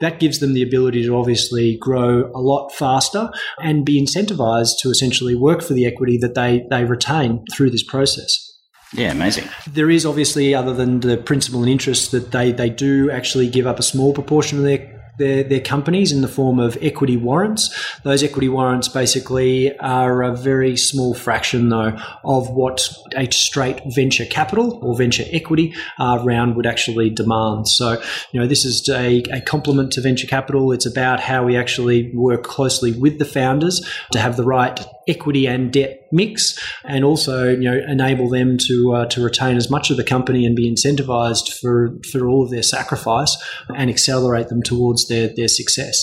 That 0.00 0.18
gives 0.18 0.40
them 0.40 0.52
the 0.52 0.64
ability 0.64 1.04
to 1.04 1.16
obviously 1.16 1.78
grow 1.80 2.30
a 2.34 2.40
lot 2.40 2.70
faster 2.70 3.30
and 3.60 3.86
be 3.86 4.02
incentivized 4.02 4.78
to 4.80 4.90
essentially 4.90 5.36
work 5.36 5.62
for 5.62 5.74
the 5.74 5.86
equity 5.86 6.18
that 6.18 6.34
they, 6.34 6.66
they 6.70 6.84
retain 6.84 7.44
through 7.54 7.70
this 7.70 7.84
process. 7.84 8.51
Yeah, 8.94 9.12
amazing. 9.12 9.48
There 9.66 9.90
is 9.90 10.04
obviously, 10.04 10.54
other 10.54 10.74
than 10.74 11.00
the 11.00 11.16
principal 11.16 11.62
and 11.62 11.70
interest, 11.70 12.10
that 12.12 12.30
they, 12.30 12.52
they 12.52 12.68
do 12.68 13.10
actually 13.10 13.48
give 13.48 13.66
up 13.66 13.78
a 13.78 13.82
small 13.82 14.12
proportion 14.12 14.58
of 14.58 14.64
their 14.64 15.01
their, 15.22 15.44
their 15.44 15.60
companies 15.60 16.12
in 16.12 16.20
the 16.20 16.28
form 16.28 16.58
of 16.58 16.76
equity 16.82 17.16
warrants. 17.16 17.70
Those 18.02 18.22
equity 18.22 18.48
warrants 18.48 18.88
basically 18.88 19.76
are 19.78 20.22
a 20.22 20.36
very 20.36 20.76
small 20.76 21.14
fraction, 21.14 21.68
though, 21.68 21.96
of 22.24 22.50
what 22.50 22.88
a 23.16 23.30
straight 23.30 23.80
venture 23.94 24.26
capital 24.26 24.80
or 24.82 24.96
venture 24.96 25.24
equity 25.30 25.74
uh, 25.98 26.20
round 26.24 26.56
would 26.56 26.66
actually 26.66 27.10
demand. 27.10 27.68
So, 27.68 28.02
you 28.32 28.40
know, 28.40 28.46
this 28.46 28.64
is 28.64 28.88
a, 28.88 29.22
a 29.32 29.40
complement 29.40 29.92
to 29.92 30.00
venture 30.00 30.26
capital. 30.26 30.72
It's 30.72 30.86
about 30.86 31.20
how 31.20 31.44
we 31.44 31.56
actually 31.56 32.10
work 32.14 32.42
closely 32.42 32.92
with 32.92 33.18
the 33.18 33.24
founders 33.24 33.80
to 34.10 34.18
have 34.18 34.36
the 34.36 34.44
right 34.44 34.78
equity 35.08 35.46
and 35.46 35.72
debt 35.72 36.06
mix, 36.12 36.58
and 36.84 37.04
also 37.04 37.48
you 37.48 37.68
know 37.68 37.80
enable 37.88 38.28
them 38.28 38.58
to 38.58 38.94
uh, 38.94 39.06
to 39.06 39.22
retain 39.22 39.56
as 39.56 39.70
much 39.70 39.90
of 39.90 39.96
the 39.96 40.04
company 40.04 40.46
and 40.46 40.54
be 40.54 40.70
incentivized 40.70 41.52
for 41.60 41.98
for 42.10 42.28
all 42.28 42.42
of 42.42 42.50
their 42.50 42.62
sacrifice 42.62 43.36
and 43.74 43.90
accelerate 43.90 44.48
them 44.48 44.62
towards 44.62 45.08
their 45.12 45.28
their 45.36 45.48
success. 45.48 45.96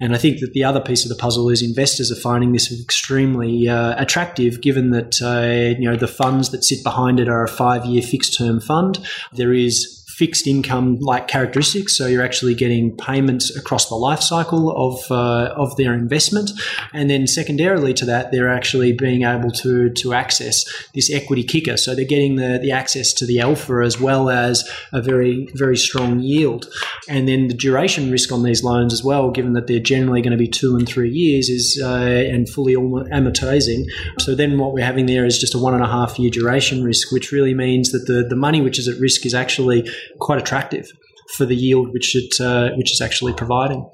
And 0.00 0.14
I 0.16 0.18
think 0.18 0.40
that 0.40 0.52
the 0.52 0.64
other 0.64 0.80
piece 0.80 1.04
of 1.04 1.10
the 1.10 1.22
puzzle 1.24 1.48
is 1.48 1.62
investors 1.62 2.10
are 2.10 2.20
finding 2.20 2.52
this 2.52 2.72
extremely 2.82 3.68
uh, 3.68 3.94
attractive, 4.02 4.60
given 4.60 4.90
that 4.90 5.12
uh, 5.22 5.78
you 5.80 5.88
know 5.88 5.96
the 5.96 6.08
funds 6.08 6.50
that 6.50 6.64
sit 6.64 6.82
behind 6.82 7.20
it 7.20 7.28
are 7.28 7.44
a 7.44 7.48
five-year 7.48 8.02
fixed-term 8.02 8.60
fund. 8.60 8.98
There 9.32 9.52
is 9.52 10.01
fixed 10.16 10.46
income 10.46 10.98
like 11.00 11.28
characteristics. 11.28 11.96
So 11.96 12.06
you're 12.06 12.24
actually 12.24 12.54
getting 12.54 12.96
payments 12.96 13.54
across 13.56 13.88
the 13.88 13.94
life 13.94 14.20
cycle 14.20 14.70
of, 14.70 15.10
uh, 15.10 15.54
of 15.56 15.76
their 15.76 15.94
investment. 15.94 16.50
And 16.92 17.08
then 17.08 17.26
secondarily 17.26 17.94
to 17.94 18.04
that, 18.06 18.30
they're 18.30 18.48
actually 18.48 18.92
being 18.92 19.22
able 19.22 19.50
to, 19.62 19.90
to 19.90 20.12
access 20.12 20.64
this 20.94 21.12
equity 21.12 21.42
kicker. 21.42 21.76
So 21.76 21.94
they're 21.94 22.04
getting 22.04 22.36
the, 22.36 22.58
the 22.60 22.70
access 22.70 23.12
to 23.14 23.26
the 23.26 23.40
alpha 23.40 23.82
as 23.84 24.00
well 24.00 24.28
as 24.30 24.68
a 24.92 25.00
very, 25.00 25.48
very 25.54 25.76
strong 25.76 26.20
yield. 26.20 26.66
And 27.08 27.26
then 27.26 27.48
the 27.48 27.54
duration 27.54 28.10
risk 28.10 28.32
on 28.32 28.42
these 28.42 28.62
loans 28.62 28.92
as 28.92 29.02
well, 29.02 29.30
given 29.30 29.54
that 29.54 29.66
they're 29.66 29.80
generally 29.80 30.22
going 30.22 30.32
to 30.32 30.38
be 30.38 30.48
two 30.48 30.76
and 30.76 30.86
three 30.86 31.10
years 31.10 31.48
is 31.48 31.80
uh, 31.82 31.88
and 31.88 32.48
fully 32.48 32.74
amortizing. 32.74 33.86
So 34.18 34.34
then 34.34 34.58
what 34.58 34.72
we're 34.72 34.84
having 34.84 35.06
there 35.06 35.24
is 35.24 35.38
just 35.38 35.54
a 35.54 35.58
one 35.58 35.74
and 35.74 35.82
a 35.82 35.88
half 35.88 36.18
year 36.18 36.30
duration 36.30 36.84
risk, 36.84 37.12
which 37.12 37.32
really 37.32 37.54
means 37.54 37.92
that 37.92 38.06
the, 38.06 38.26
the 38.28 38.36
money 38.36 38.60
which 38.60 38.78
is 38.78 38.88
at 38.88 38.98
risk 38.98 39.24
is 39.26 39.34
actually 39.34 39.88
quite 40.18 40.38
attractive 40.38 40.90
for 41.36 41.46
the 41.46 41.56
yield 41.56 41.92
which 41.92 42.14
it 42.14 42.40
uh, 42.40 42.70
which 42.76 42.92
is 42.92 43.00
actually 43.00 43.32
providing. 43.32 43.88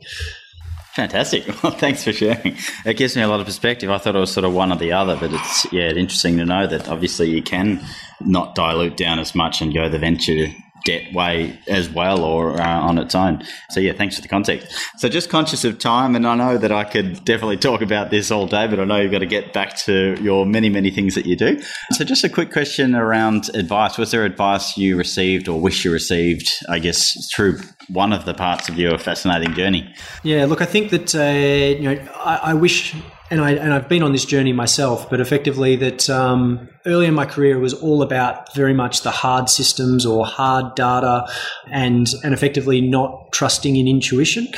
Fantastic. 0.94 1.46
Well, 1.62 1.72
thanks 1.72 2.02
for 2.02 2.12
sharing. 2.12 2.56
It 2.84 2.96
gives 2.96 3.14
me 3.14 3.22
a 3.22 3.28
lot 3.28 3.38
of 3.38 3.46
perspective. 3.46 3.88
I 3.88 3.98
thought 3.98 4.16
it 4.16 4.18
was 4.18 4.32
sort 4.32 4.44
of 4.44 4.52
one 4.52 4.72
or 4.72 4.76
the 4.76 4.92
other, 4.92 5.16
but 5.16 5.32
it's 5.32 5.72
yeah, 5.72 5.84
it's 5.84 5.98
interesting 5.98 6.38
to 6.38 6.44
know 6.44 6.66
that 6.66 6.88
obviously 6.88 7.30
you 7.30 7.42
can 7.42 7.80
not 8.20 8.56
dilute 8.56 8.96
down 8.96 9.20
as 9.20 9.34
much 9.34 9.60
and 9.60 9.72
go 9.72 9.88
the 9.88 9.98
venture 9.98 10.48
debt 10.84 11.12
way 11.12 11.58
as 11.66 11.88
well 11.88 12.22
or 12.22 12.60
uh, 12.60 12.80
on 12.80 12.98
its 12.98 13.14
own. 13.14 13.42
So, 13.70 13.80
yeah, 13.80 13.92
thanks 13.92 14.16
for 14.16 14.22
the 14.22 14.28
context. 14.28 14.72
So, 14.98 15.08
just 15.08 15.30
conscious 15.30 15.64
of 15.64 15.78
time, 15.78 16.14
and 16.14 16.26
I 16.26 16.34
know 16.34 16.58
that 16.58 16.72
I 16.72 16.84
could 16.84 17.24
definitely 17.24 17.56
talk 17.56 17.82
about 17.82 18.10
this 18.10 18.30
all 18.30 18.46
day, 18.46 18.66
but 18.66 18.80
I 18.80 18.84
know 18.84 19.00
you've 19.00 19.12
got 19.12 19.18
to 19.20 19.26
get 19.26 19.52
back 19.52 19.76
to 19.78 20.16
your 20.20 20.46
many, 20.46 20.68
many 20.68 20.90
things 20.90 21.14
that 21.14 21.26
you 21.26 21.36
do. 21.36 21.60
So, 21.92 22.04
just 22.04 22.24
a 22.24 22.28
quick 22.28 22.52
question 22.52 22.94
around 22.94 23.50
advice. 23.54 23.98
Was 23.98 24.10
there 24.10 24.24
advice 24.24 24.76
you 24.76 24.96
received 24.96 25.48
or 25.48 25.60
wish 25.60 25.84
you 25.84 25.92
received, 25.92 26.50
I 26.68 26.78
guess, 26.78 27.28
through 27.34 27.60
one 27.88 28.12
of 28.12 28.24
the 28.24 28.34
parts 28.34 28.68
of 28.68 28.78
your 28.78 28.98
fascinating 28.98 29.54
journey? 29.54 29.92
Yeah, 30.22 30.46
look, 30.46 30.60
I 30.60 30.66
think 30.66 30.90
that, 30.90 31.14
uh, 31.14 31.78
you 31.78 31.94
know, 31.94 32.12
I, 32.16 32.36
I 32.36 32.54
wish 32.54 32.94
and 33.30 33.40
I 33.40 33.52
and 33.52 33.74
I've 33.74 33.88
been 33.88 34.02
on 34.02 34.12
this 34.12 34.24
journey 34.24 34.52
myself, 34.52 35.10
but 35.10 35.20
effectively 35.20 35.76
that 35.76 36.08
um, 36.08 36.68
early 36.86 37.06
in 37.06 37.14
my 37.14 37.26
career 37.26 37.58
was 37.58 37.74
all 37.74 38.02
about 38.02 38.54
very 38.54 38.72
much 38.72 39.02
the 39.02 39.10
hard 39.10 39.50
systems 39.50 40.06
or 40.06 40.24
hard 40.24 40.74
data, 40.74 41.26
and 41.70 42.08
and 42.24 42.32
effectively 42.32 42.80
not 42.80 43.32
trusting 43.32 43.76
in 43.76 43.86
intuition. 43.86 44.48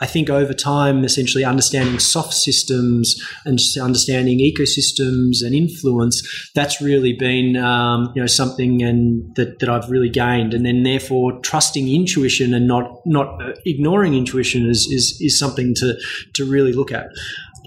I 0.00 0.06
think 0.06 0.30
over 0.30 0.54
time, 0.54 1.04
essentially 1.04 1.44
understanding 1.44 1.98
soft 1.98 2.34
systems 2.34 3.20
and 3.44 3.58
understanding 3.82 4.38
ecosystems 4.38 5.42
and 5.44 5.54
influence, 5.54 6.50
that's 6.54 6.80
really 6.80 7.12
been 7.12 7.56
um, 7.56 8.12
you 8.14 8.22
know 8.22 8.26
something 8.26 8.82
and 8.82 9.34
that, 9.34 9.58
that 9.58 9.68
I've 9.68 9.90
really 9.90 10.10
gained, 10.10 10.54
and 10.54 10.64
then 10.64 10.84
therefore 10.84 11.40
trusting 11.40 11.92
intuition 11.92 12.54
and 12.54 12.68
not 12.68 13.00
not 13.06 13.40
ignoring 13.66 14.14
intuition 14.14 14.70
is 14.70 14.86
is, 14.86 15.18
is 15.20 15.36
something 15.36 15.74
to 15.76 15.94
to 16.34 16.44
really 16.44 16.72
look 16.72 16.92
at. 16.92 17.08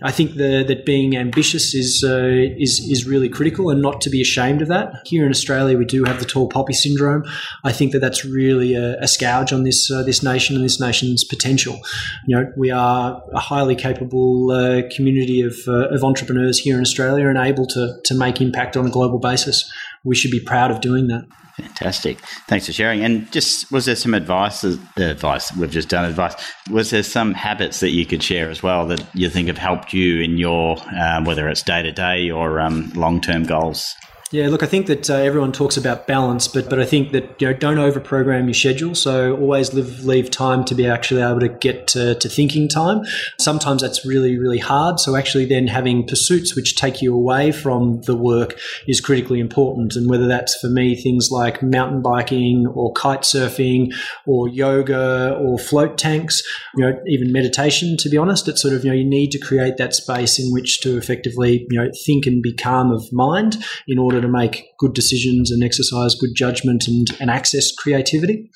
I 0.03 0.11
think 0.11 0.35
the, 0.35 0.63
that 0.67 0.85
being 0.85 1.15
ambitious 1.15 1.73
is, 1.73 2.03
uh, 2.03 2.27
is 2.57 2.85
is 2.89 3.05
really 3.05 3.29
critical, 3.29 3.69
and 3.69 3.81
not 3.81 4.01
to 4.01 4.09
be 4.09 4.21
ashamed 4.21 4.61
of 4.61 4.67
that. 4.67 4.93
Here 5.05 5.25
in 5.25 5.31
Australia, 5.31 5.77
we 5.77 5.85
do 5.85 6.03
have 6.03 6.19
the 6.19 6.25
tall 6.25 6.47
poppy 6.49 6.73
syndrome. 6.73 7.23
I 7.63 7.71
think 7.71 7.93
that 7.93 7.99
that's 7.99 8.25
really 8.25 8.75
a, 8.75 8.99
a 8.99 9.07
scourge 9.07 9.53
on 9.53 9.63
this 9.63 9.89
uh, 9.89 10.03
this 10.03 10.21
nation 10.21 10.55
and 10.55 10.65
this 10.65 10.79
nation's 10.79 11.23
potential. 11.23 11.79
You 12.27 12.35
know, 12.35 12.51
we 12.57 12.69
are 12.69 13.23
a 13.33 13.39
highly 13.39 13.75
capable 13.75 14.51
uh, 14.51 14.81
community 14.95 15.41
of, 15.41 15.55
uh, 15.67 15.87
of 15.89 16.03
entrepreneurs 16.03 16.59
here 16.59 16.75
in 16.75 16.81
Australia 16.81 17.27
and 17.27 17.37
able 17.37 17.65
to 17.67 17.97
to 18.03 18.13
make 18.13 18.41
impact 18.41 18.75
on 18.77 18.85
a 18.85 18.89
global 18.89 19.19
basis. 19.19 19.71
We 20.03 20.15
should 20.15 20.31
be 20.31 20.39
proud 20.39 20.71
of 20.71 20.81
doing 20.81 21.07
that. 21.07 21.25
Fantastic. 21.55 22.19
Thanks 22.47 22.65
for 22.65 22.73
sharing. 22.73 23.03
And 23.03 23.31
just 23.31 23.71
was 23.71 23.85
there 23.85 23.95
some 23.95 24.13
advice? 24.13 24.63
Advice 24.63 25.55
we've 25.55 25.69
just 25.69 25.87
done. 25.89 26.05
Advice. 26.05 26.33
Was 26.69 26.89
there 26.89 27.03
some 27.03 27.33
habits 27.33 27.79
that 27.81 27.91
you 27.91 28.05
could 28.05 28.23
share 28.23 28.49
as 28.49 28.63
well 28.63 28.87
that 28.87 29.05
you 29.13 29.29
think 29.29 29.47
have 29.47 29.57
helped 29.59 29.93
you 29.93 30.21
in 30.21 30.37
your 30.37 30.77
um, 30.99 31.25
whether 31.25 31.47
it's 31.47 31.61
day 31.61 31.83
to 31.83 31.91
day 31.91 32.31
or 32.31 32.59
um, 32.59 32.89
long 32.95 33.21
term 33.21 33.43
goals? 33.43 33.95
Yeah, 34.33 34.47
look, 34.47 34.63
I 34.63 34.65
think 34.65 34.87
that 34.87 35.11
uh, 35.11 35.17
everyone 35.17 35.51
talks 35.51 35.77
about 35.77 36.07
balance, 36.07 36.47
but 36.47 36.67
but 36.67 36.79
I 36.79 36.85
think 36.85 37.11
that 37.11 37.39
you 37.39 37.45
know 37.45 37.53
don't 37.53 37.77
overprogram 37.77 38.45
your 38.45 38.55
schedule. 38.55 38.95
So 38.95 39.37
always 39.37 39.75
leave 39.75 40.03
leave 40.03 40.31
time 40.31 40.65
to 40.65 40.73
be 40.73 40.87
actually 40.87 41.21
able 41.21 41.41
to 41.41 41.49
get 41.49 41.85
to, 41.89 42.15
to 42.15 42.27
thinking 42.27 42.67
time. 42.67 43.03
Sometimes 43.37 43.83
that's 43.83 44.07
really 44.07 44.39
really 44.39 44.57
hard. 44.57 44.99
So 44.99 45.15
actually 45.15 45.45
then 45.45 45.67
having 45.67 46.07
pursuits 46.07 46.55
which 46.55 46.75
take 46.75 46.99
you 46.99 47.13
away 47.13 47.51
from 47.51 48.01
the 48.07 48.15
work 48.15 48.57
is 48.87 48.99
critically 48.99 49.39
important. 49.39 49.95
And 49.95 50.09
whether 50.09 50.25
that's 50.27 50.59
for 50.59 50.67
me 50.67 50.95
things 50.95 51.29
like 51.29 51.61
mountain 51.61 52.01
biking 52.01 52.65
or 52.65 52.91
kite 52.93 53.21
surfing 53.21 53.93
or 54.25 54.49
yoga 54.49 55.37
or 55.39 55.59
float 55.59 55.95
tanks, 55.99 56.41
you 56.75 56.83
know 56.83 56.99
even 57.05 57.31
meditation. 57.31 57.97
To 57.97 58.09
be 58.09 58.17
honest, 58.17 58.47
it's 58.47 58.63
sort 58.63 58.73
of 58.73 58.83
you 58.83 58.89
know 58.89 58.97
you 58.97 59.05
need 59.05 59.29
to 59.33 59.37
create 59.37 59.77
that 59.77 59.93
space 59.93 60.39
in 60.39 60.51
which 60.51 60.81
to 60.81 60.97
effectively 60.97 61.67
you 61.69 61.79
know 61.79 61.91
think 62.03 62.25
and 62.25 62.41
be 62.41 62.51
calm 62.51 62.91
of 62.91 63.13
mind 63.13 63.63
in 63.87 63.99
order 63.99 64.22
to 64.23 64.31
make 64.31 64.65
good 64.79 64.93
decisions 64.93 65.51
and 65.51 65.63
exercise 65.63 66.15
good 66.15 66.35
judgment 66.35 66.87
and, 66.87 67.07
and 67.19 67.29
access 67.29 67.71
creativity. 67.71 68.49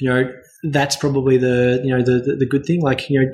You 0.00 0.08
know, 0.08 0.32
that's 0.70 0.96
probably 0.96 1.38
the 1.38 1.80
you 1.84 1.96
know 1.96 2.02
the, 2.02 2.20
the, 2.20 2.36
the 2.36 2.46
good 2.46 2.64
thing. 2.64 2.82
Like 2.82 3.08
you 3.08 3.20
know, 3.20 3.30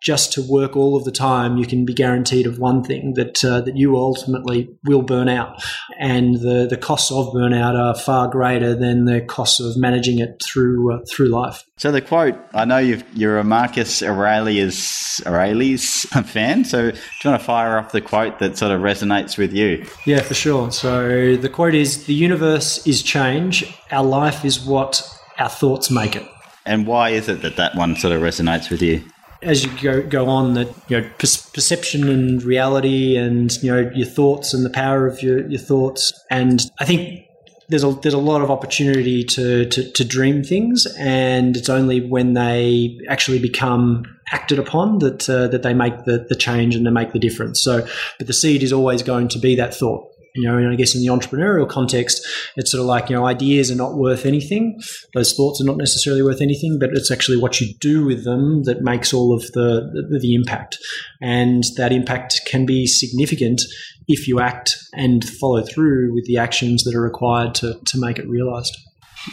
just 0.00 0.32
to 0.32 0.42
work 0.42 0.76
all 0.76 0.96
of 0.96 1.04
the 1.04 1.12
time, 1.12 1.58
you 1.58 1.66
can 1.66 1.84
be 1.84 1.92
guaranteed 1.92 2.46
of 2.46 2.58
one 2.58 2.82
thing 2.82 3.14
that 3.14 3.44
uh, 3.44 3.60
that 3.60 3.76
you 3.76 3.96
ultimately 3.96 4.70
will 4.84 5.02
burn 5.02 5.28
out, 5.28 5.62
and 5.98 6.36
the 6.36 6.66
the 6.68 6.76
costs 6.76 7.10
of 7.12 7.26
burnout 7.26 7.74
are 7.74 7.94
far 7.94 8.28
greater 8.28 8.74
than 8.74 9.04
the 9.04 9.20
costs 9.20 9.60
of 9.60 9.76
managing 9.76 10.18
it 10.18 10.42
through 10.42 10.94
uh, 10.94 10.98
through 11.10 11.28
life. 11.28 11.64
So 11.76 11.92
the 11.92 12.00
quote, 12.00 12.38
I 12.54 12.64
know 12.64 12.78
you 12.78 13.30
are 13.30 13.38
a 13.38 13.44
Marcus 13.44 14.02
Aurelius 14.02 15.24
Aurelius 15.26 16.04
fan. 16.24 16.64
So 16.64 16.90
do 16.90 16.96
you 16.96 17.30
want 17.30 17.40
to 17.40 17.44
fire 17.44 17.78
off 17.78 17.92
the 17.92 18.00
quote 18.00 18.38
that 18.38 18.56
sort 18.56 18.72
of 18.72 18.80
resonates 18.80 19.36
with 19.36 19.52
you? 19.52 19.86
Yeah, 20.06 20.20
for 20.20 20.34
sure. 20.34 20.70
So 20.72 21.36
the 21.36 21.48
quote 21.50 21.74
is: 21.74 22.06
"The 22.06 22.14
universe 22.14 22.86
is 22.86 23.02
change. 23.02 23.74
Our 23.90 24.04
life 24.04 24.44
is 24.46 24.64
what 24.64 25.06
our 25.38 25.50
thoughts 25.50 25.90
make 25.90 26.16
it." 26.16 26.26
And 26.64 26.86
why 26.86 27.10
is 27.10 27.28
it 27.28 27.42
that 27.42 27.56
that 27.56 27.74
one 27.74 27.96
sort 27.96 28.14
of 28.14 28.22
resonates 28.22 28.70
with 28.70 28.80
you? 28.80 29.02
As 29.42 29.64
you 29.64 29.70
go 29.80 30.02
go 30.02 30.28
on 30.28 30.54
that 30.54 30.68
you 30.88 31.00
know 31.00 31.10
perception 31.18 32.08
and 32.08 32.42
reality 32.42 33.16
and 33.16 33.52
you 33.62 33.70
know 33.70 33.90
your 33.94 34.06
thoughts 34.06 34.52
and 34.52 34.64
the 34.64 34.70
power 34.70 35.06
of 35.06 35.22
your, 35.22 35.46
your 35.48 35.60
thoughts. 35.60 36.12
And 36.30 36.60
I 36.78 36.84
think 36.84 37.26
there's 37.68 37.84
a 37.84 37.92
there's 38.02 38.14
a 38.14 38.18
lot 38.18 38.42
of 38.42 38.50
opportunity 38.50 39.24
to, 39.24 39.64
to, 39.66 39.92
to 39.92 40.04
dream 40.04 40.42
things. 40.42 40.86
And 40.98 41.56
it's 41.56 41.68
only 41.68 42.00
when 42.00 42.34
they 42.34 42.98
actually 43.08 43.38
become 43.38 44.04
acted 44.32 44.58
upon 44.58 44.98
that 44.98 45.28
uh, 45.28 45.48
that 45.48 45.62
they 45.62 45.74
make 45.74 46.04
the, 46.04 46.26
the 46.28 46.36
change 46.36 46.74
and 46.74 46.84
they 46.84 46.90
make 46.90 47.12
the 47.12 47.18
difference. 47.18 47.62
So 47.62 47.86
but 48.18 48.26
the 48.26 48.32
seed 48.32 48.62
is 48.62 48.72
always 48.72 49.02
going 49.02 49.28
to 49.28 49.38
be 49.38 49.54
that 49.56 49.74
thought 49.74 50.06
you 50.34 50.48
know, 50.48 50.56
and 50.56 50.70
I 50.70 50.76
guess 50.76 50.94
in 50.94 51.00
the 51.00 51.08
entrepreneurial 51.08 51.68
context, 51.68 52.26
it's 52.56 52.70
sort 52.70 52.80
of 52.80 52.86
like, 52.86 53.10
you 53.10 53.16
know, 53.16 53.26
ideas 53.26 53.70
are 53.70 53.76
not 53.76 53.96
worth 53.96 54.26
anything. 54.26 54.80
Those 55.14 55.34
thoughts 55.34 55.60
are 55.60 55.64
not 55.64 55.76
necessarily 55.76 56.22
worth 56.22 56.40
anything, 56.40 56.78
but 56.78 56.90
it's 56.90 57.10
actually 57.10 57.36
what 57.36 57.60
you 57.60 57.74
do 57.80 58.04
with 58.04 58.24
them 58.24 58.64
that 58.64 58.82
makes 58.82 59.12
all 59.12 59.34
of 59.34 59.42
the, 59.52 59.90
the, 60.10 60.18
the 60.20 60.34
impact. 60.34 60.78
And 61.20 61.64
that 61.76 61.92
impact 61.92 62.40
can 62.46 62.66
be 62.66 62.86
significant 62.86 63.62
if 64.08 64.26
you 64.26 64.40
act 64.40 64.76
and 64.94 65.24
follow 65.24 65.62
through 65.62 66.14
with 66.14 66.24
the 66.26 66.36
actions 66.36 66.84
that 66.84 66.94
are 66.94 67.02
required 67.02 67.54
to, 67.56 67.78
to 67.86 68.00
make 68.00 68.18
it 68.18 68.28
realized. 68.28 68.76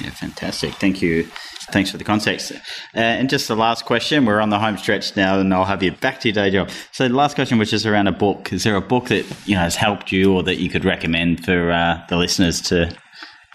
Yeah, 0.01 0.09
fantastic. 0.11 0.73
Thank 0.75 1.01
you. 1.01 1.29
Thanks 1.71 1.91
for 1.91 1.97
the 1.97 2.03
context. 2.03 2.51
Uh, 2.51 2.99
and 2.99 3.29
just 3.29 3.47
the 3.47 3.55
last 3.55 3.85
question, 3.85 4.25
we're 4.25 4.39
on 4.39 4.49
the 4.49 4.59
home 4.59 4.77
stretch 4.77 5.15
now, 5.15 5.39
and 5.39 5.53
I'll 5.53 5.65
have 5.65 5.83
you 5.83 5.91
back 5.91 6.21
to 6.21 6.29
your 6.29 6.33
day 6.33 6.49
job. 6.49 6.69
So 6.91 7.07
the 7.07 7.13
last 7.13 7.35
question, 7.35 7.57
which 7.57 7.73
is 7.73 7.85
around 7.85 8.07
a 8.07 8.11
book. 8.11 8.53
Is 8.53 8.63
there 8.63 8.75
a 8.75 8.81
book 8.81 9.07
that 9.07 9.25
you 9.45 9.55
know 9.55 9.61
has 9.61 9.75
helped 9.75 10.11
you, 10.11 10.33
or 10.33 10.43
that 10.43 10.57
you 10.57 10.69
could 10.69 10.85
recommend 10.85 11.43
for 11.43 11.71
uh, 11.71 12.01
the 12.09 12.17
listeners 12.17 12.61
to 12.63 12.95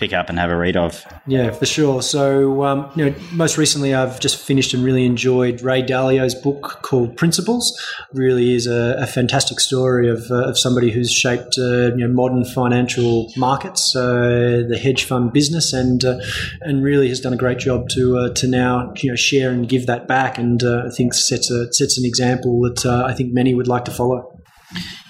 pick 0.03 0.13
up 0.13 0.29
and 0.29 0.37
have 0.37 0.51
a 0.51 0.57
read 0.57 0.77
of. 0.77 1.07
Yeah, 1.29 1.53
for 1.53 1.65
sure. 1.65 2.03
So, 2.03 2.65
um, 2.65 2.91
you 2.97 3.05
know, 3.05 3.15
most 3.31 3.57
recently 3.57 3.95
I've 3.95 4.19
just 4.19 4.37
finished 4.37 4.75
and 4.75 4.83
really 4.83 5.07
enjoyed 5.07 5.63
Ray 5.63 5.81
Dalio's 5.81 6.35
book 6.35 6.81
called 6.83 7.17
Principles. 7.17 7.81
Really 8.13 8.53
is 8.55 8.67
a, 8.67 8.97
a 8.99 9.07
fantastic 9.07 9.61
story 9.61 10.11
of, 10.11 10.29
uh, 10.29 10.49
of 10.49 10.59
somebody 10.59 10.91
who's 10.91 11.13
shaped 11.13 11.57
uh, 11.57 11.95
you 11.95 11.99
know, 11.99 12.09
modern 12.09 12.45
financial 12.45 13.33
markets, 13.37 13.95
uh, 13.95 14.65
the 14.69 14.77
hedge 14.83 15.05
fund 15.05 15.33
business, 15.33 15.73
and 15.73 16.05
uh, 16.05 16.19
and 16.63 16.83
really 16.83 17.09
has 17.09 17.21
done 17.21 17.33
a 17.33 17.37
great 17.37 17.59
job 17.59 17.89
to 17.91 18.19
uh, 18.19 18.29
to 18.35 18.49
now 18.49 18.93
you 18.97 19.11
know 19.11 19.17
share 19.17 19.51
and 19.51 19.69
give 19.69 19.87
that 19.87 20.09
back, 20.09 20.37
and 20.37 20.65
uh, 20.65 20.83
I 20.87 20.91
think 20.91 21.15
sets 21.15 21.49
a 21.51 21.73
sets 21.73 21.97
an 21.97 22.05
example 22.05 22.61
that 22.63 22.85
I 22.85 23.15
think 23.15 23.33
many 23.33 23.55
would 23.55 23.69
like 23.69 23.85
to 23.85 23.93
follow. 23.93 24.42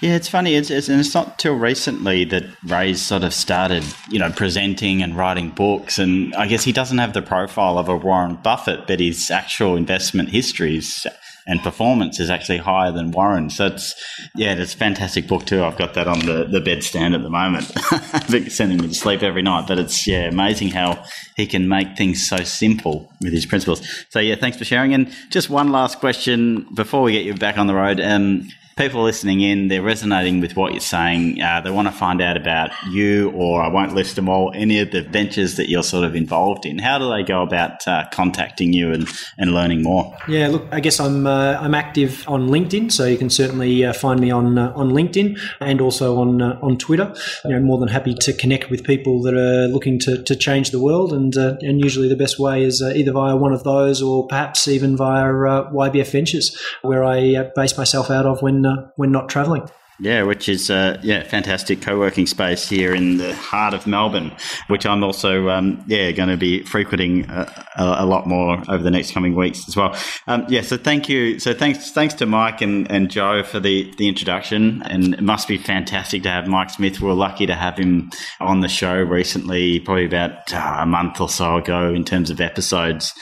Yeah, 0.01 0.15
it's 0.15 0.27
funny. 0.27 0.55
It's, 0.55 0.69
it's, 0.69 0.89
and 0.89 0.99
it's 0.99 1.13
not 1.13 1.39
till 1.39 1.55
recently 1.55 2.25
that 2.25 2.43
Ray's 2.65 3.01
sort 3.01 3.23
of 3.23 3.33
started, 3.33 3.83
you 4.09 4.19
know, 4.19 4.31
presenting 4.31 5.01
and 5.01 5.15
writing 5.15 5.49
books. 5.49 5.97
And 5.97 6.35
I 6.35 6.47
guess 6.47 6.63
he 6.63 6.73
doesn't 6.73 6.97
have 6.97 7.13
the 7.13 7.21
profile 7.21 7.77
of 7.77 7.87
a 7.87 7.95
Warren 7.95 8.35
Buffett, 8.35 8.85
but 8.87 8.99
his 8.99 9.31
actual 9.31 9.75
investment 9.77 10.29
histories 10.29 11.07
and 11.45 11.61
performance 11.61 12.19
is 12.19 12.29
actually 12.29 12.57
higher 12.57 12.91
than 12.91 13.11
Warren. 13.11 13.49
So 13.49 13.67
it's, 13.67 13.95
yeah, 14.35 14.53
it's 14.53 14.73
a 14.73 14.77
fantastic 14.77 15.27
book 15.27 15.45
too. 15.45 15.63
I've 15.63 15.77
got 15.77 15.93
that 15.95 16.07
on 16.07 16.19
the, 16.19 16.45
the 16.45 16.59
bedstand 16.59 17.15
at 17.15 17.21
the 17.21 17.29
moment. 17.29 17.65
Sending 18.51 18.79
me 18.79 18.87
to 18.87 18.93
sleep 18.93 19.23
every 19.23 19.41
night, 19.41 19.67
but 19.67 19.77
it's, 19.79 20.07
yeah, 20.07 20.27
amazing 20.27 20.69
how 20.69 21.03
he 21.35 21.45
can 21.45 21.67
make 21.67 21.97
things 21.97 22.27
so 22.27 22.37
simple 22.37 23.11
with 23.21 23.33
his 23.33 23.45
principles. 23.45 23.81
So 24.09 24.19
yeah, 24.19 24.35
thanks 24.35 24.57
for 24.57 24.65
sharing. 24.65 24.93
And 24.93 25.13
just 25.29 25.49
one 25.49 25.71
last 25.71 25.99
question 25.99 26.67
before 26.73 27.01
we 27.03 27.11
get 27.11 27.25
you 27.25 27.33
back 27.33 27.57
on 27.57 27.67
the 27.67 27.75
road. 27.75 27.99
Um, 27.99 28.47
people 28.75 29.03
listening 29.03 29.41
in, 29.41 29.67
they're 29.67 29.81
resonating 29.81 30.41
with 30.41 30.55
what 30.55 30.71
you're 30.71 30.81
saying. 30.81 31.41
Uh, 31.41 31.61
they 31.61 31.69
want 31.69 31.87
to 31.87 31.91
find 31.91 32.21
out 32.21 32.37
about 32.37 32.71
you, 32.89 33.31
or 33.31 33.61
I 33.61 33.67
won't 33.67 33.93
list 33.93 34.15
them 34.15 34.29
all, 34.29 34.51
any 34.55 34.79
of 34.79 34.91
the 34.91 35.01
ventures 35.01 35.57
that 35.57 35.69
you're 35.69 35.83
sort 35.83 36.03
of 36.03 36.15
involved 36.15 36.65
in. 36.65 36.79
How 36.79 36.97
do 36.97 37.09
they 37.09 37.23
go 37.23 37.43
about 37.43 37.87
uh, 37.87 38.05
contacting 38.11 38.73
you 38.73 38.91
and, 38.91 39.07
and 39.37 39.53
learning 39.53 39.83
more? 39.83 40.15
Yeah, 40.27 40.47
look, 40.47 40.67
I 40.71 40.79
guess 40.79 40.99
I'm 40.99 41.27
uh, 41.27 41.57
I'm 41.59 41.75
active 41.75 42.23
on 42.27 42.47
LinkedIn, 42.47 42.91
so 42.91 43.05
you 43.05 43.17
can 43.17 43.29
certainly 43.29 43.85
uh, 43.85 43.93
find 43.93 44.19
me 44.19 44.31
on 44.31 44.57
uh, 44.57 44.73
on 44.75 44.91
LinkedIn 44.91 45.39
and 45.59 45.81
also 45.81 46.17
on 46.17 46.41
uh, 46.41 46.59
on 46.61 46.77
Twitter. 46.77 47.13
You 47.45 47.51
know, 47.51 47.59
more 47.59 47.77
than 47.77 47.89
happy 47.89 48.13
to 48.15 48.33
connect 48.33 48.69
with 48.69 48.83
people 48.83 49.21
that 49.23 49.35
are 49.35 49.67
looking 49.67 49.99
to, 49.99 50.23
to 50.23 50.35
change 50.35 50.71
the 50.71 50.79
world, 50.79 51.13
and 51.13 51.35
and 51.35 51.79
usually 51.79 52.09
the 52.09 52.15
best 52.15 52.39
way 52.39 52.63
is 52.63 52.81
either 52.81 53.11
via 53.11 53.35
one 53.35 53.53
of 53.53 53.63
those 53.63 54.01
or 54.01 54.25
perhaps 54.27 54.67
even 54.67 54.97
via 54.97 55.25
YBF 55.25 56.11
Ventures, 56.11 56.57
where 56.81 57.03
I 57.03 57.49
base 57.55 57.77
myself 57.77 58.09
out 58.09 58.25
of 58.25 58.41
when 58.41 58.62
uh, 58.65 58.89
when 58.95 59.11
not 59.11 59.29
travelling. 59.29 59.67
Yeah, 59.99 60.23
which 60.23 60.49
is 60.49 60.71
uh, 60.71 60.99
yeah, 61.03 61.23
fantastic 61.23 61.81
co-working 61.81 62.25
space 62.25 62.67
here 62.67 62.95
in 62.95 63.17
the 63.17 63.35
heart 63.35 63.75
of 63.75 63.85
Melbourne, 63.85 64.35
which 64.67 64.87
I'm 64.87 65.03
also 65.03 65.49
um, 65.49 65.83
yeah 65.87 66.11
going 66.11 66.29
to 66.29 66.37
be 66.37 66.63
frequenting 66.63 67.29
a, 67.29 67.47
a, 67.77 68.05
lot 68.05 68.25
more 68.27 68.57
over 68.67 68.81
the 68.83 68.89
next 68.89 69.11
coming 69.11 69.35
weeks 69.35 69.67
as 69.67 69.77
well. 69.77 69.95
Um, 70.27 70.47
yeah, 70.49 70.61
so 70.61 70.77
thank 70.77 71.09
you. 71.09 71.37
So 71.37 71.53
thanks 71.53 71.91
thanks 71.91 72.15
to 72.15 72.25
Mike 72.25 72.61
and, 72.61 72.89
and 72.91 73.11
Joe 73.11 73.43
for 73.43 73.59
the 73.59 73.93
the 73.97 74.09
introduction, 74.09 74.81
and 74.81 75.13
it 75.13 75.21
must 75.21 75.47
be 75.47 75.59
fantastic 75.59 76.23
to 76.23 76.29
have 76.29 76.47
Mike 76.47 76.71
Smith. 76.71 76.99
We 76.99 77.09
are 77.09 77.13
lucky 77.13 77.45
to 77.45 77.55
have 77.55 77.77
him 77.77 78.09
on 78.39 78.61
the 78.61 78.69
show 78.69 78.95
recently, 78.95 79.79
probably 79.79 80.05
about 80.05 80.51
uh, 80.51 80.77
a 80.79 80.85
month 80.87 81.21
or 81.21 81.29
so 81.29 81.57
ago 81.57 81.93
in 81.93 82.03
terms 82.03 82.31
of 82.31 82.41
episodes. 82.41 83.13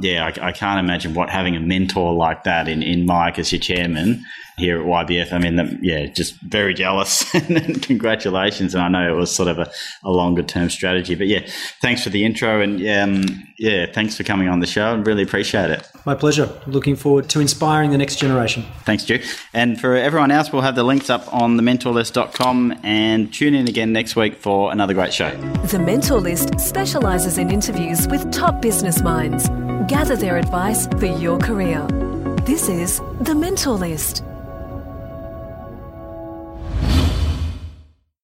Yeah, 0.00 0.26
I, 0.26 0.48
I 0.48 0.52
can't 0.52 0.78
imagine 0.78 1.14
what 1.14 1.28
having 1.28 1.56
a 1.56 1.60
mentor 1.60 2.14
like 2.14 2.44
that 2.44 2.68
in 2.68 2.84
in 2.84 3.04
Mike 3.04 3.40
as 3.40 3.50
your 3.50 3.60
chairman 3.60 4.24
here 4.60 4.80
at 4.80 4.86
YBF. 4.86 5.32
I 5.32 5.38
mean, 5.38 5.80
yeah, 5.82 6.06
just 6.06 6.40
very 6.42 6.74
jealous 6.74 7.34
and 7.48 7.82
congratulations. 7.82 8.74
And 8.74 8.82
I 8.82 8.88
know 8.88 9.12
it 9.12 9.16
was 9.16 9.34
sort 9.34 9.48
of 9.48 9.58
a, 9.58 9.70
a 10.04 10.10
longer 10.10 10.42
term 10.42 10.70
strategy, 10.70 11.14
but 11.14 11.26
yeah, 11.26 11.40
thanks 11.80 12.04
for 12.04 12.10
the 12.10 12.24
intro 12.24 12.60
and 12.60 12.80
um, 12.86 13.42
yeah, 13.58 13.86
thanks 13.92 14.16
for 14.16 14.22
coming 14.22 14.48
on 14.48 14.60
the 14.60 14.66
show. 14.66 14.86
I 14.86 14.92
really 14.92 15.22
appreciate 15.22 15.70
it. 15.70 15.86
My 16.06 16.14
pleasure. 16.14 16.48
Looking 16.66 16.96
forward 16.96 17.28
to 17.30 17.40
inspiring 17.40 17.90
the 17.90 17.98
next 17.98 18.16
generation. 18.16 18.64
Thanks, 18.84 19.02
Stu. 19.02 19.20
And 19.52 19.80
for 19.80 19.94
everyone 19.96 20.30
else, 20.30 20.52
we'll 20.52 20.62
have 20.62 20.76
the 20.76 20.84
links 20.84 21.10
up 21.10 21.32
on 21.32 21.58
thementorlist.com 21.58 22.80
and 22.82 23.32
tune 23.32 23.54
in 23.54 23.68
again 23.68 23.92
next 23.92 24.16
week 24.16 24.36
for 24.36 24.72
another 24.72 24.94
great 24.94 25.12
show. 25.12 25.30
The 25.66 25.78
Mentor 25.78 26.20
List 26.20 26.58
specializes 26.60 27.38
in 27.38 27.50
interviews 27.50 28.06
with 28.08 28.30
top 28.32 28.62
business 28.62 29.02
minds. 29.02 29.48
Gather 29.90 30.16
their 30.16 30.38
advice 30.38 30.86
for 30.98 31.06
your 31.06 31.38
career. 31.38 31.86
This 32.46 32.68
is 32.68 33.00
The 33.20 33.34
Mentor 33.34 33.74
List. 33.74 34.24